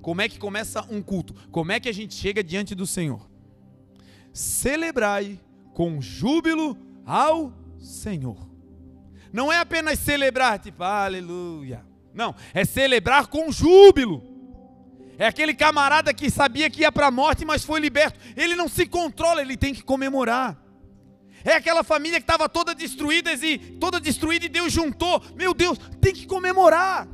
Como 0.00 0.20
é 0.20 0.28
que 0.28 0.38
começa 0.38 0.84
um 0.90 1.02
culto? 1.02 1.34
Como 1.50 1.72
é 1.72 1.80
que 1.80 1.88
a 1.88 1.92
gente 1.92 2.14
chega 2.14 2.42
diante 2.42 2.74
do 2.74 2.86
Senhor? 2.86 3.28
Celebrai 4.32 5.38
com 5.74 6.00
júbilo 6.00 6.76
ao 7.04 7.52
Senhor. 7.78 8.48
Não 9.32 9.52
é 9.52 9.58
apenas 9.58 9.98
celebrar, 9.98 10.58
tipo, 10.58 10.82
aleluia. 10.82 11.84
Não, 12.12 12.34
é 12.52 12.64
celebrar 12.64 13.28
com 13.28 13.52
júbilo. 13.52 14.22
É 15.18 15.26
aquele 15.26 15.54
camarada 15.54 16.14
que 16.14 16.30
sabia 16.30 16.70
que 16.70 16.80
ia 16.80 16.90
para 16.90 17.08
a 17.08 17.10
morte, 17.10 17.44
mas 17.44 17.64
foi 17.64 17.78
liberto. 17.78 18.18
Ele 18.36 18.56
não 18.56 18.68
se 18.68 18.86
controla, 18.86 19.42
ele 19.42 19.56
tem 19.56 19.74
que 19.74 19.82
comemorar. 19.82 20.58
É 21.44 21.52
aquela 21.52 21.82
família 21.82 22.18
que 22.18 22.24
estava 22.24 22.48
toda 22.48 22.74
destruída 22.74 23.32
e 23.32 23.58
toda 23.58 24.00
destruída 24.00 24.46
e 24.46 24.48
Deus 24.48 24.72
juntou. 24.72 25.22
Meu 25.36 25.54
Deus, 25.54 25.78
tem 26.00 26.12
que 26.12 26.26
comemorar. 26.26 27.06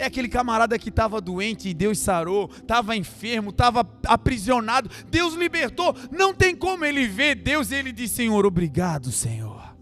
É 0.00 0.06
aquele 0.06 0.30
camarada 0.30 0.78
que 0.78 0.88
estava 0.88 1.20
doente 1.20 1.68
e 1.68 1.74
Deus 1.74 1.98
sarou, 1.98 2.50
estava 2.50 2.96
enfermo, 2.96 3.50
estava 3.50 3.86
aprisionado, 4.06 4.88
Deus 5.10 5.34
libertou. 5.34 5.94
Não 6.10 6.32
tem 6.32 6.56
como 6.56 6.86
ele 6.86 7.06
ver 7.06 7.34
Deus 7.34 7.70
e 7.70 7.74
ele 7.74 7.92
diz: 7.92 8.10
Senhor, 8.10 8.46
obrigado, 8.46 9.12
Senhor. 9.12 9.76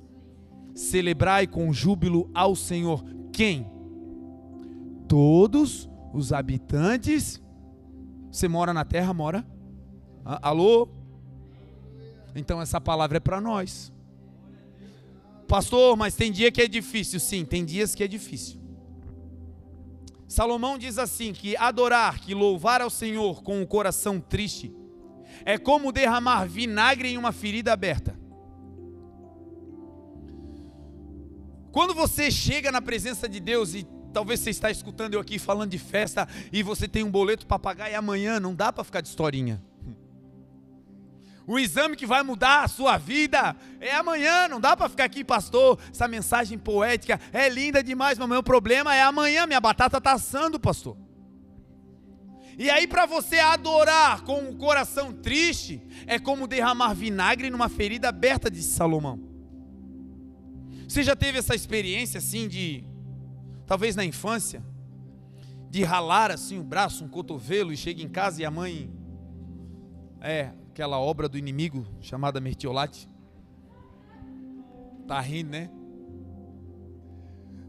Celebrai 0.75 1.47
com 1.47 1.73
júbilo 1.73 2.29
ao 2.35 2.57
Senhor. 2.57 3.05
Quem? 3.33 3.71
Todos 5.07 5.89
os 6.13 6.33
habitantes. 6.33 7.41
Você 8.29 8.49
mora 8.49 8.75
na 8.75 8.85
terra, 8.85 9.15
mora? 9.15 9.47
Alô? 10.25 10.89
Então 12.35 12.61
essa 12.61 12.81
palavra 12.81 13.19
é 13.19 13.21
para 13.21 13.41
nós. 13.41 13.93
Pastor, 15.47 15.97
mas 15.97 16.17
tem 16.17 16.33
dia 16.33 16.51
que 16.51 16.61
é 16.61 16.67
difícil. 16.67 17.21
Sim, 17.21 17.45
tem 17.45 17.65
dias 17.65 17.95
que 17.95 18.03
é 18.03 18.09
difícil. 18.09 18.58
Salomão 20.29 20.77
diz 20.77 20.99
assim: 20.99 21.33
que 21.33 21.57
adorar, 21.57 22.21
que 22.21 22.35
louvar 22.35 22.83
ao 22.83 22.91
Senhor 22.91 23.43
com 23.43 23.63
o 23.63 23.67
coração 23.67 24.21
triste, 24.21 24.73
é 25.45 25.57
como 25.57 25.91
derramar 25.91 26.45
vinagre 26.45 27.09
em 27.09 27.17
uma 27.17 27.33
ferida 27.33 27.73
aberta. 27.73 28.19
Quando 31.73 31.95
você 31.95 32.31
chega 32.31 32.71
na 32.71 32.83
presença 32.83 33.29
de 33.29 33.41
Deus 33.41 33.75
e 33.75 33.87
talvez 34.13 34.41
você 34.41 34.51
está 34.51 34.71
escutando 34.71 35.15
eu 35.15 35.21
aqui 35.21 35.39
falando 35.39 35.71
de 35.71 35.79
festa 35.79 36.29
e 36.53 36.63
você 36.63 36.89
tem 36.89 37.05
um 37.05 37.11
boleto 37.11 37.47
para 37.47 37.59
pagar 37.59 37.91
e 37.91 37.95
amanhã 37.95 38.41
não 38.41 38.55
dá 38.55 38.73
para 38.73 38.85
ficar 38.85 39.01
de 39.01 39.09
historinha. 39.09 39.63
O 41.49 41.59
exame 41.59 41.97
que 41.97 42.05
vai 42.05 42.23
mudar 42.23 42.65
a 42.65 42.69
sua 42.69 42.99
vida 42.99 43.57
é 43.81 43.95
amanhã, 43.95 44.47
não 44.49 44.61
dá 44.61 44.77
para 44.77 44.87
ficar 44.87 45.05
aqui, 45.05 45.25
pastor. 45.25 45.79
Essa 45.91 46.07
mensagem 46.07 46.59
poética 46.59 47.19
é 47.33 47.49
linda 47.49 47.83
demais, 47.83 48.19
mas 48.19 48.27
o 48.27 48.29
meu 48.29 48.43
problema 48.43 48.95
é 48.95 49.01
amanhã, 49.01 49.47
minha 49.47 49.61
batata 49.61 49.97
está 49.97 50.13
assando, 50.13 50.61
pastor. 50.61 50.95
E 52.59 52.69
aí, 52.69 52.87
para 52.87 53.07
você 53.07 53.39
adorar 53.39 54.25
com 54.25 54.51
o 54.51 54.57
coração 54.57 55.11
triste, 55.11 55.81
é 56.07 56.19
como 56.19 56.47
derramar 56.47 56.93
vinagre 56.93 57.49
numa 57.49 57.71
ferida 57.71 58.11
aberta, 58.11 58.51
disse 58.51 58.73
Salomão. 58.73 59.19
Você 60.87 61.03
já 61.03 61.17
teve 61.17 61.39
essa 61.39 61.55
experiência 61.55 62.19
assim 62.19 62.47
de, 62.47 62.85
talvez 63.67 63.97
na 63.97 64.05
infância, 64.05 64.63
de 65.71 65.83
ralar 65.83 66.31
assim 66.31 66.59
o 66.59 66.65
braço, 66.65 67.05
um 67.05 67.09
cotovelo 67.09 67.73
e 67.73 67.77
chega 67.77 68.03
em 68.03 68.09
casa 68.09 68.43
e 68.43 68.45
a 68.45 68.51
mãe, 68.51 68.91
é, 70.21 70.53
aquela 70.79 71.01
obra 71.01 71.29
do 71.29 71.37
inimigo 71.37 71.85
chamada 72.01 72.41
Mertiolate. 72.41 73.09
Tá 75.09 75.21
rindo, 75.21 75.51
né? 75.51 75.69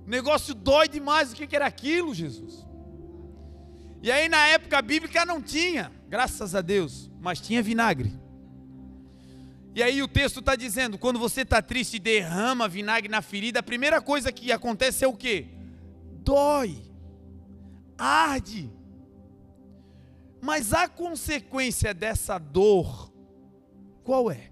O 0.06 0.10
negócio 0.10 0.54
dói 0.54 0.88
demais. 0.88 1.34
O 1.34 1.36
que 1.36 1.56
era 1.56 1.66
aquilo, 1.66 2.14
Jesus? 2.14 2.68
E 4.04 4.12
aí 4.12 4.30
na 4.30 4.46
época 4.50 4.80
bíblica 4.84 5.26
não 5.26 5.42
tinha, 5.42 5.92
graças 6.08 6.54
a 6.54 6.62
Deus, 6.62 7.10
mas 7.20 7.42
tinha 7.42 7.64
vinagre. 7.64 8.14
E 9.74 9.82
aí 9.82 10.04
o 10.04 10.08
texto 10.08 10.40
está 10.40 10.56
dizendo: 10.56 10.96
quando 10.96 11.18
você 11.18 11.42
está 11.42 11.64
triste 11.64 11.96
e 11.96 12.00
derrama 12.00 12.68
vinagre 12.68 13.10
na 13.10 13.24
ferida, 13.24 13.60
a 13.60 13.64
primeira 13.64 14.00
coisa 14.00 14.32
que 14.32 14.52
acontece 14.52 15.04
é 15.04 15.08
o 15.08 15.18
que? 15.18 15.48
Dói, 16.24 16.80
arde. 17.98 18.70
Mas 20.42 20.74
a 20.74 20.88
consequência 20.88 21.94
dessa 21.94 22.38
dor, 22.38 23.12
qual 24.04 24.32
é? 24.32 24.50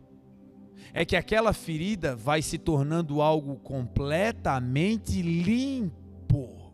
É 0.94 1.06
que 1.06 1.16
aquela 1.16 1.54
ferida 1.54 2.16
vai 2.16 2.42
se 2.42 2.58
tornando 2.58 3.22
algo 3.22 3.56
completamente 3.58 5.22
limpo. 5.22 6.68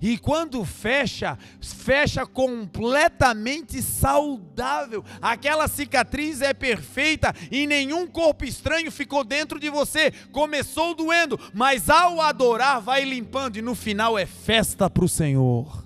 E 0.00 0.18
quando 0.18 0.64
fecha, 0.64 1.38
fecha 1.60 2.26
completamente 2.26 3.80
saudável. 3.82 5.04
Aquela 5.20 5.68
cicatriz 5.68 6.40
é 6.40 6.54
perfeita 6.54 7.34
e 7.50 7.66
nenhum 7.66 8.06
corpo 8.06 8.44
estranho 8.44 8.90
ficou 8.90 9.24
dentro 9.24 9.58
de 9.58 9.68
você. 9.70 10.10
Começou 10.32 10.94
doendo, 10.94 11.38
mas 11.52 11.90
ao 11.90 12.20
adorar 12.20 12.80
vai 12.80 13.04
limpando 13.04 13.56
e 13.56 13.62
no 13.62 13.74
final 13.74 14.18
é 14.18 14.26
festa 14.26 14.88
para 14.88 15.04
o 15.04 15.08
Senhor. 15.08 15.83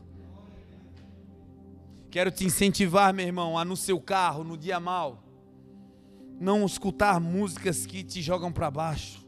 Quero 2.10 2.30
te 2.30 2.44
incentivar, 2.44 3.12
meu 3.12 3.26
irmão, 3.26 3.58
a 3.58 3.64
no 3.64 3.76
seu 3.76 4.00
carro, 4.00 4.42
no 4.42 4.56
dia 4.56 4.80
mal, 4.80 5.22
não 6.40 6.64
escutar 6.64 7.20
músicas 7.20 7.84
que 7.84 8.02
te 8.02 8.22
jogam 8.22 8.50
para 8.50 8.70
baixo, 8.70 9.26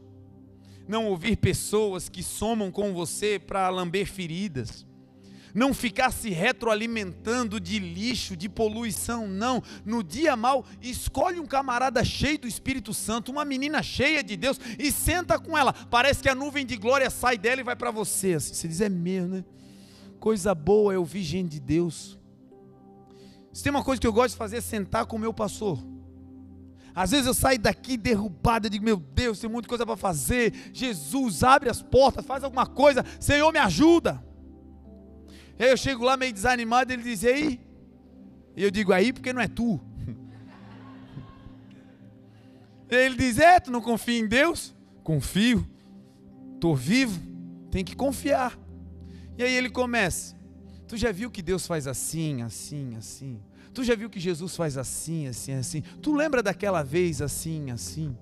não 0.87 1.07
ouvir 1.07 1.35
pessoas 1.35 2.09
que 2.09 2.23
somam 2.23 2.71
com 2.71 2.91
você 2.93 3.37
para 3.37 3.69
lamber 3.69 4.07
feridas, 4.07 4.85
não 5.53 5.73
ficar 5.73 6.11
se 6.11 6.29
retroalimentando 6.29 7.59
de 7.59 7.77
lixo, 7.77 8.35
de 8.35 8.49
poluição, 8.49 9.27
não. 9.27 9.61
No 9.85 10.01
dia 10.01 10.35
mal, 10.35 10.65
escolhe 10.81 11.39
um 11.39 11.45
camarada 11.45 12.03
cheio 12.03 12.39
do 12.39 12.47
Espírito 12.47 12.93
Santo, 12.93 13.31
uma 13.31 13.45
menina 13.45 13.83
cheia 13.83 14.23
de 14.23 14.37
Deus 14.37 14.59
e 14.79 14.91
senta 14.91 15.37
com 15.37 15.57
ela. 15.57 15.73
Parece 15.73 16.23
que 16.23 16.29
a 16.29 16.35
nuvem 16.35 16.65
de 16.65 16.77
glória 16.77 17.09
sai 17.09 17.37
dela 17.37 17.61
e 17.61 17.65
vai 17.65 17.75
para 17.75 17.91
você. 17.91 18.39
Você 18.39 18.67
diz, 18.67 18.79
é 18.79 18.89
mesmo, 18.89 19.35
né? 19.35 19.45
Coisa 20.21 20.55
boa 20.55 20.93
é 20.93 20.97
ouvir 20.97 21.23
gente 21.23 21.51
de 21.51 21.59
Deus. 21.59 22.20
Se 23.53 23.63
tem 23.63 23.71
uma 23.71 23.83
coisa 23.83 23.99
que 23.99 24.07
eu 24.07 24.13
gosto 24.13 24.31
de 24.31 24.37
fazer 24.37 24.57
é 24.57 24.61
sentar 24.61 25.05
com 25.05 25.15
o 25.15 25.19
meu 25.19 25.33
pastor. 25.33 25.79
Às 26.93 27.11
vezes 27.11 27.25
eu 27.25 27.33
saio 27.33 27.59
daqui 27.59 27.97
derrubado, 27.97 28.67
eu 28.67 28.69
digo, 28.69 28.83
meu 28.83 28.97
Deus, 28.97 29.39
tem 29.39 29.49
muita 29.49 29.67
coisa 29.67 29.85
para 29.85 29.95
fazer. 29.95 30.53
Jesus, 30.73 31.43
abre 31.43 31.69
as 31.69 31.81
portas, 31.81 32.25
faz 32.25 32.43
alguma 32.43 32.65
coisa. 32.65 33.05
Senhor, 33.19 33.51
me 33.51 33.59
ajuda. 33.59 34.23
E 35.57 35.63
aí 35.63 35.69
eu 35.69 35.77
chego 35.77 36.03
lá 36.03 36.17
meio 36.17 36.33
desanimado, 36.33 36.91
ele 36.91 37.03
diz, 37.03 37.23
aí? 37.23 37.59
E 38.55 38.63
eu 38.63 38.71
digo, 38.71 38.91
aí 38.91 39.13
porque 39.13 39.31
não 39.31 39.41
é 39.41 39.47
tu. 39.47 39.79
Ele 42.89 43.15
diz, 43.15 43.37
é, 43.37 43.59
tu 43.59 43.71
não 43.71 43.79
confia 43.79 44.19
em 44.19 44.27
Deus? 44.27 44.75
Confio. 45.03 45.65
Estou 46.55 46.75
vivo, 46.75 47.21
tem 47.71 47.85
que 47.85 47.95
confiar. 47.95 48.59
E 49.37 49.43
aí 49.43 49.55
ele 49.55 49.69
começa. 49.69 50.35
Tu 50.91 50.97
já 50.97 51.09
viu 51.09 51.31
que 51.31 51.41
Deus 51.41 51.65
faz 51.65 51.87
assim, 51.87 52.41
assim, 52.41 52.97
assim? 52.97 53.39
Tu 53.73 53.81
já 53.81 53.95
viu 53.95 54.09
que 54.09 54.19
Jesus 54.19 54.57
faz 54.57 54.77
assim, 54.77 55.25
assim, 55.25 55.53
assim? 55.53 55.81
Tu 56.01 56.13
lembra 56.13 56.43
daquela 56.43 56.83
vez 56.83 57.21
assim, 57.21 57.71
assim? 57.71 58.13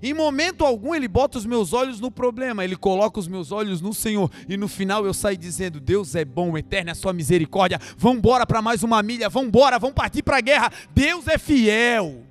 Em 0.00 0.14
momento 0.14 0.64
algum 0.64 0.94
ele 0.94 1.08
bota 1.08 1.36
os 1.36 1.44
meus 1.44 1.72
olhos 1.72 1.98
no 1.98 2.08
problema, 2.08 2.64
ele 2.64 2.76
coloca 2.76 3.18
os 3.18 3.26
meus 3.26 3.50
olhos 3.50 3.80
no 3.80 3.92
Senhor, 3.92 4.30
e 4.48 4.56
no 4.56 4.68
final 4.68 5.04
eu 5.04 5.12
saio 5.12 5.36
dizendo: 5.36 5.80
Deus 5.80 6.14
é 6.14 6.24
bom, 6.24 6.56
eterna 6.56 6.90
é 6.90 6.92
a 6.92 6.94
sua 6.94 7.12
misericórdia. 7.12 7.80
Vamos 7.98 8.18
embora 8.18 8.46
para 8.46 8.62
mais 8.62 8.84
uma 8.84 9.02
milha, 9.02 9.28
vamos 9.28 9.48
embora, 9.48 9.76
vamos 9.76 9.96
partir 9.96 10.22
para 10.22 10.36
a 10.36 10.40
guerra. 10.40 10.70
Deus 10.94 11.26
é 11.26 11.36
fiel. 11.36 12.22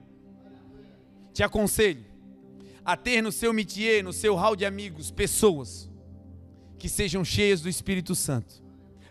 Te 1.33 1.43
aconselho 1.43 2.05
a 2.85 2.95
ter 2.95 3.21
no 3.21 3.29
seu 3.29 3.51
métier, 3.51 4.01
no 4.01 4.13
seu 4.13 4.35
hall 4.35 4.55
de 4.55 4.65
amigos, 4.65 5.11
pessoas 5.11 5.91
que 6.79 6.87
sejam 6.87 7.25
cheias 7.25 7.59
do 7.59 7.67
Espírito 7.67 8.15
Santo 8.15 8.63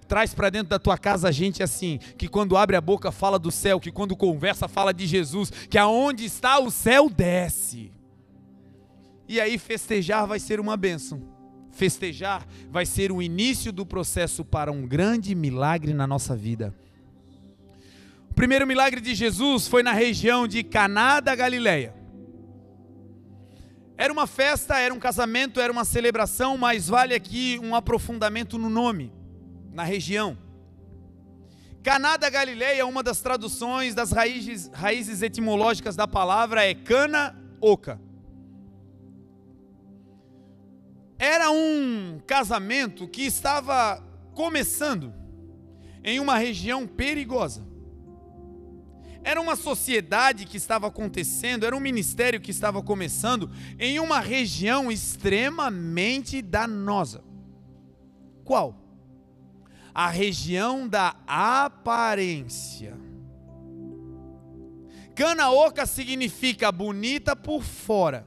Traz 0.07 0.35
para 0.35 0.51
dentro 0.51 0.69
da 0.69 0.79
tua 0.79 0.99
casa 0.99 1.33
gente 1.33 1.63
assim, 1.63 1.99
que 2.19 2.29
quando 2.29 2.57
abre 2.57 2.77
a 2.77 2.81
boca 2.81 3.11
fala 3.11 3.39
do 3.39 3.51
céu, 3.51 3.81
que 3.81 3.91
quando 3.91 4.17
conversa 4.17 4.69
fala 4.69 4.93
de 4.93 5.07
Jesus, 5.07 5.51
que 5.51 5.79
aonde 5.79 6.25
está 6.25 6.59
o 6.59 6.71
céu 6.71 7.09
desce. 7.09 7.91
E 9.29 9.41
aí 9.41 9.59
festejar 9.59 10.27
vai 10.27 10.39
ser 10.39 10.61
uma 10.61 10.77
bênção. 10.77 11.23
Festejar 11.73 12.47
vai 12.71 12.87
ser 12.87 13.11
o 13.11 13.23
início 13.23 13.73
do 13.73 13.85
processo 13.85 14.45
para 14.45 14.71
um 14.71 14.87
grande 14.87 15.35
milagre 15.35 15.93
na 15.93 16.07
nossa 16.07 16.37
vida. 16.37 16.75
O 18.31 18.35
primeiro 18.35 18.67
milagre 18.67 19.01
de 19.01 19.15
Jesus 19.15 19.67
foi 19.67 19.83
na 19.83 19.93
região 19.93 20.47
de 20.47 20.63
Caná 20.63 21.21
da 21.21 21.35
Galileia. 21.35 21.95
Era 23.97 24.13
uma 24.13 24.27
festa, 24.27 24.79
era 24.79 24.93
um 24.93 24.99
casamento, 24.99 25.61
era 25.61 25.73
uma 25.73 25.85
celebração, 25.85 26.59
mas 26.59 26.89
vale 26.89 27.15
aqui 27.15 27.61
um 27.63 27.75
aprofundamento 27.75 28.59
no 28.59 28.69
nome, 28.69 29.13
na 29.75 29.83
região. 29.83 30.39
Caná 31.83 32.17
da 32.17 32.31
Galileia, 32.31 32.87
uma 32.87 33.03
das 33.03 33.21
traduções 33.21 33.95
das 33.95 34.11
raízes, 34.11 34.71
raízes 34.73 35.21
etimológicas 35.21 35.97
da 35.97 36.09
palavra 36.09 36.65
é 36.65 36.73
cana 36.75 37.37
oca. 37.61 38.01
Era 41.19 41.51
um 41.51 42.21
casamento 42.27 43.07
que 43.07 43.23
estava 43.23 44.03
começando 44.33 45.13
em 46.03 46.21
uma 46.21 46.39
região 46.39 46.87
perigosa. 46.87 47.63
Era 49.23 49.41
uma 49.41 49.57
sociedade 49.57 50.45
que 50.45 50.57
estava 50.57 50.87
acontecendo, 50.87 51.65
era 51.65 51.75
um 51.75 51.81
ministério 51.81 52.41
que 52.41 52.51
estava 52.51 52.83
começando 52.83 53.51
em 53.79 53.99
uma 53.99 54.21
região 54.21 54.93
extremamente 54.93 56.43
danosa. 56.43 57.25
Qual? 58.45 58.84
A 59.95 60.09
região 60.09 60.89
da 60.89 61.15
aparência. 61.27 62.97
Canaoca 65.15 65.87
significa 65.87 66.73
bonita 66.73 67.37
por 67.37 67.63
fora, 67.63 68.27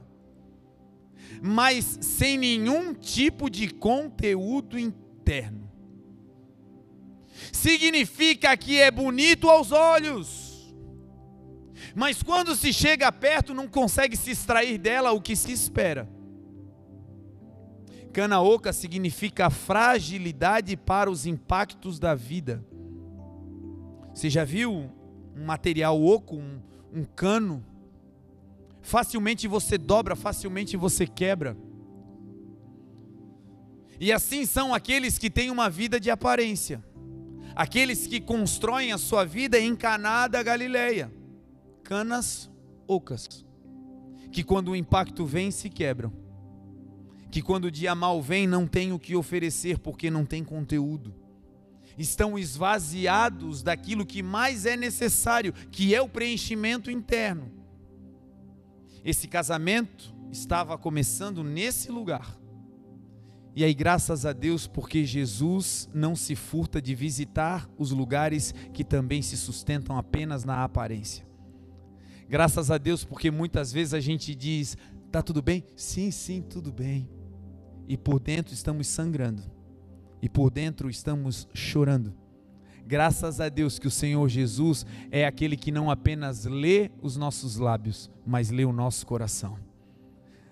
mas 1.42 1.98
sem 2.00 2.38
nenhum 2.38 2.94
tipo 2.94 3.50
de 3.50 3.68
conteúdo 3.68 4.78
interno. 4.78 5.70
Significa 7.52 8.56
que 8.56 8.80
é 8.80 8.90
bonito 8.90 9.50
aos 9.50 9.70
olhos 9.70 10.48
mas 11.94 12.22
quando 12.22 12.54
se 12.54 12.72
chega 12.72 13.10
perto 13.10 13.52
não 13.52 13.66
consegue 13.66 14.16
se 14.16 14.30
extrair 14.30 14.78
dela 14.78 15.10
o 15.10 15.20
que 15.20 15.34
se 15.34 15.50
espera. 15.50 16.08
Canaoca 18.12 18.72
significa 18.72 19.50
fragilidade 19.50 20.76
para 20.76 21.10
os 21.10 21.26
impactos 21.26 21.98
da 21.98 22.14
vida. 22.14 22.64
Você 24.14 24.28
já 24.28 24.44
viu 24.44 24.90
um 25.36 25.44
material 25.44 26.02
oco, 26.02 26.36
um, 26.36 26.60
um 26.92 27.04
cano? 27.04 27.64
Facilmente 28.80 29.46
você 29.46 29.76
dobra, 29.78 30.16
facilmente 30.16 30.76
você 30.76 31.06
quebra. 31.06 31.56
E 34.00 34.12
assim 34.12 34.46
são 34.46 34.74
aqueles 34.74 35.18
que 35.18 35.28
têm 35.28 35.50
uma 35.50 35.68
vida 35.68 36.00
de 36.00 36.10
aparência, 36.10 36.82
aqueles 37.54 38.06
que 38.06 38.20
constroem 38.20 38.92
a 38.92 38.98
sua 38.98 39.24
vida 39.24 39.58
em 39.58 39.74
Caná 39.74 40.26
da 40.26 40.42
Galileia 40.42 41.12
canas 41.88 42.50
ocas, 42.86 43.46
que 44.30 44.44
quando 44.44 44.72
o 44.72 44.76
impacto 44.76 45.24
vem 45.24 45.50
se 45.50 45.70
quebram, 45.70 46.12
que 47.30 47.42
quando 47.42 47.66
o 47.66 47.70
dia 47.70 47.94
mal 47.94 48.22
vem 48.22 48.46
não 48.46 48.66
tem 48.66 48.92
o 48.92 48.98
que 48.98 49.16
oferecer 49.16 49.78
porque 49.78 50.10
não 50.10 50.24
tem 50.24 50.42
conteúdo, 50.42 51.14
estão 51.96 52.38
esvaziados 52.38 53.62
daquilo 53.62 54.06
que 54.06 54.22
mais 54.22 54.64
é 54.64 54.76
necessário, 54.76 55.52
que 55.70 55.94
é 55.94 56.00
o 56.00 56.08
preenchimento 56.08 56.90
interno. 56.90 57.50
Esse 59.04 59.26
casamento 59.26 60.14
estava 60.30 60.76
começando 60.78 61.42
nesse 61.42 61.90
lugar. 61.90 62.38
E 63.54 63.64
aí, 63.64 63.74
graças 63.74 64.24
a 64.24 64.32
Deus, 64.32 64.68
porque 64.68 65.04
Jesus 65.04 65.88
não 65.92 66.14
se 66.14 66.36
furta 66.36 66.80
de 66.80 66.94
visitar 66.94 67.68
os 67.76 67.90
lugares 67.90 68.54
que 68.72 68.84
também 68.84 69.20
se 69.20 69.36
sustentam 69.36 69.96
apenas 69.96 70.44
na 70.44 70.62
aparência. 70.62 71.26
Graças 72.28 72.70
a 72.70 72.78
Deus, 72.78 73.04
porque 73.04 73.30
muitas 73.30 73.72
vezes 73.72 73.94
a 73.94 74.00
gente 74.00 74.34
diz: 74.34 74.76
tá 75.10 75.22
tudo 75.22 75.42
bem? 75.42 75.64
Sim, 75.74 76.10
sim, 76.10 76.40
tudo 76.42 76.70
bem. 76.70 77.17
E 77.88 77.96
por 77.96 78.20
dentro 78.20 78.52
estamos 78.52 78.86
sangrando. 78.86 79.42
E 80.20 80.28
por 80.28 80.50
dentro 80.50 80.90
estamos 80.90 81.48
chorando. 81.54 82.12
Graças 82.86 83.40
a 83.40 83.48
Deus 83.48 83.78
que 83.78 83.86
o 83.86 83.90
Senhor 83.90 84.28
Jesus 84.28 84.86
é 85.10 85.26
aquele 85.26 85.56
que 85.56 85.72
não 85.72 85.90
apenas 85.90 86.44
lê 86.44 86.90
os 87.02 87.16
nossos 87.16 87.56
lábios, 87.56 88.10
mas 88.26 88.50
lê 88.50 88.64
o 88.64 88.72
nosso 88.72 89.06
coração. 89.06 89.58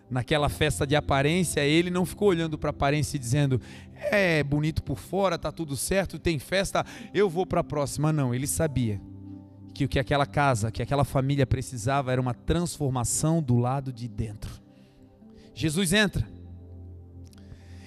Naquela 0.08 0.48
festa 0.48 0.86
de 0.86 0.94
aparência, 0.94 1.60
ele 1.60 1.90
não 1.90 2.06
ficou 2.06 2.28
olhando 2.28 2.56
para 2.56 2.68
a 2.68 2.70
aparência 2.70 3.16
e 3.16 3.18
dizendo: 3.18 3.60
é 3.94 4.42
bonito 4.42 4.82
por 4.82 4.98
fora, 4.98 5.38
tá 5.38 5.50
tudo 5.50 5.76
certo, 5.76 6.18
tem 6.18 6.38
festa, 6.38 6.84
eu 7.12 7.28
vou 7.28 7.44
para 7.44 7.60
a 7.60 7.64
próxima. 7.64 8.12
Não, 8.12 8.34
ele 8.34 8.46
sabia 8.46 9.00
que 9.74 9.84
o 9.84 9.88
que 9.88 9.98
aquela 9.98 10.24
casa, 10.24 10.70
que 10.70 10.82
aquela 10.82 11.04
família 11.04 11.46
precisava 11.46 12.12
era 12.12 12.20
uma 12.20 12.34
transformação 12.34 13.42
do 13.42 13.56
lado 13.58 13.92
de 13.92 14.08
dentro. 14.08 14.52
Jesus 15.54 15.92
entra. 15.92 16.35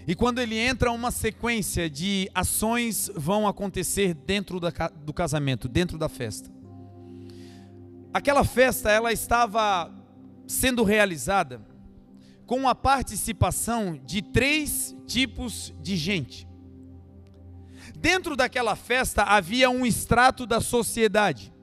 E 0.08 0.16
quando 0.16 0.39
ele 0.39 0.58
entra, 0.58 0.91
uma 0.91 1.12
sequência 1.12 1.89
de 1.89 2.30
ações 2.34 3.12
vão 3.16 3.47
acontecer 3.47 4.14
dentro 4.14 4.60
do 4.60 5.14
casamento, 5.14 5.68
dentro 5.68 5.97
da 5.97 6.10
festa. 6.10 6.50
Aquela 8.14 8.43
festa, 8.43 8.89
ela 8.89 9.14
estava 9.14 9.93
sendo 10.47 10.84
realizada 10.84 11.62
com 12.47 12.68
a 12.68 12.74
participação 12.74 14.00
de 14.04 14.24
três 14.24 14.95
tipos 15.06 15.72
de 15.80 15.95
gente. 15.95 16.47
Dentro 17.95 18.36
daquela 18.36 18.76
festa 18.76 19.24
havia 19.24 19.70
um 19.70 19.86
extrato 19.86 20.47
da 20.47 20.60
sociedade. 20.60 21.54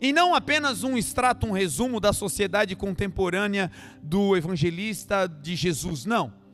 E 0.00 0.12
não 0.12 0.34
apenas 0.34 0.82
um 0.82 0.98
extrato, 0.98 1.46
um 1.46 1.52
resumo 1.52 2.00
da 2.00 2.12
sociedade 2.12 2.76
contemporânea 2.76 3.70
do 4.02 4.36
evangelista 4.36 5.26
de 5.26 5.56
Jesus, 5.56 6.04
não. 6.04 6.45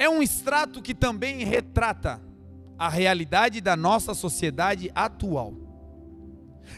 É 0.00 0.08
um 0.08 0.22
extrato 0.22 0.80
que 0.80 0.94
também 0.94 1.44
retrata 1.44 2.22
a 2.78 2.88
realidade 2.88 3.60
da 3.60 3.76
nossa 3.76 4.14
sociedade 4.14 4.90
atual. 4.94 5.54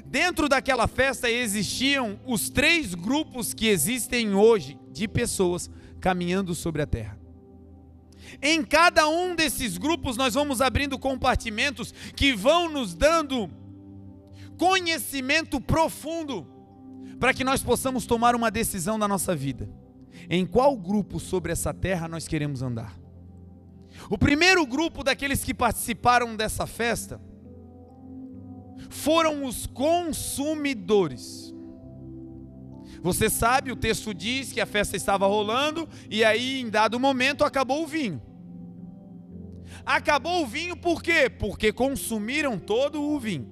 Dentro 0.05 0.49
daquela 0.49 0.89
festa 0.89 1.31
existiam 1.31 2.19
os 2.27 2.51
três 2.51 2.97
grupos 2.97 3.55
que 3.55 3.69
existem 3.69 4.35
hoje 4.35 4.77
de 4.91 5.07
pessoas 5.07 5.71
caminhando 6.01 6.53
sobre 6.53 6.83
a 6.83 6.87
terra. 6.87 7.17
Em 8.43 8.65
cada 8.65 9.07
um 9.07 9.37
desses 9.37 9.79
grupos 9.79 10.17
nós 10.17 10.35
vamos 10.35 10.61
abrindo 10.61 10.99
compartimentos 10.99 11.95
que 12.17 12.35
vão 12.35 12.69
nos 12.69 12.93
dando 12.93 13.49
conhecimento 14.59 15.61
profundo 15.61 16.45
para 17.21 17.33
que 17.33 17.45
nós 17.45 17.63
possamos 17.63 18.05
tomar 18.05 18.35
uma 18.35 18.51
decisão 18.51 18.99
na 18.99 19.07
nossa 19.07 19.33
vida. 19.33 19.71
Em 20.29 20.45
qual 20.45 20.77
grupo 20.77 21.21
sobre 21.21 21.53
essa 21.53 21.73
terra 21.73 22.09
nós 22.09 22.27
queremos 22.27 22.63
andar? 22.63 23.02
O 24.13 24.19
primeiro 24.19 24.67
grupo 24.67 25.03
daqueles 25.03 25.43
que 25.43 25.55
participaram 25.55 26.37
dessa 26.37 26.67
festa 26.67 27.19
foram 28.91 29.47
os 29.47 29.65
consumidores. 29.65 31.51
Você 33.01 33.31
sabe, 33.31 33.73
o 33.73 33.77
texto 33.77 34.13
diz 34.13 34.53
que 34.53 34.61
a 34.61 34.67
festa 34.67 34.99
estava 34.99 35.27
rolando 35.27 35.89
e 36.11 36.23
aí, 36.23 36.61
em 36.61 36.69
dado 36.69 37.01
momento, 37.01 37.43
acabou 37.43 37.85
o 37.85 37.87
vinho. 37.87 38.21
Acabou 39.83 40.43
o 40.43 40.47
vinho 40.47 40.77
por 40.77 41.03
quê? 41.03 41.31
Porque 41.31 41.73
consumiram 41.73 42.59
todo 42.59 43.01
o 43.01 43.19
vinho. 43.19 43.51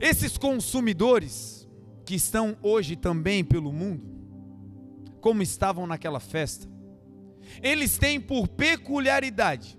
Esses 0.00 0.38
consumidores 0.38 1.68
que 2.06 2.14
estão 2.14 2.56
hoje 2.62 2.96
também 2.96 3.44
pelo 3.44 3.70
mundo, 3.70 4.10
como 5.20 5.42
estavam 5.42 5.86
naquela 5.86 6.18
festa, 6.18 6.71
eles 7.62 7.98
têm 7.98 8.20
por 8.20 8.46
peculiaridade 8.46 9.78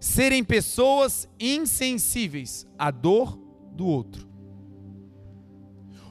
serem 0.00 0.42
pessoas 0.42 1.28
insensíveis 1.38 2.66
à 2.78 2.90
dor 2.90 3.38
do 3.72 3.86
outro. 3.86 4.30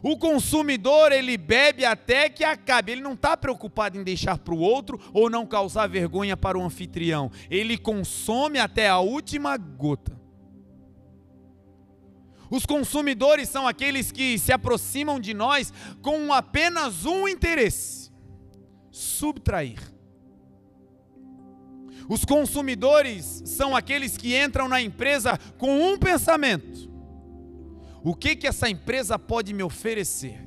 O 0.01 0.17
consumidor 0.17 1.11
ele 1.11 1.38
bebe 1.38 1.84
até 1.84 2.30
que 2.30 2.43
acabe. 2.43 2.91
Ele 2.91 3.01
não 3.01 3.13
está 3.13 3.36
preocupado 3.36 3.97
em 3.97 4.03
deixar 4.03 4.38
para 4.38 4.53
o 4.53 4.59
outro 4.59 4.99
ou 5.11 5.30
não 5.30 5.45
causar 5.45 5.88
vergonha 5.88 6.38
para 6.38 6.57
o 6.57 6.63
anfitrião. 6.63 7.30
Ele 7.49 7.78
consome 7.78 8.59
até 8.59 8.88
a 8.88 8.99
última 8.99 9.57
gota. 9.57 10.17
Os 12.49 12.65
consumidores 12.65 13.49
são 13.49 13.67
aqueles 13.67 14.11
que 14.11 14.39
se 14.39 14.51
aproximam 14.51 15.20
de 15.20 15.34
nós 15.34 15.72
com 16.01 16.32
apenas 16.34 17.05
um 17.05 17.28
interesse: 17.28 18.09
subtrair. 18.89 19.99
Os 22.10 22.26
consumidores 22.26 23.43
são 23.45 23.76
aqueles 23.76 24.18
que 24.18 24.36
entram 24.36 24.68
na 24.68 24.82
empresa 24.82 25.38
com 25.60 25.80
um 25.80 25.95
pensamento: 25.95 26.91
o 28.03 28.16
que 28.16 28.36
que 28.36 28.47
essa 28.47 28.68
empresa 28.68 29.20
pode 29.20 29.53
me 29.53 29.62
oferecer? 29.62 30.43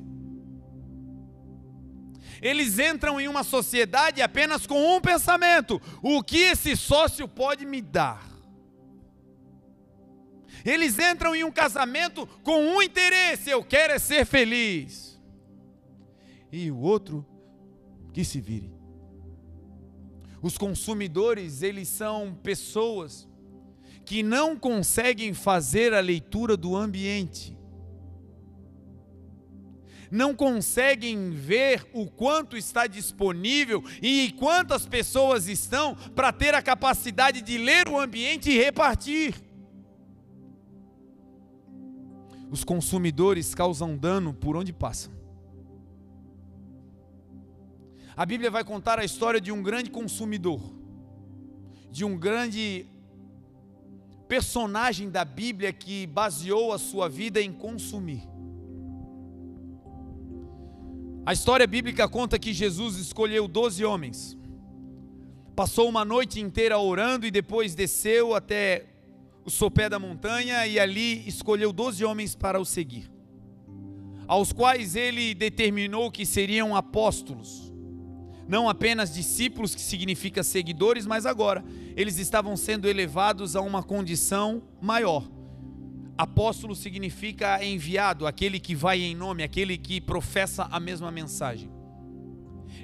Eles 2.41 2.77
entram 2.77 3.21
em 3.21 3.29
uma 3.29 3.45
sociedade 3.45 4.21
apenas 4.21 4.67
com 4.67 4.93
um 4.93 4.99
pensamento: 4.99 5.81
o 6.01 6.21
que 6.21 6.39
esse 6.39 6.75
sócio 6.75 7.29
pode 7.29 7.65
me 7.65 7.81
dar? 7.81 8.29
Eles 10.65 10.99
entram 10.99 11.33
em 11.33 11.45
um 11.45 11.51
casamento 11.51 12.27
com 12.43 12.59
um 12.61 12.81
interesse: 12.81 13.49
eu 13.49 13.63
quero 13.63 13.93
é 13.93 13.99
ser 13.99 14.25
feliz. 14.25 15.17
e 16.51 16.69
o 16.69 16.77
outro 16.77 17.25
que 18.11 18.25
se 18.25 18.41
vire. 18.41 18.72
Os 20.43 20.57
consumidores, 20.57 21.61
eles 21.61 21.87
são 21.87 22.35
pessoas 22.43 23.25
que 24.03 24.21
não 24.21 24.57
conseguem 24.57 25.33
fazer 25.33 25.93
a 25.93 26.01
leitura 26.01 26.57
do 26.57 26.75
ambiente. 26.75 27.57
Não 30.11 30.35
conseguem 30.35 31.31
ver 31.31 31.87
o 31.93 32.05
quanto 32.07 32.57
está 32.57 32.87
disponível 32.87 33.81
e 34.01 34.35
quantas 34.37 34.85
pessoas 34.85 35.47
estão 35.47 35.95
para 36.13 36.33
ter 36.33 36.53
a 36.53 36.61
capacidade 36.61 37.41
de 37.41 37.57
ler 37.57 37.87
o 37.87 37.97
ambiente 37.97 38.51
e 38.51 38.57
repartir. 38.57 39.33
Os 42.51 42.65
consumidores 42.65 43.55
causam 43.55 43.97
dano 43.97 44.33
por 44.33 44.57
onde 44.57 44.73
passam. 44.73 45.22
A 48.15 48.27
Bíblia 48.27 48.51
vai 48.51 48.63
contar 48.63 48.99
a 48.99 49.05
história 49.05 49.41
de 49.41 49.51
um 49.51 49.63
grande 49.63 49.89
consumidor, 49.89 50.61
de 51.89 52.05
um 52.05 52.15
grande 52.15 52.85
personagem 54.27 55.09
da 55.09 55.25
Bíblia 55.25 55.73
que 55.73 56.05
baseou 56.05 56.71
a 56.71 56.77
sua 56.77 57.09
vida 57.09 57.41
em 57.41 57.51
consumir. 57.51 58.21
A 61.25 61.33
história 61.33 61.65
bíblica 61.65 62.07
conta 62.07 62.37
que 62.37 62.53
Jesus 62.53 62.97
escolheu 62.97 63.47
doze 63.47 63.83
homens, 63.83 64.37
passou 65.55 65.89
uma 65.89 66.05
noite 66.05 66.39
inteira 66.39 66.77
orando 66.77 67.25
e 67.25 67.31
depois 67.31 67.73
desceu 67.73 68.35
até 68.35 68.85
o 69.43 69.49
sopé 69.49 69.89
da 69.89 69.97
montanha 69.97 70.67
e 70.67 70.79
ali 70.79 71.27
escolheu 71.27 71.73
doze 71.73 72.05
homens 72.05 72.35
para 72.35 72.59
o 72.59 72.65
seguir, 72.65 73.11
aos 74.27 74.53
quais 74.53 74.95
ele 74.95 75.33
determinou 75.33 76.11
que 76.11 76.25
seriam 76.25 76.75
apóstolos 76.75 77.72
não 78.47 78.67
apenas 78.67 79.13
discípulos, 79.13 79.73
que 79.73 79.81
significa 79.81 80.43
seguidores, 80.43 81.05
mas 81.05 81.25
agora 81.25 81.63
eles 81.95 82.17
estavam 82.17 82.57
sendo 82.57 82.87
elevados 82.87 83.55
a 83.55 83.61
uma 83.61 83.81
condição 83.81 84.63
maior. 84.81 85.29
Apóstolo 86.17 86.75
significa 86.75 87.63
enviado, 87.63 88.27
aquele 88.27 88.59
que 88.59 88.75
vai 88.75 89.01
em 89.01 89.15
nome, 89.15 89.43
aquele 89.43 89.77
que 89.77 89.99
professa 89.99 90.67
a 90.69 90.79
mesma 90.79 91.11
mensagem. 91.11 91.71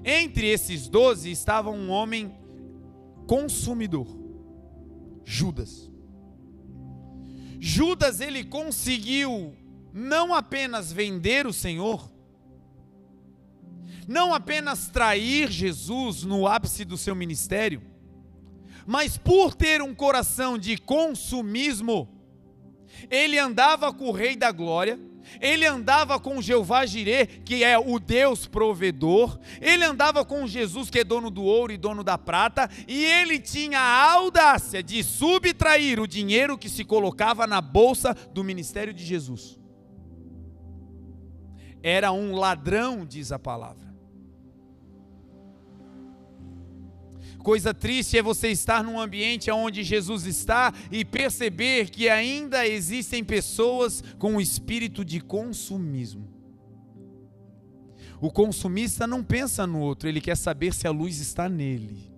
Entre 0.03 0.47
esses 0.47 0.87
doze 0.87 1.29
estava 1.29 1.69
um 1.69 1.89
homem 1.89 2.33
consumidor, 3.27 4.07
Judas. 5.23 5.89
Judas 7.59 8.21
ele 8.21 8.43
conseguiu 8.43 9.55
não 9.93 10.33
apenas 10.33 10.91
vender 10.91 11.45
o 11.45 11.53
Senhor, 11.53 12.09
não 14.09 14.33
apenas 14.33 14.89
trair 14.89 15.51
Jesus 15.51 16.23
no 16.23 16.47
ápice 16.47 16.83
do 16.83 16.97
seu 16.97 17.13
ministério, 17.13 17.79
mas 18.87 19.19
por 19.19 19.53
ter 19.53 19.83
um 19.83 19.93
coração 19.93 20.57
de 20.57 20.79
consumismo, 20.79 22.09
ele 23.07 23.37
andava 23.37 23.93
com 23.93 24.05
o 24.05 24.11
Rei 24.11 24.35
da 24.35 24.51
Glória, 24.51 24.99
ele 25.39 25.63
andava 25.63 26.19
com 26.19 26.41
Jeová 26.41 26.87
Jirê, 26.87 27.27
que 27.27 27.63
é 27.63 27.77
o 27.77 27.99
Deus 27.99 28.47
provedor, 28.47 29.39
ele 29.61 29.83
andava 29.83 30.25
com 30.25 30.47
Jesus, 30.47 30.89
que 30.89 30.97
é 30.97 31.03
dono 31.03 31.29
do 31.29 31.43
ouro 31.43 31.71
e 31.71 31.77
dono 31.77 32.03
da 32.03 32.17
prata, 32.17 32.67
e 32.87 33.05
ele 33.05 33.37
tinha 33.37 33.79
a 33.79 34.11
audácia 34.13 34.81
de 34.81 35.03
subtrair 35.03 35.99
o 35.99 36.07
dinheiro 36.07 36.57
que 36.57 36.67
se 36.67 36.83
colocava 36.83 37.45
na 37.45 37.61
bolsa 37.61 38.15
do 38.33 38.43
ministério 38.43 38.91
de 38.91 39.05
Jesus. 39.05 39.59
Era 41.83 42.11
um 42.11 42.35
ladrão, 42.35 43.05
diz 43.05 43.31
a 43.31 43.37
palavra. 43.37 43.88
Coisa 47.43 47.73
triste 47.73 48.17
é 48.17 48.21
você 48.21 48.49
estar 48.49 48.83
num 48.83 48.99
ambiente 48.99 49.49
onde 49.49 49.83
Jesus 49.83 50.25
está 50.25 50.73
e 50.91 51.05
perceber 51.05 51.89
que 51.89 52.09
ainda 52.09 52.67
existem 52.67 53.23
pessoas 53.23 54.03
com 54.17 54.35
o 54.35 54.41
espírito 54.41 55.05
de 55.05 55.21
consumismo. 55.21 56.27
O 58.21 58.29
consumista 58.29 59.07
não 59.07 59.23
pensa 59.23 59.65
no 59.65 59.79
outro, 59.79 60.09
ele 60.09 60.19
quer 60.19 60.35
saber 60.35 60.73
se 60.73 60.85
a 60.85 60.91
luz 60.91 61.21
está 61.21 61.47
nele. 61.47 62.11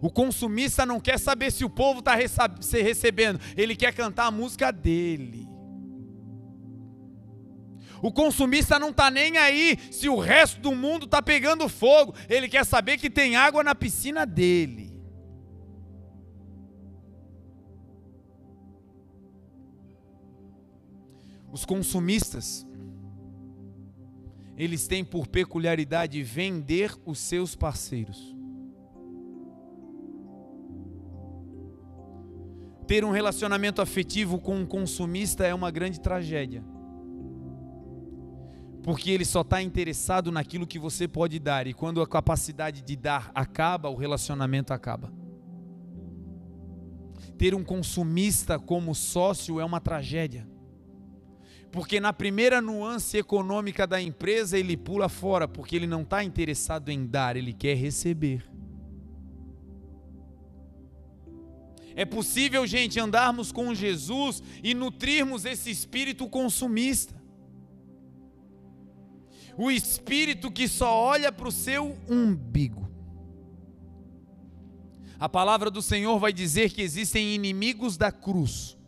O 0.00 0.08
consumista 0.08 0.86
não 0.86 1.00
quer 1.00 1.18
saber 1.18 1.50
se 1.50 1.64
o 1.64 1.70
povo 1.70 1.98
está 1.98 2.14
recebendo, 2.14 3.40
ele 3.56 3.74
quer 3.74 3.92
cantar 3.92 4.26
a 4.26 4.30
música 4.30 4.70
dele. 4.70 5.48
O 8.02 8.12
consumista 8.12 8.78
não 8.78 8.90
está 8.90 9.10
nem 9.10 9.36
aí 9.36 9.76
se 9.90 10.08
o 10.08 10.18
resto 10.18 10.60
do 10.60 10.74
mundo 10.74 11.04
está 11.04 11.20
pegando 11.20 11.68
fogo. 11.68 12.14
Ele 12.28 12.48
quer 12.48 12.64
saber 12.64 12.98
que 12.98 13.10
tem 13.10 13.36
água 13.36 13.62
na 13.64 13.74
piscina 13.74 14.24
dele. 14.24 14.96
Os 21.50 21.64
consumistas, 21.64 22.66
eles 24.56 24.86
têm 24.86 25.04
por 25.04 25.26
peculiaridade 25.26 26.22
vender 26.22 26.94
os 27.04 27.18
seus 27.18 27.56
parceiros. 27.56 28.36
Ter 32.86 33.04
um 33.04 33.10
relacionamento 33.10 33.82
afetivo 33.82 34.38
com 34.38 34.56
um 34.56 34.66
consumista 34.66 35.46
é 35.46 35.54
uma 35.54 35.70
grande 35.70 36.00
tragédia 36.00 36.64
porque 38.82 39.10
ele 39.10 39.24
só 39.24 39.42
está 39.42 39.60
interessado 39.62 40.30
naquilo 40.30 40.66
que 40.66 40.78
você 40.78 41.06
pode 41.06 41.38
dar, 41.38 41.66
e 41.66 41.74
quando 41.74 42.00
a 42.00 42.06
capacidade 42.06 42.82
de 42.82 42.96
dar 42.96 43.30
acaba, 43.34 43.88
o 43.88 43.96
relacionamento 43.96 44.72
acaba. 44.72 45.12
Ter 47.36 47.54
um 47.54 47.62
consumista 47.62 48.58
como 48.58 48.94
sócio 48.94 49.60
é 49.60 49.64
uma 49.64 49.80
tragédia, 49.80 50.48
porque 51.70 52.00
na 52.00 52.12
primeira 52.12 52.60
nuance 52.60 53.16
econômica 53.16 53.86
da 53.86 54.00
empresa 54.00 54.58
ele 54.58 54.76
pula 54.76 55.08
fora, 55.08 55.46
porque 55.46 55.76
ele 55.76 55.86
não 55.86 56.02
está 56.02 56.24
interessado 56.24 56.88
em 56.88 57.06
dar, 57.06 57.36
ele 57.36 57.52
quer 57.52 57.76
receber. 57.76 58.48
É 61.94 62.04
possível, 62.04 62.64
gente, 62.64 63.00
andarmos 63.00 63.50
com 63.50 63.74
Jesus 63.74 64.40
e 64.62 64.72
nutrirmos 64.72 65.44
esse 65.44 65.68
espírito 65.68 66.28
consumista 66.28 67.17
o 69.58 69.72
espírito 69.72 70.52
que 70.52 70.68
só 70.68 70.94
olha 70.96 71.32
para 71.32 71.48
o 71.48 71.52
seu 71.52 71.98
umbigo. 72.08 72.88
A 75.18 75.28
palavra 75.28 75.68
do 75.68 75.82
Senhor 75.82 76.16
vai 76.20 76.32
dizer 76.32 76.70
que 76.70 76.80
existem 76.80 77.34
inimigos 77.34 77.96
da 77.96 78.12
cruz. 78.12 78.78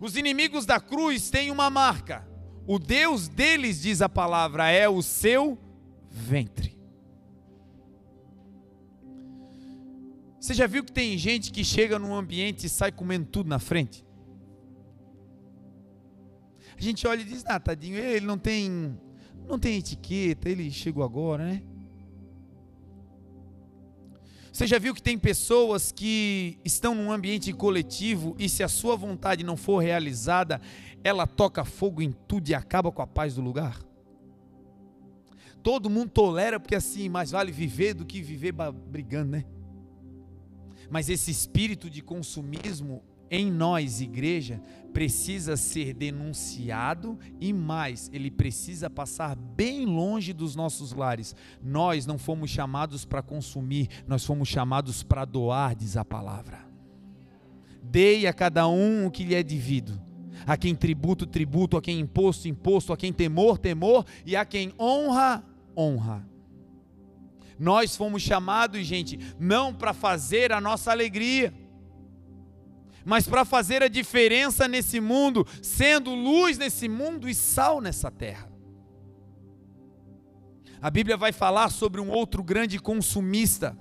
Os 0.00 0.16
inimigos 0.16 0.66
da 0.66 0.80
cruz 0.80 1.30
têm 1.30 1.52
uma 1.52 1.70
marca. 1.70 2.28
O 2.66 2.80
Deus 2.80 3.28
deles, 3.28 3.80
diz 3.80 4.02
a 4.02 4.08
palavra, 4.08 4.68
é 4.68 4.88
o 4.88 5.00
seu 5.00 5.56
ventre. 6.10 6.76
Você 10.40 10.54
já 10.54 10.66
viu 10.66 10.82
que 10.82 10.92
tem 10.92 11.16
gente 11.16 11.52
que 11.52 11.64
chega 11.64 12.00
num 12.00 12.14
ambiente 12.14 12.66
e 12.66 12.68
sai 12.68 12.90
comendo 12.90 13.26
tudo 13.26 13.48
na 13.48 13.60
frente? 13.60 14.05
A 16.78 16.82
gente 16.82 17.06
olha 17.06 17.20
e 17.20 17.24
diz: 17.24 17.44
ah, 17.46 17.58
tadinho, 17.58 17.98
ele 17.98 18.26
não 18.26 18.38
tem, 18.38 18.98
não 19.48 19.58
tem 19.58 19.78
etiqueta, 19.78 20.48
ele 20.48 20.70
chegou 20.70 21.02
agora, 21.02 21.44
né? 21.44 21.62
Você 24.52 24.66
já 24.66 24.78
viu 24.78 24.94
que 24.94 25.02
tem 25.02 25.18
pessoas 25.18 25.92
que 25.92 26.58
estão 26.64 26.94
num 26.94 27.12
ambiente 27.12 27.52
coletivo 27.52 28.34
e 28.38 28.48
se 28.48 28.62
a 28.62 28.68
sua 28.68 28.96
vontade 28.96 29.44
não 29.44 29.54
for 29.54 29.80
realizada, 29.80 30.62
ela 31.04 31.26
toca 31.26 31.62
fogo 31.62 32.00
em 32.00 32.10
tudo 32.10 32.48
e 32.48 32.54
acaba 32.54 32.90
com 32.90 33.02
a 33.02 33.06
paz 33.06 33.34
do 33.34 33.42
lugar? 33.42 33.78
Todo 35.62 35.90
mundo 35.90 36.08
tolera 36.08 36.58
porque 36.58 36.74
assim, 36.74 37.06
mais 37.06 37.32
vale 37.32 37.52
viver 37.52 37.92
do 37.92 38.06
que 38.06 38.22
viver 38.22 38.54
brigando, 38.88 39.32
né? 39.32 39.44
Mas 40.88 41.10
esse 41.10 41.30
espírito 41.30 41.90
de 41.90 42.00
consumismo 42.00 43.02
em 43.30 43.50
nós, 43.50 44.00
igreja, 44.00 44.60
precisa 44.92 45.56
ser 45.56 45.92
denunciado 45.92 47.18
e 47.38 47.52
mais, 47.52 48.10
ele 48.14 48.30
precisa 48.30 48.88
passar 48.88 49.36
bem 49.36 49.84
longe 49.84 50.32
dos 50.32 50.56
nossos 50.56 50.92
lares. 50.92 51.34
Nós 51.62 52.06
não 52.06 52.16
fomos 52.16 52.50
chamados 52.50 53.04
para 53.04 53.20
consumir, 53.20 53.88
nós 54.06 54.24
fomos 54.24 54.48
chamados 54.48 55.02
para 55.02 55.24
doar, 55.24 55.74
diz 55.74 55.96
a 55.96 56.04
palavra. 56.04 56.64
Dei 57.82 58.26
a 58.26 58.32
cada 58.32 58.66
um 58.66 59.06
o 59.06 59.10
que 59.10 59.22
lhe 59.22 59.34
é 59.34 59.42
devido. 59.42 60.00
A 60.46 60.56
quem 60.56 60.74
tributo, 60.74 61.26
tributo, 61.26 61.76
a 61.76 61.82
quem 61.82 62.00
imposto, 62.00 62.48
imposto, 62.48 62.92
a 62.92 62.96
quem 62.96 63.12
temor, 63.12 63.58
temor, 63.58 64.04
e 64.24 64.34
a 64.34 64.44
quem 64.44 64.72
honra, 64.78 65.44
honra. 65.76 66.26
Nós 67.58 67.96
fomos 67.96 68.22
chamados, 68.22 68.86
gente, 68.86 69.18
não 69.38 69.74
para 69.74 69.92
fazer 69.92 70.52
a 70.52 70.60
nossa 70.60 70.90
alegria 70.90 71.52
mas 73.06 73.28
para 73.28 73.44
fazer 73.44 73.84
a 73.84 73.88
diferença 73.88 74.66
nesse 74.66 74.98
mundo, 74.98 75.46
sendo 75.62 76.12
luz 76.12 76.58
nesse 76.58 76.88
mundo 76.88 77.28
e 77.28 77.34
sal 77.36 77.80
nessa 77.80 78.10
terra. 78.10 78.50
A 80.82 80.90
Bíblia 80.90 81.16
vai 81.16 81.30
falar 81.30 81.70
sobre 81.70 82.00
um 82.00 82.10
outro 82.10 82.42
grande 82.42 82.80
consumista. 82.80 83.78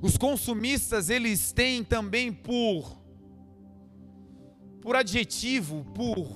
Os 0.00 0.16
consumistas, 0.16 1.10
eles 1.10 1.52
têm 1.52 1.84
também 1.84 2.32
por 2.32 2.98
por 4.80 4.96
adjetivo, 4.96 5.84
por 5.94 6.26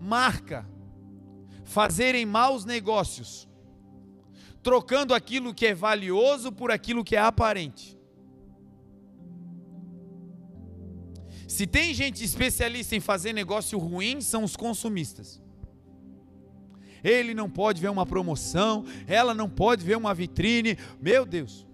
marca, 0.00 0.68
fazerem 1.64 2.26
maus 2.26 2.64
negócios, 2.64 3.48
trocando 4.60 5.14
aquilo 5.14 5.54
que 5.54 5.68
é 5.68 5.74
valioso 5.74 6.50
por 6.50 6.72
aquilo 6.72 7.04
que 7.04 7.14
é 7.14 7.20
aparente. 7.20 8.01
Se 11.52 11.66
tem 11.66 11.92
gente 11.92 12.24
especialista 12.24 12.96
em 12.96 13.00
fazer 13.00 13.34
negócio 13.34 13.78
ruim, 13.78 14.22
são 14.22 14.42
os 14.42 14.56
consumistas. 14.56 15.38
Ele 17.04 17.34
não 17.34 17.50
pode 17.50 17.78
ver 17.78 17.90
uma 17.90 18.06
promoção, 18.06 18.86
ela 19.06 19.34
não 19.34 19.50
pode 19.50 19.84
ver 19.84 19.98
uma 19.98 20.14
vitrine. 20.14 20.78
Meu 20.98 21.26
Deus. 21.26 21.66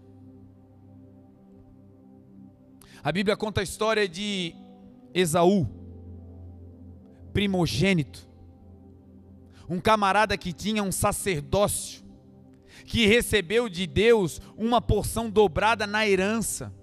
A 3.04 3.12
Bíblia 3.12 3.36
conta 3.36 3.60
a 3.60 3.62
história 3.62 4.08
de 4.08 4.52
Esaú, 5.14 5.64
primogênito, 7.32 8.28
um 9.68 9.78
camarada 9.78 10.36
que 10.36 10.52
tinha 10.52 10.82
um 10.82 10.90
sacerdócio, 10.90 12.02
que 12.84 13.06
recebeu 13.06 13.68
de 13.68 13.86
Deus 13.86 14.40
uma 14.56 14.80
porção 14.80 15.30
dobrada 15.30 15.86
na 15.86 16.04
herança 16.04 16.76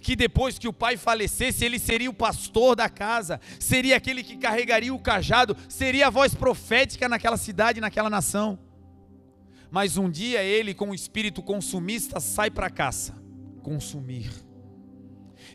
que 0.00 0.16
depois 0.16 0.58
que 0.58 0.68
o 0.68 0.72
pai 0.72 0.96
falecesse, 0.96 1.64
ele 1.64 1.78
seria 1.78 2.10
o 2.10 2.14
pastor 2.14 2.76
da 2.76 2.88
casa, 2.88 3.40
seria 3.58 3.96
aquele 3.96 4.22
que 4.22 4.36
carregaria 4.36 4.94
o 4.94 4.98
cajado, 4.98 5.56
seria 5.68 6.06
a 6.06 6.10
voz 6.10 6.34
profética 6.34 7.08
naquela 7.08 7.36
cidade, 7.36 7.80
naquela 7.80 8.10
nação. 8.10 8.58
Mas 9.70 9.96
um 9.96 10.10
dia 10.10 10.42
ele, 10.42 10.74
com 10.74 10.90
o 10.90 10.94
espírito 10.94 11.42
consumista, 11.42 12.20
sai 12.20 12.50
para 12.50 12.66
a 12.66 12.70
caça 12.70 13.14
consumir. 13.62 14.30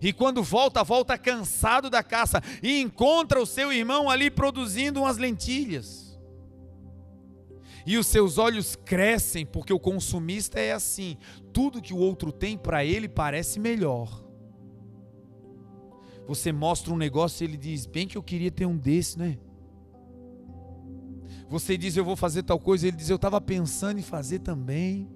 E 0.01 0.11
quando 0.11 0.43
volta, 0.43 0.83
volta 0.83 1.17
cansado 1.17 1.89
da 1.89 2.03
caça 2.03 2.41
e 2.61 2.79
encontra 2.79 3.41
o 3.41 3.45
seu 3.45 3.71
irmão 3.71 4.09
ali 4.09 4.29
produzindo 4.29 5.01
umas 5.01 5.17
lentilhas. 5.17 6.19
E 7.85 7.97
os 7.97 8.07
seus 8.07 8.37
olhos 8.37 8.75
crescem, 8.75 9.45
porque 9.45 9.73
o 9.73 9.79
consumista 9.79 10.59
é 10.59 10.71
assim: 10.71 11.17
tudo 11.51 11.81
que 11.81 11.93
o 11.93 11.97
outro 11.97 12.31
tem 12.31 12.57
para 12.57 12.85
ele 12.85 13.09
parece 13.09 13.59
melhor. 13.59 14.22
Você 16.27 16.51
mostra 16.51 16.93
um 16.93 16.97
negócio 16.97 17.43
e 17.43 17.47
ele 17.47 17.57
diz: 17.57 17.85
Bem 17.85 18.07
que 18.07 18.17
eu 18.17 18.23
queria 18.23 18.51
ter 18.51 18.65
um 18.65 18.77
desse, 18.77 19.19
né? 19.19 19.37
Você 21.49 21.77
diz: 21.77 21.95
Eu 21.97 22.05
vou 22.05 22.15
fazer 22.15 22.43
tal 22.43 22.59
coisa, 22.59 22.87
ele 22.87 22.97
diz: 22.97 23.09
Eu 23.09 23.17
estava 23.17 23.41
pensando 23.41 23.99
em 23.99 24.03
fazer 24.03 24.39
também. 24.39 25.09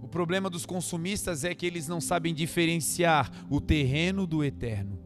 O 0.00 0.08
problema 0.08 0.48
dos 0.48 0.64
consumistas 0.64 1.42
é 1.42 1.54
que 1.54 1.66
eles 1.66 1.88
não 1.88 2.00
sabem 2.00 2.32
diferenciar 2.32 3.30
o 3.50 3.60
terreno 3.60 4.26
do 4.26 4.44
eterno. 4.44 4.98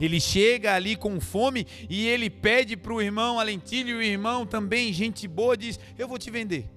Ele 0.00 0.20
chega 0.20 0.74
ali 0.74 0.96
com 0.96 1.20
fome 1.20 1.66
e 1.88 2.06
ele 2.06 2.28
pede 2.28 2.76
para 2.76 2.92
o 2.92 3.00
irmão 3.00 3.38
a 3.38 3.42
lentilha, 3.42 3.90
e 3.90 3.94
o 3.94 4.02
irmão 4.02 4.46
também, 4.46 4.92
gente 4.92 5.28
boa, 5.28 5.56
diz: 5.56 5.78
Eu 5.98 6.08
vou 6.08 6.18
te 6.18 6.30
vender. 6.30 6.75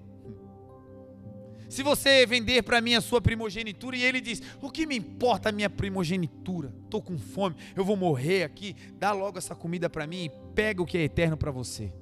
Se 1.70 1.84
você 1.84 2.26
vender 2.26 2.64
para 2.64 2.82
mim 2.82 2.96
a 2.96 3.02
sua 3.02 3.22
primogenitura, 3.22 3.96
e 3.96 4.04
ele 4.04 4.20
diz: 4.20 4.42
O 4.60 4.72
que 4.72 4.88
me 4.88 4.98
importa 4.98 5.50
a 5.50 5.52
minha 5.52 5.70
primogenitura? 5.70 6.74
Estou 6.84 7.00
com 7.00 7.18
fome, 7.20 7.56
eu 7.76 7.86
vou 7.86 7.96
morrer 7.96 8.44
aqui. 8.44 8.76
Dá 8.98 9.12
logo 9.12 9.38
essa 9.38 9.56
comida 9.56 9.88
para 9.88 10.08
mim 10.08 10.26
e 10.26 10.32
pega 10.56 10.82
o 10.82 10.86
que 10.86 10.98
é 10.98 11.04
eterno 11.04 11.38
para 11.38 11.52
você. 11.52 11.94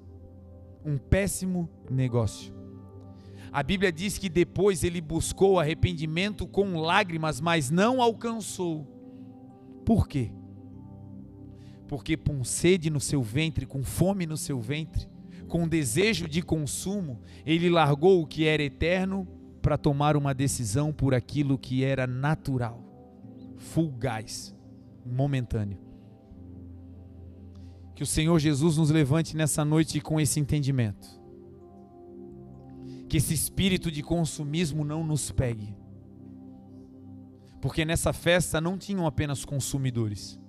Um 0.86 0.97
péssimo 0.97 1.70
negócio. 1.91 2.55
A 3.51 3.61
Bíblia 3.61 3.91
diz 3.91 4.18
que 4.18 4.30
depois 4.30 4.86
ele 4.86 5.01
buscou 5.01 5.59
arrependimento 5.59 6.47
com 6.47 6.80
lágrimas, 6.80 7.41
mas 7.41 7.70
não 7.70 8.01
alcançou. 8.01 8.88
Por 9.86 10.07
quê? 10.07 10.32
Porque 11.89 12.15
com 12.15 12.41
sede 12.43 12.89
no 12.89 13.01
seu 13.01 13.22
ventre, 13.22 13.65
com 13.65 13.84
fome 13.84 14.26
no 14.26 14.38
seu 14.38 14.61
ventre, 14.61 15.09
com 15.47 15.68
desejo 15.68 16.28
de 16.28 16.41
consumo, 16.41 17.22
ele 17.45 17.70
largou 17.70 18.22
o 18.22 18.28
que 18.28 18.45
era 18.45 18.63
eterno 18.63 19.28
para 19.68 19.78
tomar 19.78 20.15
uma 20.15 20.34
decisão 20.34 20.93
por 20.93 21.13
aquilo 21.13 21.57
que 21.57 21.84
era 21.84 22.07
natural, 22.07 22.82
fugaz, 23.57 24.55
momentâneo. 25.05 25.78
Que 27.93 28.01
o 28.01 28.05
Senhor 28.05 28.39
Jesus 28.39 28.78
nos 28.78 28.89
levante 28.89 29.36
nessa 29.36 29.65
noite 29.65 29.99
com 29.99 30.22
esse 30.22 30.39
entendimento. 30.39 31.05
Que 33.09 33.18
esse 33.18 33.34
espírito 33.34 33.91
de 33.91 34.01
consumismo 34.01 34.86
não 34.86 35.05
nos 35.05 35.32
pegue. 35.32 35.76
Porque 37.59 37.84
nessa 37.84 38.13
festa 38.13 38.61
não 38.61 38.78
tinham 38.78 39.05
apenas 39.05 39.43
consumidores, 39.43 40.39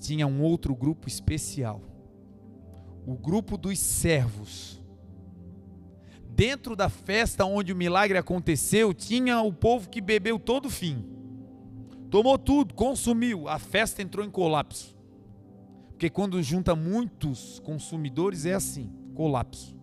tinha 0.00 0.26
um 0.26 0.40
outro 0.40 0.74
grupo 0.74 1.06
especial. 1.06 1.82
O 3.06 3.14
grupo 3.14 3.58
dos 3.58 3.78
servos 3.78 4.82
dentro 6.34 6.74
da 6.74 6.88
festa 6.88 7.44
onde 7.44 7.72
o 7.72 7.76
milagre 7.76 8.18
aconteceu, 8.18 8.92
tinha 8.92 9.40
o 9.40 9.52
povo 9.52 9.88
que 9.88 10.00
bebeu 10.00 10.38
todo 10.38 10.66
o 10.66 10.70
fim. 10.70 11.04
Tomou 12.10 12.36
tudo, 12.38 12.74
consumiu, 12.74 13.48
a 13.48 13.58
festa 13.58 14.02
entrou 14.02 14.24
em 14.24 14.30
colapso. 14.30 14.96
Porque 15.90 16.10
quando 16.10 16.42
junta 16.42 16.74
muitos 16.74 17.60
consumidores 17.60 18.46
é 18.46 18.54
assim, 18.54 18.90
colapso. 19.14 19.76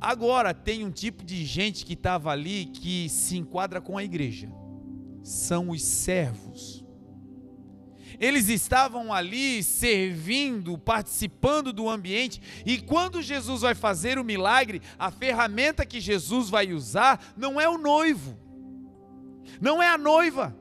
Agora 0.00 0.54
tem 0.54 0.84
um 0.84 0.90
tipo 0.90 1.24
de 1.24 1.44
gente 1.44 1.84
que 1.84 1.94
estava 1.94 2.30
ali 2.30 2.66
que 2.66 3.08
se 3.08 3.36
enquadra 3.36 3.80
com 3.80 3.98
a 3.98 4.04
igreja. 4.04 4.50
São 5.22 5.70
os 5.70 5.82
servos 5.82 6.81
eles 8.18 8.48
estavam 8.48 9.12
ali 9.12 9.62
servindo, 9.62 10.76
participando 10.78 11.72
do 11.72 11.88
ambiente, 11.88 12.40
e 12.64 12.78
quando 12.78 13.22
Jesus 13.22 13.62
vai 13.62 13.74
fazer 13.74 14.18
o 14.18 14.24
milagre, 14.24 14.82
a 14.98 15.10
ferramenta 15.10 15.86
que 15.86 16.00
Jesus 16.00 16.48
vai 16.48 16.72
usar 16.72 17.32
não 17.36 17.60
é 17.60 17.68
o 17.68 17.78
noivo, 17.78 18.38
não 19.60 19.82
é 19.82 19.88
a 19.88 19.98
noiva, 19.98 20.56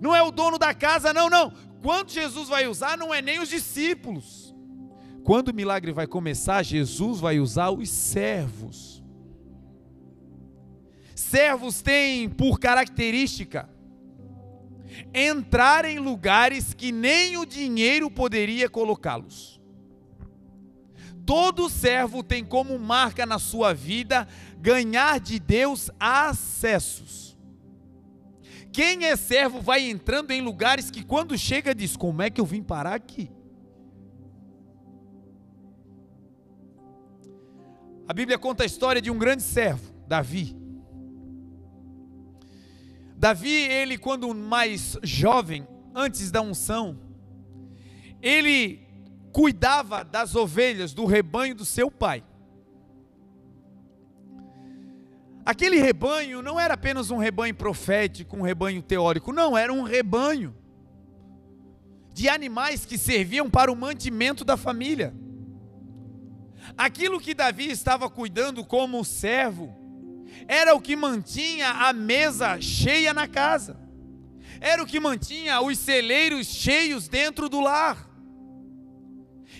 não 0.00 0.14
é 0.14 0.22
o 0.22 0.30
dono 0.30 0.58
da 0.58 0.74
casa, 0.74 1.12
não, 1.12 1.28
não. 1.28 1.52
Quando 1.82 2.10
Jesus 2.10 2.48
vai 2.48 2.66
usar, 2.66 2.96
não 2.96 3.12
é 3.12 3.22
nem 3.22 3.40
os 3.40 3.48
discípulos. 3.48 4.54
Quando 5.24 5.48
o 5.48 5.54
milagre 5.54 5.92
vai 5.92 6.06
começar, 6.06 6.62
Jesus 6.62 7.20
vai 7.20 7.38
usar 7.38 7.70
os 7.70 7.88
servos. 7.88 9.02
Servos 11.14 11.80
têm 11.80 12.28
por 12.28 12.58
característica 12.58 13.68
entrar 15.14 15.84
em 15.84 15.98
lugares 15.98 16.74
que 16.74 16.92
nem 16.92 17.36
o 17.36 17.44
dinheiro 17.44 18.10
poderia 18.10 18.68
colocá-los. 18.68 19.60
Todo 21.24 21.68
servo 21.68 22.22
tem 22.22 22.44
como 22.44 22.78
marca 22.78 23.24
na 23.24 23.38
sua 23.38 23.72
vida 23.72 24.26
ganhar 24.58 25.20
de 25.20 25.38
Deus 25.38 25.90
acessos. 25.98 27.38
Quem 28.72 29.04
é 29.04 29.16
servo 29.16 29.60
vai 29.60 29.88
entrando 29.88 30.30
em 30.30 30.40
lugares 30.40 30.90
que 30.90 31.04
quando 31.04 31.36
chega 31.36 31.74
diz: 31.74 31.96
Como 31.96 32.22
é 32.22 32.30
que 32.30 32.40
eu 32.40 32.46
vim 32.46 32.62
parar 32.62 32.94
aqui? 32.94 33.30
A 38.08 38.12
Bíblia 38.12 38.38
conta 38.38 38.64
a 38.64 38.66
história 38.66 39.00
de 39.00 39.10
um 39.10 39.18
grande 39.18 39.42
servo, 39.42 39.94
Davi. 40.06 40.59
Davi, 43.20 43.50
ele 43.50 43.98
quando 43.98 44.34
mais 44.34 44.96
jovem, 45.02 45.68
antes 45.94 46.30
da 46.30 46.40
unção, 46.40 46.98
ele 48.22 48.80
cuidava 49.30 50.02
das 50.02 50.34
ovelhas 50.34 50.94
do 50.94 51.04
rebanho 51.04 51.54
do 51.54 51.66
seu 51.66 51.90
pai. 51.90 52.24
Aquele 55.44 55.76
rebanho 55.76 56.40
não 56.40 56.58
era 56.58 56.72
apenas 56.72 57.10
um 57.10 57.18
rebanho 57.18 57.54
profético, 57.54 58.38
um 58.38 58.40
rebanho 58.40 58.80
teórico, 58.80 59.34
não, 59.34 59.56
era 59.56 59.70
um 59.70 59.82
rebanho 59.82 60.56
de 62.14 62.26
animais 62.26 62.86
que 62.86 62.96
serviam 62.96 63.50
para 63.50 63.70
o 63.70 63.76
mantimento 63.76 64.46
da 64.46 64.56
família. 64.56 65.12
Aquilo 66.74 67.20
que 67.20 67.34
Davi 67.34 67.70
estava 67.70 68.08
cuidando 68.08 68.64
como 68.64 69.04
servo, 69.04 69.79
era 70.48 70.74
o 70.74 70.80
que 70.80 70.96
mantinha 70.96 71.70
a 71.70 71.92
mesa 71.92 72.60
cheia 72.60 73.14
na 73.14 73.28
casa, 73.28 73.78
era 74.60 74.82
o 74.82 74.86
que 74.86 75.00
mantinha 75.00 75.60
os 75.60 75.78
celeiros 75.78 76.46
cheios 76.46 77.08
dentro 77.08 77.48
do 77.48 77.60
lar. 77.60 78.08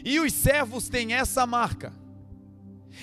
E 0.05 0.19
os 0.19 0.33
servos 0.33 0.89
têm 0.89 1.15
essa 1.15 1.47
marca. 1.47 1.93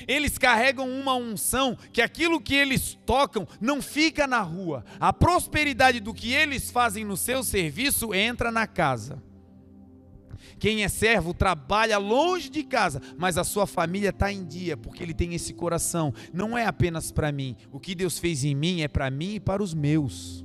Eles 0.07 0.38
carregam 0.38 0.89
uma 0.89 1.15
unção 1.15 1.78
que 1.91 2.01
aquilo 2.01 2.41
que 2.41 2.53
eles 2.53 2.97
tocam 3.05 3.47
não 3.59 3.82
fica 3.82 4.28
na 4.28 4.41
rua. 4.41 4.84
A 4.99 5.13
prosperidade 5.13 5.99
do 5.99 6.13
que 6.13 6.34
eles 6.34 6.70
fazem 6.70 7.05
no 7.05 7.18
seu 7.18 7.43
serviço 7.43 8.13
entra 8.13 8.51
na 8.51 8.68
casa. 8.68 9.24
Quem 10.60 10.84
é 10.84 10.88
servo 10.88 11.34
trabalha 11.34 11.97
longe 11.97 12.49
de 12.49 12.64
casa, 12.64 13.01
mas 13.18 13.38
a 13.38 13.43
sua 13.43 13.68
família 13.68 14.10
está 14.10 14.32
em 14.32 14.43
dia, 14.43 14.76
porque 14.76 15.03
ele 15.03 15.14
tem 15.14 15.34
esse 15.34 15.53
coração. 15.53 16.14
Não 16.34 16.58
é 16.58 16.66
apenas 16.66 17.12
para 17.12 17.32
mim. 17.32 17.55
O 17.72 17.80
que 17.80 17.93
Deus 17.93 18.18
fez 18.18 18.43
em 18.43 18.55
mim 18.55 18.82
é 18.82 18.88
para 18.88 19.10
mim 19.12 19.36
e 19.36 19.39
para 19.39 19.62
os 19.62 19.74
meus. 19.74 20.43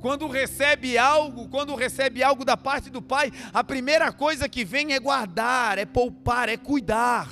Quando 0.00 0.28
recebe 0.28 0.96
algo, 0.96 1.48
quando 1.48 1.74
recebe 1.74 2.22
algo 2.22 2.44
da 2.44 2.56
parte 2.56 2.88
do 2.88 3.02
Pai, 3.02 3.30
a 3.52 3.62
primeira 3.62 4.12
coisa 4.12 4.48
que 4.48 4.64
vem 4.64 4.92
é 4.92 5.00
guardar, 5.00 5.78
é 5.78 5.84
poupar, 5.84 6.48
é 6.48 6.56
cuidar. 6.56 7.28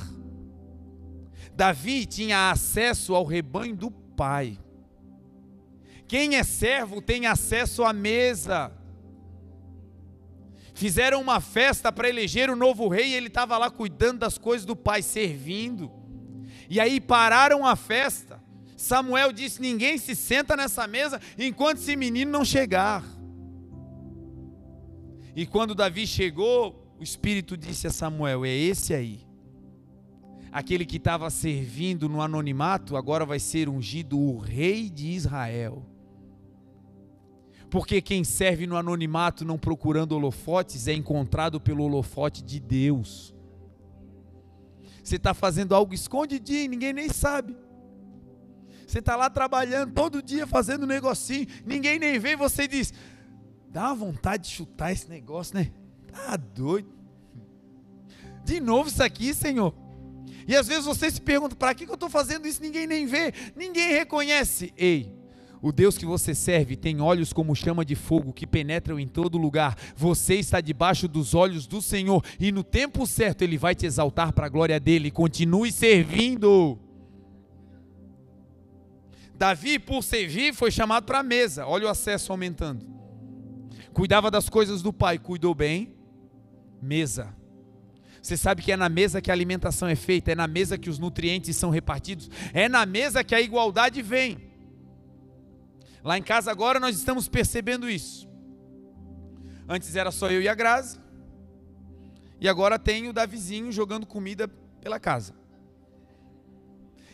Davi 1.55 2.07
tinha 2.07 2.51
acesso 2.51 3.15
ao 3.15 3.25
rebanho 3.25 3.75
do 3.75 3.91
Pai. 3.91 4.59
Quem 6.07 6.37
é 6.37 6.43
servo 6.43 7.01
tem 7.01 7.27
acesso 7.27 7.85
à 7.85 7.93
mesa. 7.93 8.73
Fizeram 10.79 11.21
uma 11.21 11.41
festa 11.41 11.91
para 11.91 12.09
eleger 12.09 12.49
o 12.49 12.55
novo 12.55 12.87
rei 12.87 13.09
e 13.09 13.15
ele 13.15 13.27
estava 13.27 13.59
lá 13.59 13.69
cuidando 13.69 14.21
das 14.21 14.39
coisas 14.39 14.65
do 14.65 14.77
pai, 14.77 15.03
servindo. 15.03 15.91
E 16.71 16.79
aí 16.79 17.01
pararam 17.01 17.67
a 17.67 17.75
festa. 17.75 18.41
Samuel 18.77 19.33
disse: 19.33 19.61
Ninguém 19.61 19.99
se 19.99 20.15
senta 20.15 20.57
nessa 20.57 20.87
mesa 20.87 21.21
enquanto 21.37 21.79
esse 21.79 21.97
menino 21.97 22.31
não 22.31 22.45
chegar. 22.45 23.05
E 25.35 25.45
quando 25.45 25.75
Davi 25.75 26.07
chegou, 26.07 26.95
o 26.97 27.03
Espírito 27.03 27.57
disse 27.57 27.89
a 27.89 27.91
Samuel: 27.91 28.45
É 28.45 28.51
esse 28.51 28.95
aí. 28.95 29.27
Aquele 30.53 30.87
que 30.87 30.99
estava 30.99 31.29
servindo 31.29 32.09
no 32.09 32.23
anonimato, 32.23 32.97
agora 32.97 33.27
vai 33.27 33.41
ser 33.41 33.69
ungido 33.69 34.17
o 34.17 34.39
rei 34.39 34.89
de 34.89 35.09
Israel. 35.09 35.85
Porque 37.71 38.01
quem 38.01 38.25
serve 38.25 38.67
no 38.67 38.77
anonimato 38.77 39.45
não 39.45 39.59
procurando 39.59 40.13
holofotes 40.13 40.89
é 40.89 40.95
encontrado 40.95 41.61
pelo 41.61 41.85
holofote 41.85 42.43
de 42.43 42.59
Deus. 42.59 43.35
Você 45.03 45.17
está 45.17 45.35
fazendo 45.35 45.75
algo 45.75 45.95
escondidinho, 45.95 46.71
ninguém 46.71 46.93
nem 46.93 47.09
sabe. 47.09 47.57
Você 48.87 49.01
está 49.01 49.17
lá 49.17 49.29
trabalhando 49.29 49.93
todo 49.93 50.23
dia 50.23 50.47
fazendo 50.47 50.85
um 50.85 50.87
negocinho, 50.87 51.47
ninguém 51.65 51.99
nem 51.99 52.19
vê, 52.19 52.35
você 52.37 52.67
diz: 52.67 52.93
dá 53.69 53.93
vontade 53.93 54.45
de 54.45 54.55
chutar 54.55 54.93
esse 54.93 55.09
negócio, 55.09 55.55
né? 55.55 55.71
Tá 56.11 56.37
doido. 56.37 56.89
De 58.45 58.61
novo 58.61 58.89
isso 58.89 59.03
aqui, 59.03 59.35
Senhor. 59.35 59.75
E 60.47 60.57
às 60.57 60.67
vezes 60.67 60.87
você 60.87 61.11
se 61.11 61.21
pergunta: 61.21 61.55
para 61.55 61.75
que 61.75 61.85
eu 61.85 61.93
estou 61.93 62.09
fazendo 62.09 62.49
isso? 62.49 62.63
Ninguém 62.63 62.87
nem 62.87 63.05
vê, 63.05 63.35
ninguém 63.55 63.93
reconhece. 63.93 64.73
Ei, 64.75 65.13
o 65.61 65.73
Deus 65.73 65.99
que 65.99 66.07
você 66.07 66.35
serve 66.35 66.77
tem 66.77 67.01
olhos 67.01 67.33
como 67.33 67.55
chama 67.55 67.85
de 67.85 67.95
fogo 67.95 68.33
que 68.33 68.47
penetram 68.47 68.99
em 68.99 69.09
todo 69.09 69.39
lugar. 69.39 69.77
Você 69.97 70.37
está 70.37 70.61
debaixo 70.61 71.09
dos 71.09 71.35
olhos 71.35 71.67
do 71.67 71.83
Senhor 71.83 72.25
e 72.39 72.53
no 72.53 72.63
tempo 72.63 73.07
certo 73.07 73.43
Ele 73.43 73.59
vai 73.59 73.75
te 73.75 73.87
exaltar 73.87 74.33
para 74.33 74.47
a 74.47 74.49
glória 74.49 74.79
dele. 74.79 75.11
Continue 75.11 75.73
servindo. 75.73 76.79
Davi, 79.35 79.79
por 79.79 80.03
servir, 80.03 80.55
foi 80.55 80.71
chamado 80.71 81.05
para 81.05 81.21
a 81.21 81.23
mesa. 81.23 81.67
Olha 81.67 81.87
o 81.87 81.89
acesso 81.89 82.33
aumentando. 82.33 82.87
Cuidava 83.93 84.31
das 84.31 84.49
coisas 84.49 84.83
do 84.83 84.93
pai, 84.93 85.19
cuidou 85.19 85.55
bem. 85.55 85.95
Mesa. 86.81 87.35
Você 88.21 88.37
sabe 88.37 88.63
que 88.63 88.73
é 88.73 88.77
na 88.77 88.89
mesa 88.89 89.21
que 89.21 89.31
a 89.31 89.35
alimentação 89.35 89.89
é 89.89 89.95
feita, 89.95 90.33
é 90.33 90.35
na 90.35 90.47
mesa 90.47 90.77
que 90.77 90.91
os 90.91 90.99
nutrientes 90.99 91.57
são 91.57 91.71
repartidos, 91.71 92.29
é 92.53 92.69
na 92.69 92.85
mesa 92.85 93.25
que 93.25 93.35
a 93.35 93.41
igualdade 93.41 94.03
vem. 94.03 94.48
Lá 96.05 96.17
em 96.17 96.23
casa 96.23 96.51
agora 96.51 96.79
nós 96.79 96.97
estamos 96.97 97.29
percebendo 97.29 97.89
isso. 97.89 98.29
Antes 99.69 99.95
era 99.95 100.11
só 100.11 100.31
eu 100.31 100.41
e 100.41 100.49
a 100.49 100.55
Grazi. 100.55 100.99
E 102.41 102.49
agora 102.49 102.79
tem 102.79 103.09
o 103.09 103.13
Davizinho 103.13 103.71
jogando 103.73 104.07
comida 104.07 104.49
pela 104.81 104.99
casa. 104.99 105.35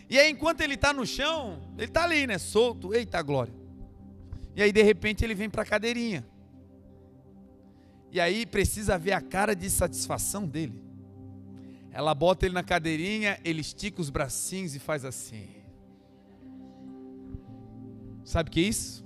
E 0.09 0.19
aí, 0.19 0.31
enquanto 0.31 0.61
ele 0.61 0.75
está 0.75 0.93
no 0.93 1.07
chão, 1.07 1.63
ele 1.77 1.87
está 1.87 2.05
ali, 2.05 2.27
né? 2.27 2.39
Solto. 2.39 2.95
Eita 2.95 3.21
glória. 3.23 3.55
E 4.55 4.63
aí, 4.63 4.71
de 4.71 4.83
repente, 4.83 5.25
ele 5.25 5.35
vem 5.35 5.49
para 5.49 5.63
a 5.63 5.67
cadeirinha. 5.67 6.25
E 8.13 8.21
aí 8.21 8.47
precisa 8.47 8.97
ver 8.97 9.13
a 9.13 9.21
cara 9.21 9.57
de 9.57 9.69
satisfação 9.69 10.47
dele. 10.47 10.85
Ela 11.91 12.15
bota 12.15 12.47
ele 12.47 12.55
na 12.55 12.63
cadeirinha, 12.63 13.41
ele 13.45 13.61
estica 13.61 14.01
os 14.01 14.11
bracinhos 14.11 14.75
e 14.75 14.79
faz 14.79 15.05
assim. 15.05 15.49
Sabe 18.25 18.49
o 18.49 18.53
que 18.53 18.61
é 18.61 18.69
isso? 18.69 19.05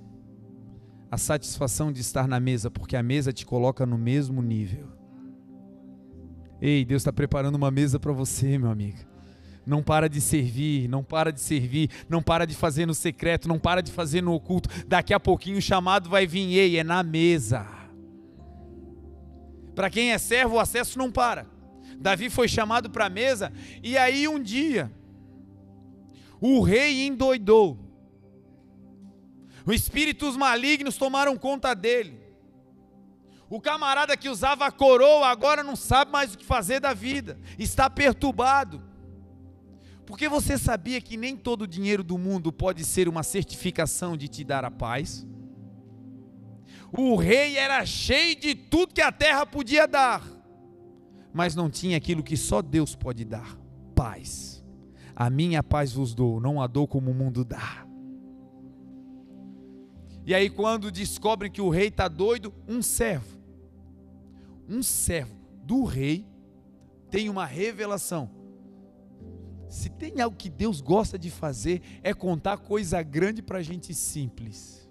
A 1.11 1.19
satisfação 1.19 1.91
de 1.91 2.01
estar 2.01 2.29
na 2.29 2.39
mesa, 2.39 2.71
porque 2.71 2.97
a 2.97 3.03
mesa 3.03 3.33
te 3.33 3.45
coloca 3.45 3.85
no 3.85 3.99
mesmo 3.99 4.41
nível. 4.41 4.87
Ei, 6.61 6.85
Deus 6.85 7.01
está 7.01 7.13
preparando 7.13 7.57
uma 7.57 7.71
mesa 7.71 7.99
para 7.99 8.13
você, 8.13 8.57
meu 8.59 8.71
amigo. 8.71 8.99
Não 9.67 9.83
para 9.83 10.09
de 10.09 10.21
servir, 10.21 10.89
não 10.89 11.03
para 11.03 11.33
de 11.33 11.41
servir, 11.41 11.91
não 12.09 12.23
para 12.23 12.47
de 12.47 12.55
fazer 12.55 12.87
no 12.87 12.95
secreto, 12.95 13.49
não 13.49 13.59
para 13.59 13.83
de 13.83 13.93
fazer 13.93 14.23
no 14.23 14.33
oculto. 14.33 14.69
Daqui 14.87 15.13
a 15.13 15.21
pouquinho 15.21 15.59
o 15.59 15.63
chamado 15.63 16.09
vai 16.09 16.27
vir, 16.27 16.57
ei, 16.57 16.79
é 16.79 16.85
na 16.85 17.03
mesa. 17.03 17.67
Para 19.75 19.91
quem 19.91 20.13
é 20.13 20.19
servo, 20.19 20.57
o 20.57 20.61
acesso 20.61 20.99
não 20.99 21.11
para. 21.11 21.47
Davi 21.99 22.31
foi 22.31 22.49
chamado 22.49 22.91
para 22.91 23.07
a 23.07 23.11
mesa, 23.11 23.53
e 23.83 23.97
aí 23.97 24.29
um 24.29 24.41
dia, 24.41 24.91
o 26.41 26.61
rei 26.61 27.07
endoidou 27.07 27.88
espíritos 29.73 30.37
malignos 30.37 30.97
tomaram 30.97 31.37
conta 31.37 31.75
dele. 31.75 32.21
O 33.51 33.61
camarada 33.61 34.17
que 34.17 34.29
usava 34.29 34.67
a 34.67 34.71
coroa 34.71 35.27
agora 35.29 35.63
não 35.63 35.75
sabe 35.75 36.11
mais 36.13 36.35
o 36.35 36.39
que 36.39 36.45
fazer 36.45 36.81
da 36.81 36.93
vida, 36.93 37.39
está 37.59 37.89
perturbado. 37.89 38.83
Porque 40.05 40.29
você 40.29 40.57
sabia 40.57 41.01
que 41.01 41.17
nem 41.17 41.37
todo 41.37 41.63
o 41.63 41.67
dinheiro 41.67 42.03
do 42.03 42.17
mundo 42.17 42.53
pode 42.53 42.85
ser 42.85 43.09
uma 43.09 43.23
certificação 43.23 44.17
de 44.17 44.29
te 44.29 44.45
dar 44.45 44.65
a 44.65 44.71
paz? 44.71 45.27
O 46.91 47.17
rei 47.17 47.57
era 47.57 47.85
cheio 47.85 48.35
de 48.37 48.55
tudo 48.55 48.95
que 48.95 49.03
a 49.03 49.13
terra 49.13 49.45
podia 49.45 49.87
dar, 49.87 50.23
mas 51.33 51.55
não 51.55 51.69
tinha 51.69 51.99
aquilo 51.99 52.23
que 52.23 52.37
só 52.37 52.63
Deus 52.63 52.95
pode 52.95 53.25
dar: 53.25 53.59
paz. 53.95 54.65
A 55.15 55.29
minha 55.29 55.63
paz 55.63 55.93
vos 55.93 56.15
dou, 56.15 56.41
não 56.41 56.63
a 56.63 56.67
dou 56.67 56.87
como 56.87 57.11
o 57.11 57.15
mundo 57.15 57.45
dá. 57.45 57.88
E 60.29 60.35
aí, 60.35 60.51
quando 60.51 60.91
descobrem 60.91 61.51
que 61.51 61.63
o 61.63 61.71
rei 61.71 61.89
está 61.89 62.07
doido, 62.07 62.53
um 62.69 62.83
servo, 62.83 63.39
um 64.69 64.83
servo 64.83 65.35
do 65.65 65.85
rei, 65.85 66.27
tem 67.11 67.31
uma 67.31 67.47
revelação. 67.47 68.31
Se 69.71 69.89
tem 69.89 70.21
algo 70.21 70.37
que 70.37 70.51
Deus 70.51 70.83
gosta 70.83 71.19
de 71.19 71.31
fazer, 71.31 71.81
é 72.03 72.13
contar 72.13 72.59
coisa 72.59 73.03
grande 73.03 73.41
para 73.41 73.63
gente 73.63 73.95
simples. 73.95 74.87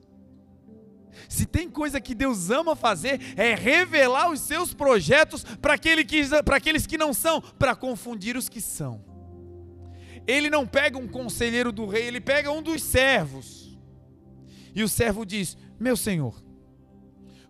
Se 1.30 1.46
tem 1.46 1.70
coisa 1.70 2.02
que 2.02 2.16
Deus 2.16 2.50
ama 2.50 2.76
fazer, 2.76 3.22
é 3.38 3.54
revelar 3.54 4.32
os 4.32 4.40
seus 4.40 4.74
projetos 4.74 5.44
para 5.44 5.76
aquele 5.76 6.04
aqueles 6.48 6.88
que 6.88 6.98
não 6.98 7.14
são, 7.14 7.42
para 7.42 7.76
confundir 7.76 8.36
os 8.36 8.50
que 8.50 8.60
são. 8.60 9.06
Ele 10.26 10.50
não 10.50 10.66
pega 10.66 10.98
um 10.98 11.08
conselheiro 11.08 11.72
do 11.72 11.86
rei, 11.86 12.08
ele 12.08 12.20
pega 12.20 12.52
um 12.52 12.64
dos 12.64 12.82
servos 12.82 13.57
e 14.78 14.84
o 14.84 14.88
servo 14.88 15.26
diz: 15.26 15.58
Meu 15.80 15.98
senhor, 15.98 16.40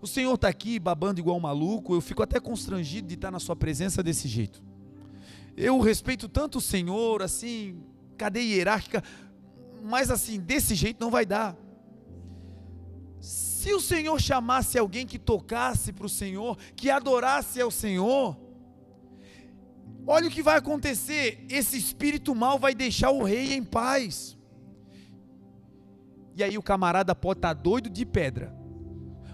o 0.01 0.07
senhor 0.07 0.33
está 0.35 0.47
aqui 0.47 0.79
babando 0.79 1.19
igual 1.19 1.35
um 1.35 1.41
maluco, 1.41 1.93
eu 1.93 1.99
fico 1.99 2.23
até 2.23 2.39
constrangido 2.39 3.05
de 3.05 3.15
estar 3.15 3.29
na 3.29 3.37
sua 3.37 3.53
presença 3.53 4.01
desse 4.01 4.29
jeito. 4.29 4.63
Eu 5.57 5.77
respeito 5.81 6.29
tanto 6.29 6.59
o 6.59 6.61
senhor, 6.61 7.21
assim, 7.21 7.83
cadeia 8.17 8.55
hierárquica, 8.55 9.03
mas 9.83 10.09
assim, 10.09 10.39
desse 10.39 10.73
jeito 10.73 11.01
não 11.01 11.11
vai 11.11 11.25
dar. 11.25 11.57
Se 13.19 13.73
o 13.73 13.81
Senhor 13.81 14.21
chamasse 14.21 14.77
alguém 14.77 15.05
que 15.05 15.19
tocasse 15.19 15.91
para 15.91 16.05
o 16.05 16.09
Senhor, 16.09 16.57
que 16.77 16.89
adorasse 16.89 17.59
ao 17.59 17.71
Senhor, 17.71 18.37
olha 20.05 20.29
o 20.29 20.31
que 20.31 20.41
vai 20.41 20.57
acontecer: 20.57 21.45
esse 21.49 21.77
espírito 21.77 22.33
mal 22.33 22.57
vai 22.57 22.73
deixar 22.73 23.11
o 23.11 23.23
rei 23.23 23.53
em 23.53 23.65
paz. 23.65 24.36
E 26.37 26.43
aí 26.43 26.55
o 26.55 26.61
camarada 26.61 27.15
pode 27.15 27.39
estar 27.39 27.55
tá 27.55 27.59
doido 27.59 27.89
de 27.89 28.05
pedra. 28.05 28.55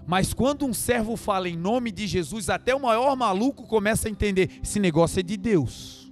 Mas 0.07 0.33
quando 0.33 0.65
um 0.65 0.73
servo 0.73 1.17
fala 1.17 1.49
em 1.49 1.57
nome 1.57 1.91
de 1.91 2.07
Jesus, 2.07 2.49
até 2.49 2.73
o 2.73 2.79
maior 2.79 3.13
maluco 3.17 3.67
começa 3.67 4.07
a 4.07 4.11
entender: 4.11 4.61
esse 4.63 4.79
negócio 4.79 5.19
é 5.19 5.23
de 5.23 5.35
Deus. 5.35 6.09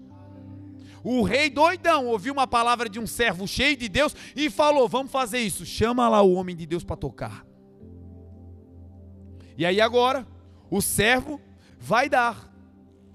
O 1.02 1.24
rei 1.24 1.50
doidão 1.50 2.08
ouviu 2.08 2.34
uma 2.34 2.46
palavra 2.46 2.90
de 2.90 3.00
um 3.00 3.08
servo 3.08 3.48
cheio 3.48 3.78
de 3.78 3.88
Deus 3.88 4.14
e 4.36 4.50
falou: 4.50 4.86
Vamos 4.90 5.14
fazer 5.14 5.40
isso. 5.40 5.66
Chama 5.66 6.10
lá 6.10 6.22
o 6.22 6.34
homem 6.34 6.58
de 6.58 6.66
Deus 6.66 6.84
para 6.84 6.98
tocar. 6.98 7.46
E 9.58 9.66
aí 9.66 9.80
agora, 9.80 10.28
o 10.70 10.82
servo 10.82 11.40
vai 11.80 12.10
dar 12.10 12.54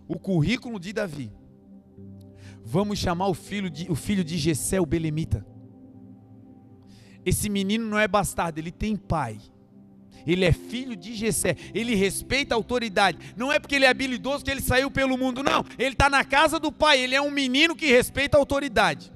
o 0.08 0.18
currículo 0.18 0.80
de 0.80 0.94
Davi. 0.94 1.30
Vamos 2.64 2.98
chamar 2.98 3.28
o 3.28 3.34
filho 3.34 3.68
de, 3.68 3.90
o 3.92 3.94
filho 3.94 4.24
de 4.24 4.38
Gessé, 4.38 4.80
o 4.80 4.86
Belemita. 4.86 5.46
Esse 7.26 7.48
menino 7.48 7.84
não 7.84 7.98
é 7.98 8.06
bastardo, 8.06 8.60
ele 8.60 8.70
tem 8.70 8.94
pai. 8.94 9.40
Ele 10.24 10.44
é 10.44 10.52
filho 10.52 10.96
de 10.96 11.14
Gessé, 11.14 11.56
ele 11.74 11.94
respeita 11.94 12.54
a 12.54 12.56
autoridade. 12.56 13.18
Não 13.36 13.52
é 13.52 13.58
porque 13.58 13.74
ele 13.74 13.84
é 13.84 13.88
habilidoso 13.88 14.44
que 14.44 14.50
ele 14.50 14.60
saiu 14.60 14.90
pelo 14.90 15.18
mundo, 15.18 15.42
não. 15.42 15.64
Ele 15.78 15.92
está 15.92 16.08
na 16.08 16.24
casa 16.24 16.58
do 16.58 16.70
pai, 16.70 17.00
ele 17.00 17.14
é 17.14 17.20
um 17.20 17.30
menino 17.30 17.74
que 17.76 17.86
respeita 17.86 18.36
a 18.36 18.40
autoridade. 18.40 19.12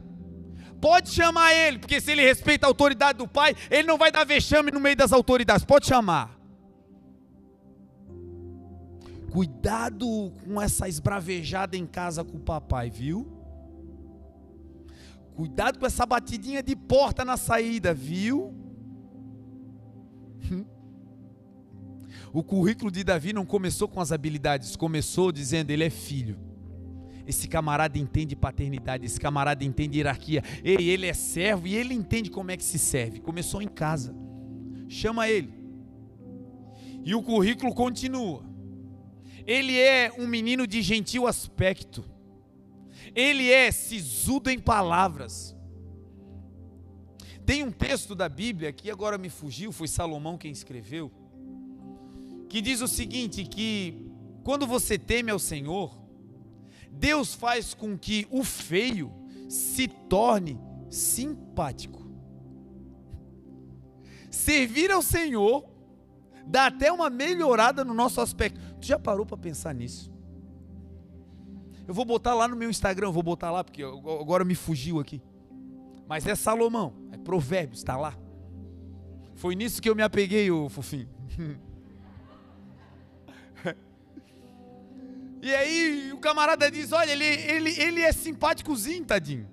Pode 0.80 1.10
chamar 1.10 1.52
ele, 1.52 1.78
porque 1.78 2.00
se 2.00 2.10
ele 2.10 2.22
respeita 2.22 2.66
a 2.66 2.68
autoridade 2.68 3.18
do 3.18 3.28
pai, 3.28 3.54
ele 3.70 3.86
não 3.86 3.98
vai 3.98 4.10
dar 4.10 4.24
vexame 4.24 4.70
no 4.70 4.80
meio 4.80 4.96
das 4.96 5.12
autoridades. 5.12 5.64
Pode 5.64 5.86
chamar. 5.86 6.38
Cuidado 9.30 10.32
com 10.44 10.60
essa 10.60 10.88
esbravejada 10.88 11.76
em 11.76 11.86
casa 11.86 12.24
com 12.24 12.38
o 12.38 12.40
papai, 12.40 12.90
viu? 12.90 13.39
Cuidado 15.40 15.78
com 15.78 15.86
essa 15.86 16.04
batidinha 16.04 16.62
de 16.62 16.76
porta 16.76 17.24
na 17.24 17.34
saída, 17.38 17.94
viu? 17.94 18.54
O 22.30 22.44
currículo 22.44 22.90
de 22.90 23.02
Davi 23.02 23.32
não 23.32 23.46
começou 23.46 23.88
com 23.88 24.02
as 24.02 24.12
habilidades, 24.12 24.76
começou 24.76 25.32
dizendo 25.32 25.70
ele 25.70 25.82
é 25.82 25.88
filho. 25.88 26.38
Esse 27.26 27.48
camarada 27.48 27.98
entende 27.98 28.36
paternidade, 28.36 29.06
esse 29.06 29.18
camarada 29.18 29.64
entende 29.64 29.96
hierarquia. 29.96 30.44
Ei, 30.62 30.90
ele 30.90 31.06
é 31.06 31.14
servo 31.14 31.66
e 31.66 31.74
ele 31.74 31.94
entende 31.94 32.30
como 32.30 32.50
é 32.50 32.56
que 32.58 32.62
se 32.62 32.78
serve. 32.78 33.18
Começou 33.18 33.62
em 33.62 33.68
casa. 33.68 34.14
Chama 34.90 35.26
ele. 35.26 35.54
E 37.02 37.14
o 37.14 37.22
currículo 37.22 37.74
continua. 37.74 38.44
Ele 39.46 39.78
é 39.78 40.12
um 40.18 40.26
menino 40.26 40.66
de 40.66 40.82
gentil 40.82 41.26
aspecto. 41.26 42.04
Ele 43.14 43.50
é 43.50 43.70
sisudo 43.70 44.50
em 44.50 44.58
palavras. 44.58 45.56
Tem 47.44 47.64
um 47.64 47.70
texto 47.70 48.14
da 48.14 48.28
Bíblia 48.28 48.72
que 48.72 48.90
agora 48.90 49.18
me 49.18 49.28
fugiu, 49.28 49.72
foi 49.72 49.88
Salomão 49.88 50.38
quem 50.38 50.52
escreveu, 50.52 51.10
que 52.48 52.60
diz 52.60 52.80
o 52.80 52.88
seguinte: 52.88 53.44
que 53.44 54.10
quando 54.44 54.66
você 54.66 54.98
teme 54.98 55.30
ao 55.30 55.38
Senhor, 55.38 55.98
Deus 56.90 57.34
faz 57.34 57.74
com 57.74 57.96
que 57.98 58.26
o 58.30 58.44
feio 58.44 59.12
se 59.48 59.88
torne 59.88 60.60
simpático. 60.88 62.08
Servir 64.30 64.90
ao 64.90 65.02
Senhor 65.02 65.68
dá 66.46 66.66
até 66.66 66.90
uma 66.92 67.10
melhorada 67.10 67.84
no 67.84 67.94
nosso 67.94 68.20
aspecto. 68.20 68.60
Tu 68.80 68.86
já 68.86 68.98
parou 68.98 69.26
para 69.26 69.36
pensar 69.36 69.74
nisso? 69.74 70.12
Eu 71.90 71.94
vou 71.94 72.04
botar 72.04 72.34
lá 72.34 72.46
no 72.46 72.54
meu 72.54 72.70
Instagram, 72.70 73.10
vou 73.10 73.20
botar 73.20 73.50
lá 73.50 73.64
porque 73.64 73.82
agora 73.82 74.44
me 74.44 74.54
fugiu 74.54 75.00
aqui. 75.00 75.20
Mas 76.06 76.24
é 76.24 76.36
Salomão, 76.36 76.94
é 77.10 77.18
Provérbios, 77.18 77.80
está 77.80 77.96
lá. 77.96 78.16
Foi 79.34 79.56
nisso 79.56 79.82
que 79.82 79.90
eu 79.90 79.96
me 79.96 80.02
apeguei, 80.04 80.48
o 80.52 80.68
fofinho. 80.68 81.08
E 85.42 85.54
aí 85.54 86.12
o 86.12 86.18
camarada 86.18 86.70
diz: 86.70 86.92
Olha, 86.92 87.12
ele, 87.12 87.24
ele, 87.24 87.70
ele 87.80 88.00
é 88.02 88.12
simpáticozinho, 88.12 89.06
tadinho. 89.06 89.48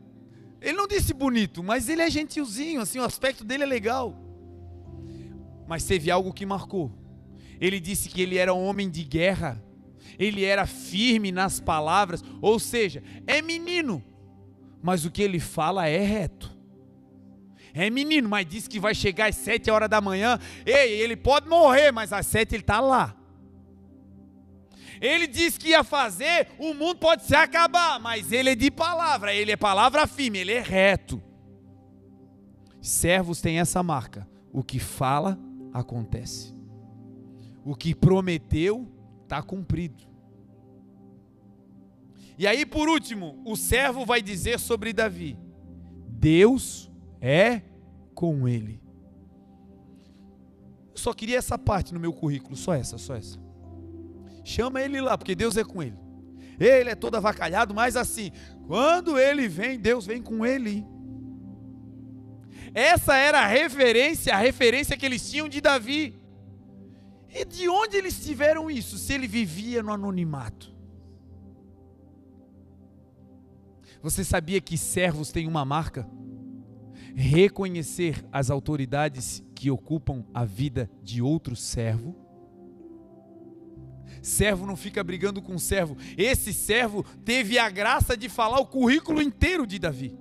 Ele 0.61 0.77
não 0.77 0.85
disse 0.85 1.13
bonito, 1.13 1.63
mas 1.63 1.87
ele 1.87 2.01
é 2.01 2.09
gentilzinho, 2.09 2.81
assim, 2.81 2.99
o 2.99 3.05
aspecto 3.05 3.45
dele 3.45 3.63
é 3.63 3.65
legal. 3.65 4.13
Mas 5.65 5.85
teve 5.85 6.11
algo 6.11 6.33
que 6.33 6.45
marcou. 6.45 6.91
Ele 7.59 7.79
disse 7.79 8.09
que 8.09 8.21
ele 8.21 8.37
era 8.37 8.53
um 8.53 8.65
homem 8.65 8.89
de 8.89 9.05
guerra, 9.05 9.63
ele 10.17 10.43
era 10.43 10.65
firme 10.65 11.31
nas 11.31 11.59
palavras, 11.59 12.23
ou 12.41 12.59
seja, 12.59 13.03
é 13.25 13.41
menino, 13.41 14.03
mas 14.81 15.05
o 15.05 15.11
que 15.11 15.21
ele 15.21 15.39
fala 15.39 15.87
é 15.87 15.99
reto. 15.99 16.55
É 17.73 17.89
menino, 17.89 18.27
mas 18.27 18.47
disse 18.47 18.67
que 18.67 18.79
vai 18.79 18.95
chegar 18.95 19.29
às 19.29 19.35
sete 19.35 19.69
horas 19.69 19.87
da 19.87 20.01
manhã. 20.01 20.39
Ei, 20.65 20.99
ele 20.99 21.15
pode 21.15 21.47
morrer, 21.47 21.91
mas 21.91 22.11
às 22.11 22.25
sete 22.25 22.55
ele 22.55 22.63
está 22.63 22.79
lá. 22.79 23.15
Ele 24.99 25.27
disse 25.27 25.59
que 25.59 25.69
ia 25.69 25.83
fazer, 25.83 26.47
o 26.57 26.73
mundo 26.73 26.97
pode 26.97 27.23
se 27.23 27.35
acabar, 27.35 27.99
mas 27.99 28.31
ele 28.31 28.49
é 28.49 28.55
de 28.55 28.71
palavra, 28.71 29.31
ele 29.31 29.51
é 29.51 29.55
palavra 29.55 30.07
firme, 30.07 30.39
ele 30.39 30.53
é 30.53 30.59
reto. 30.59 31.21
Servos 32.81 33.41
têm 33.41 33.59
essa 33.59 33.83
marca: 33.83 34.27
o 34.51 34.63
que 34.63 34.79
fala, 34.79 35.37
acontece. 35.71 36.55
O 37.63 37.75
que 37.75 37.93
prometeu, 37.93 38.91
está 39.27 39.41
cumprido. 39.41 40.07
E 42.37 42.47
aí, 42.47 42.65
por 42.65 42.87
último, 42.87 43.41
o 43.45 43.55
servo 43.55 44.05
vai 44.05 44.21
dizer 44.21 44.59
sobre 44.59 44.93
Davi: 44.93 45.37
Deus 46.07 46.89
é 47.19 47.61
com 48.15 48.47
ele. 48.47 48.81
Eu 50.91 50.97
só 50.97 51.13
queria 51.13 51.37
essa 51.37 51.57
parte 51.57 51.93
no 51.93 51.99
meu 51.99 52.13
currículo, 52.13 52.55
só 52.55 52.73
essa, 52.73 52.97
só 52.97 53.15
essa. 53.15 53.37
Chama 54.43 54.81
ele 54.81 55.01
lá, 55.01 55.17
porque 55.17 55.35
Deus 55.35 55.57
é 55.57 55.63
com 55.63 55.83
ele. 55.83 55.97
Ele 56.59 56.89
é 56.89 56.95
todo 56.95 57.15
avacalhado, 57.15 57.73
mas 57.73 57.95
assim, 57.95 58.31
quando 58.65 59.19
ele 59.19 59.47
vem, 59.47 59.77
Deus 59.77 60.05
vem 60.05 60.21
com 60.21 60.45
ele. 60.45 60.85
Essa 62.73 63.15
era 63.15 63.41
a 63.41 63.47
referência, 63.47 64.33
a 64.33 64.37
referência 64.37 64.97
que 64.97 65.05
eles 65.05 65.29
tinham 65.29 65.49
de 65.49 65.59
Davi. 65.59 66.15
E 67.37 67.45
de 67.45 67.69
onde 67.69 67.97
eles 67.97 68.23
tiveram 68.25 68.69
isso, 68.71 68.97
se 68.97 69.13
ele 69.13 69.27
vivia 69.27 69.83
no 69.83 69.91
anonimato? 69.91 70.75
Você 74.01 74.23
sabia 74.23 74.61
que 74.61 74.77
servos 74.77 75.31
têm 75.31 75.47
uma 75.47 75.65
marca? 75.65 76.09
Reconhecer 77.15 78.25
as 78.31 78.49
autoridades 78.49 79.43
que 79.53 79.69
ocupam 79.69 80.25
a 80.33 80.45
vida 80.45 80.89
de 81.03 81.21
outro 81.21 81.55
servo 81.55 82.27
Servo 84.21 84.65
não 84.65 84.75
fica 84.75 85.03
brigando 85.03 85.41
com 85.41 85.57
servo. 85.57 85.97
Esse 86.17 86.53
servo 86.53 87.03
teve 87.23 87.57
a 87.57 87.69
graça 87.69 88.17
de 88.17 88.29
falar 88.29 88.59
o 88.59 88.65
currículo 88.65 89.21
inteiro 89.21 89.65
de 89.65 89.79
Davi. 89.79 90.17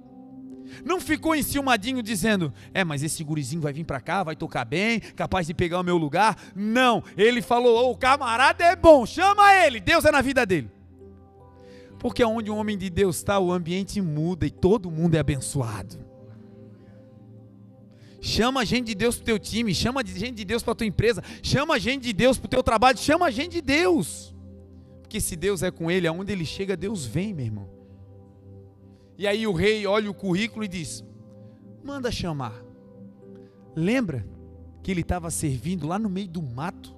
Não 0.85 1.01
ficou 1.01 1.35
enciumadinho 1.35 2.03
dizendo: 2.03 2.53
É, 2.73 2.85
mas 2.85 3.03
esse 3.03 3.23
gurizinho 3.23 3.63
vai 3.63 3.73
vir 3.73 3.85
para 3.85 4.01
cá, 4.01 4.23
vai 4.23 4.37
tocar 4.37 4.65
bem, 4.65 5.01
capaz 5.01 5.47
de 5.47 5.55
pegar 5.55 5.81
o 5.81 5.85
meu 5.85 5.97
lugar. 5.97 6.37
Não, 6.55 7.03
ele 7.17 7.43
falou: 7.43 7.91
O 7.91 7.97
camarada 7.97 8.65
é 8.65 8.77
bom, 8.77 9.05
chama 9.07 9.55
ele, 9.55 9.81
Deus 9.81 10.05
é 10.05 10.11
na 10.11 10.21
vida 10.21 10.45
dele. 10.45 10.71
Porque 11.99 12.25
onde 12.25 12.51
um 12.51 12.57
homem 12.57 12.77
de 12.77 12.91
Deus 12.91 13.17
está, 13.17 13.39
o 13.39 13.53
ambiente 13.53 14.01
muda 14.01 14.47
e 14.47 14.51
todo 14.51 14.91
mundo 14.91 15.15
é 15.15 15.19
abençoado. 15.19 16.05
Chama 18.21 18.65
gente 18.65 18.87
de 18.87 18.95
Deus 18.95 19.17
para 19.17 19.23
o 19.23 19.27
teu 19.27 19.39
time, 19.39 19.75
chama 19.75 20.05
gente 20.05 20.35
de 20.35 20.45
Deus 20.45 20.63
para 20.63 20.73
a 20.73 20.75
tua 20.75 20.87
empresa, 20.87 21.23
chama 21.43 21.79
gente 21.79 22.03
de 22.03 22.13
Deus 22.13 22.39
para 22.39 22.47
o 22.47 22.51
teu 22.51 22.63
trabalho, 22.63 22.99
chama 22.99 23.31
gente 23.31 23.53
de 23.53 23.61
Deus. 23.61 24.35
Porque 25.01 25.21
se 25.21 25.37
Deus 25.37 25.63
é 25.63 25.71
com 25.71 25.91
ele, 25.91 26.09
aonde 26.09 26.33
ele 26.33 26.45
chega, 26.45 26.77
Deus 26.77 27.07
vem, 27.07 27.33
meu 27.33 27.47
irmão. 27.47 27.76
E 29.19 29.27
aí 29.27 29.47
o 29.47 29.53
rei 29.53 29.87
olha 29.87 30.11
o 30.11 30.15
currículo 30.15 30.65
e 30.65 30.69
diz: 30.69 31.05
manda 31.83 32.11
chamar. 32.11 32.63
Lembra 33.75 34.27
que 34.83 34.91
ele 34.91 35.01
estava 35.01 35.31
servindo 35.31 35.87
lá 35.87 35.99
no 35.99 36.09
meio 36.09 36.29
do 36.29 36.43
mato? 36.43 36.95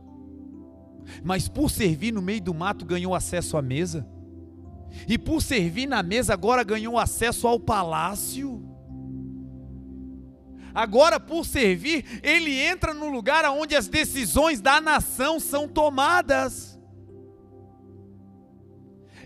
Mas 1.23 1.49
por 1.49 1.71
servir 1.71 2.13
no 2.13 2.23
meio 2.23 2.41
do 2.41 2.55
mato 2.55 2.85
ganhou 2.85 3.15
acesso 3.15 3.57
à 3.57 3.63
mesa. 3.63 4.07
E 5.07 5.19
por 5.19 5.43
servir 5.43 5.87
na 5.87 6.03
mesa 6.03 6.33
agora 6.33 6.63
ganhou 6.63 6.99
acesso 6.99 7.47
ao 7.47 7.61
palácio. 7.61 8.63
Agora, 10.75 11.19
por 11.19 11.45
servir, 11.45 12.05
ele 12.23 12.57
entra 12.57 12.95
no 12.95 13.09
lugar 13.09 13.45
onde 13.47 13.75
as 13.75 13.89
decisões 13.89 14.61
da 14.61 14.81
nação 14.81 15.41
são 15.41 15.67
tomadas. 15.67 16.79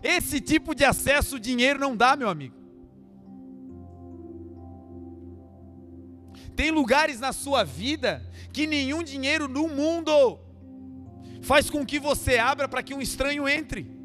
Esse 0.03 0.41
tipo 0.41 0.75
de 0.75 0.85
acesso 0.85 1.37
o 1.37 1.41
dinheiro 1.41 1.79
não 1.79 1.97
dá, 1.97 2.17
meu 2.17 2.29
amigo. 2.29 2.62
Tem 6.55 6.71
lugares 6.71 7.19
na 7.19 7.33
sua 7.33 7.65
vida 7.65 8.23
que 8.53 8.67
nenhum 8.67 9.03
dinheiro 9.03 9.49
no 9.49 9.69
mundo 9.69 10.39
faz 11.43 11.69
com 11.69 11.85
que 11.85 11.99
você 11.99 12.39
abra 12.39 12.69
para 12.69 12.83
que 12.83 12.95
um 12.95 13.01
estranho 13.01 13.49
entre. 13.49 14.03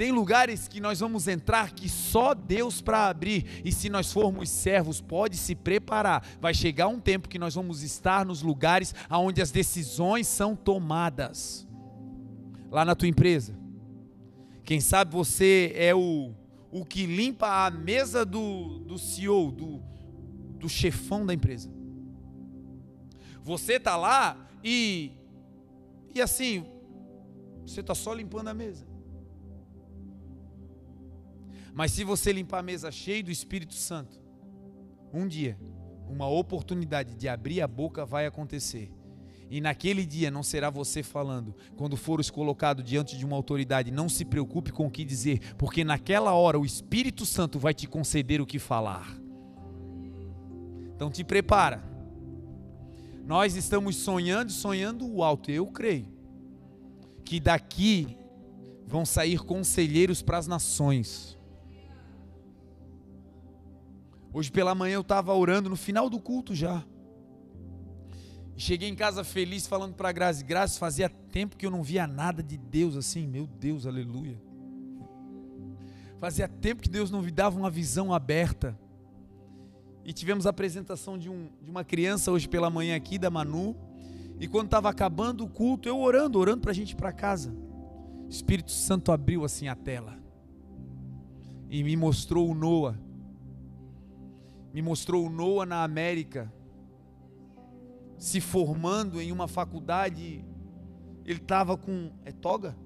Tem 0.00 0.12
lugares 0.12 0.66
que 0.66 0.80
nós 0.80 1.00
vamos 1.00 1.28
entrar 1.28 1.72
que 1.72 1.86
só 1.86 2.32
Deus 2.32 2.80
para 2.80 3.08
abrir. 3.08 3.60
E 3.62 3.70
se 3.70 3.90
nós 3.90 4.10
formos 4.10 4.48
servos, 4.48 4.98
pode 4.98 5.36
se 5.36 5.54
preparar. 5.54 6.26
Vai 6.40 6.54
chegar 6.54 6.88
um 6.88 6.98
tempo 6.98 7.28
que 7.28 7.38
nós 7.38 7.54
vamos 7.54 7.82
estar 7.82 8.24
nos 8.24 8.40
lugares 8.40 8.94
onde 9.10 9.42
as 9.42 9.50
decisões 9.50 10.26
são 10.26 10.56
tomadas. 10.56 11.68
Lá 12.70 12.82
na 12.82 12.94
tua 12.94 13.08
empresa. 13.08 13.54
Quem 14.64 14.80
sabe 14.80 15.12
você 15.12 15.72
é 15.74 15.94
o, 15.94 16.32
o 16.70 16.82
que 16.82 17.04
limpa 17.04 17.66
a 17.66 17.70
mesa 17.70 18.24
do, 18.24 18.78
do 18.78 18.96
CEO, 18.96 19.50
do, 19.50 19.82
do 20.60 20.68
chefão 20.68 21.26
da 21.26 21.34
empresa. 21.34 21.70
Você 23.42 23.74
está 23.74 23.96
lá 23.96 24.48
e, 24.62 25.12
e 26.14 26.20
assim, 26.20 26.64
você 27.66 27.80
está 27.80 27.94
só 27.94 28.12
limpando 28.12 28.48
a 28.48 28.54
mesa. 28.54 28.86
Mas 31.72 31.92
se 31.92 32.04
você 32.04 32.32
limpar 32.32 32.58
a 32.58 32.62
mesa 32.62 32.92
cheia 32.92 33.22
do 33.22 33.30
Espírito 33.30 33.74
Santo, 33.74 34.20
um 35.12 35.26
dia, 35.26 35.58
uma 36.08 36.28
oportunidade 36.28 37.14
de 37.14 37.28
abrir 37.28 37.60
a 37.62 37.66
boca 37.66 38.04
vai 38.04 38.26
acontecer. 38.26 38.92
E 39.48 39.60
naquele 39.60 40.06
dia 40.06 40.30
não 40.30 40.42
será 40.42 40.70
você 40.70 41.02
falando. 41.02 41.54
Quando 41.76 41.96
fores 41.96 42.30
colocado 42.30 42.82
diante 42.82 43.16
de 43.16 43.24
uma 43.24 43.34
autoridade, 43.34 43.90
não 43.90 44.08
se 44.08 44.24
preocupe 44.24 44.70
com 44.70 44.86
o 44.86 44.90
que 44.90 45.04
dizer, 45.04 45.54
porque 45.56 45.82
naquela 45.82 46.32
hora 46.34 46.58
o 46.58 46.64
Espírito 46.64 47.26
Santo 47.26 47.58
vai 47.58 47.74
te 47.74 47.88
conceder 47.88 48.40
o 48.40 48.46
que 48.46 48.60
falar. 48.60 49.20
Então 51.00 51.10
te 51.10 51.24
prepara. 51.24 51.82
Nós 53.24 53.56
estamos 53.56 53.96
sonhando 53.96 54.52
sonhando 54.52 55.10
o 55.10 55.24
alto. 55.24 55.50
Eu 55.50 55.66
creio 55.68 56.06
que 57.24 57.40
daqui 57.40 58.18
vão 58.86 59.06
sair 59.06 59.38
conselheiros 59.38 60.20
para 60.20 60.36
as 60.36 60.46
nações. 60.46 61.38
Hoje 64.30 64.52
pela 64.52 64.74
manhã 64.74 64.96
eu 64.96 65.00
estava 65.00 65.32
orando 65.32 65.70
no 65.70 65.76
final 65.76 66.10
do 66.10 66.20
culto 66.20 66.54
já. 66.54 66.84
Cheguei 68.54 68.90
em 68.90 68.94
casa 68.94 69.24
feliz 69.24 69.66
falando 69.66 69.94
para 69.94 70.12
Grazi, 70.12 70.44
Grazi, 70.44 70.78
fazia 70.78 71.08
tempo 71.08 71.56
que 71.56 71.64
eu 71.64 71.70
não 71.70 71.82
via 71.82 72.06
nada 72.06 72.42
de 72.42 72.58
Deus 72.58 72.94
assim, 72.94 73.26
meu 73.26 73.46
Deus, 73.46 73.86
aleluia. 73.86 74.38
Fazia 76.18 76.46
tempo 76.46 76.82
que 76.82 76.90
Deus 76.90 77.10
não 77.10 77.22
me 77.22 77.30
dava 77.30 77.58
uma 77.58 77.70
visão 77.70 78.12
aberta. 78.12 78.78
E 80.10 80.12
tivemos 80.12 80.44
a 80.44 80.50
apresentação 80.50 81.16
de, 81.16 81.30
um, 81.30 81.48
de 81.62 81.70
uma 81.70 81.84
criança 81.84 82.32
hoje 82.32 82.48
pela 82.48 82.68
manhã 82.68 82.96
aqui, 82.96 83.16
da 83.16 83.30
Manu. 83.30 83.76
E 84.40 84.48
quando 84.48 84.64
estava 84.64 84.88
acabando 84.88 85.44
o 85.44 85.48
culto, 85.48 85.88
eu 85.88 86.00
orando, 86.00 86.36
orando 86.36 86.62
para 86.62 86.72
a 86.72 86.74
gente 86.74 86.90
ir 86.90 86.96
para 86.96 87.12
casa. 87.12 87.54
O 88.24 88.28
Espírito 88.28 88.72
Santo 88.72 89.12
abriu 89.12 89.44
assim 89.44 89.68
a 89.68 89.76
tela. 89.76 90.18
E 91.68 91.84
me 91.84 91.96
mostrou 91.96 92.50
o 92.50 92.54
Noah 92.56 92.98
me 94.72 94.82
mostrou 94.82 95.26
o 95.26 95.30
Noah 95.30 95.66
na 95.66 95.82
América, 95.82 96.52
se 98.18 98.40
formando 98.40 99.20
em 99.20 99.32
uma 99.32 99.48
faculdade. 99.48 100.44
Ele 101.24 101.38
estava 101.38 101.76
com. 101.76 102.10
É 102.24 102.32
toga? 102.32 102.76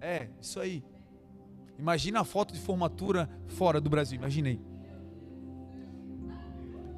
É, 0.00 0.28
isso 0.40 0.58
aí. 0.58 0.82
Imagina 1.78 2.20
a 2.20 2.24
foto 2.24 2.52
de 2.54 2.60
formatura 2.60 3.28
fora 3.48 3.80
do 3.80 3.90
Brasil, 3.90 4.16
imaginei. 4.16 4.73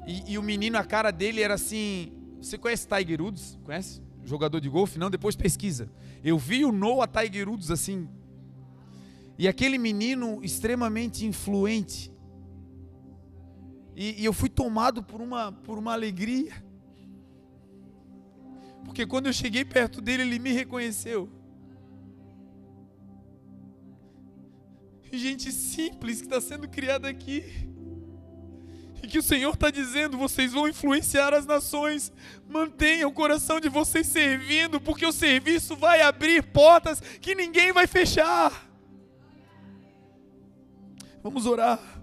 E, 0.07 0.31
e, 0.31 0.37
o 0.37 0.41
menino, 0.41 0.77
a 0.77 0.85
cara 0.85 1.11
dele 1.11 1.41
era 1.41 1.55
assim. 1.55 2.13
Você 2.41 2.57
conhece 2.57 2.87
Tiger 2.87 3.21
Woods? 3.21 3.59
Conhece? 3.65 4.01
Jogador 4.23 4.61
de 4.61 4.69
golfe? 4.69 4.97
Não, 4.97 5.09
depois 5.09 5.35
pesquisa. 5.35 5.91
Eu 6.23 6.37
vi 6.37 6.63
o 6.63 6.71
Noah 6.71 7.07
Tiger 7.07 7.49
Woods 7.49 7.69
assim. 7.69 8.07
E 9.37 9.49
aquele 9.49 9.77
menino 9.77 10.39
extremamente 10.41 11.25
influente. 11.25 12.09
E, 13.97 14.21
e 14.21 14.25
eu 14.25 14.31
fui 14.31 14.47
tomado 14.47 15.03
por 15.03 15.19
uma, 15.19 15.51
por 15.51 15.77
uma 15.77 15.91
alegria. 15.91 16.53
Porque 18.85 19.05
quando 19.05 19.25
eu 19.25 19.33
cheguei 19.33 19.65
perto 19.65 19.99
dele, 19.99 20.23
ele 20.23 20.39
me 20.39 20.53
reconheceu. 20.53 21.29
Gente 25.11 25.51
simples 25.51 26.19
que 26.21 26.27
está 26.27 26.39
sendo 26.39 26.67
criada 26.69 27.09
aqui. 27.09 27.66
E 29.01 29.07
que 29.07 29.19
o 29.19 29.23
Senhor 29.23 29.53
está 29.53 29.69
dizendo: 29.69 30.17
vocês 30.17 30.53
vão 30.53 30.67
influenciar 30.67 31.33
as 31.33 31.45
nações. 31.45 32.11
Mantenha 32.47 33.07
o 33.07 33.13
coração 33.13 33.59
de 33.59 33.69
vocês 33.69 34.07
servindo, 34.07 34.79
porque 34.79 35.05
o 35.05 35.11
serviço 35.11 35.75
vai 35.75 36.01
abrir 36.01 36.43
portas 36.43 37.01
que 37.21 37.35
ninguém 37.35 37.71
vai 37.71 37.87
fechar. 37.87 38.67
Vamos 41.23 41.45
orar. 41.45 41.96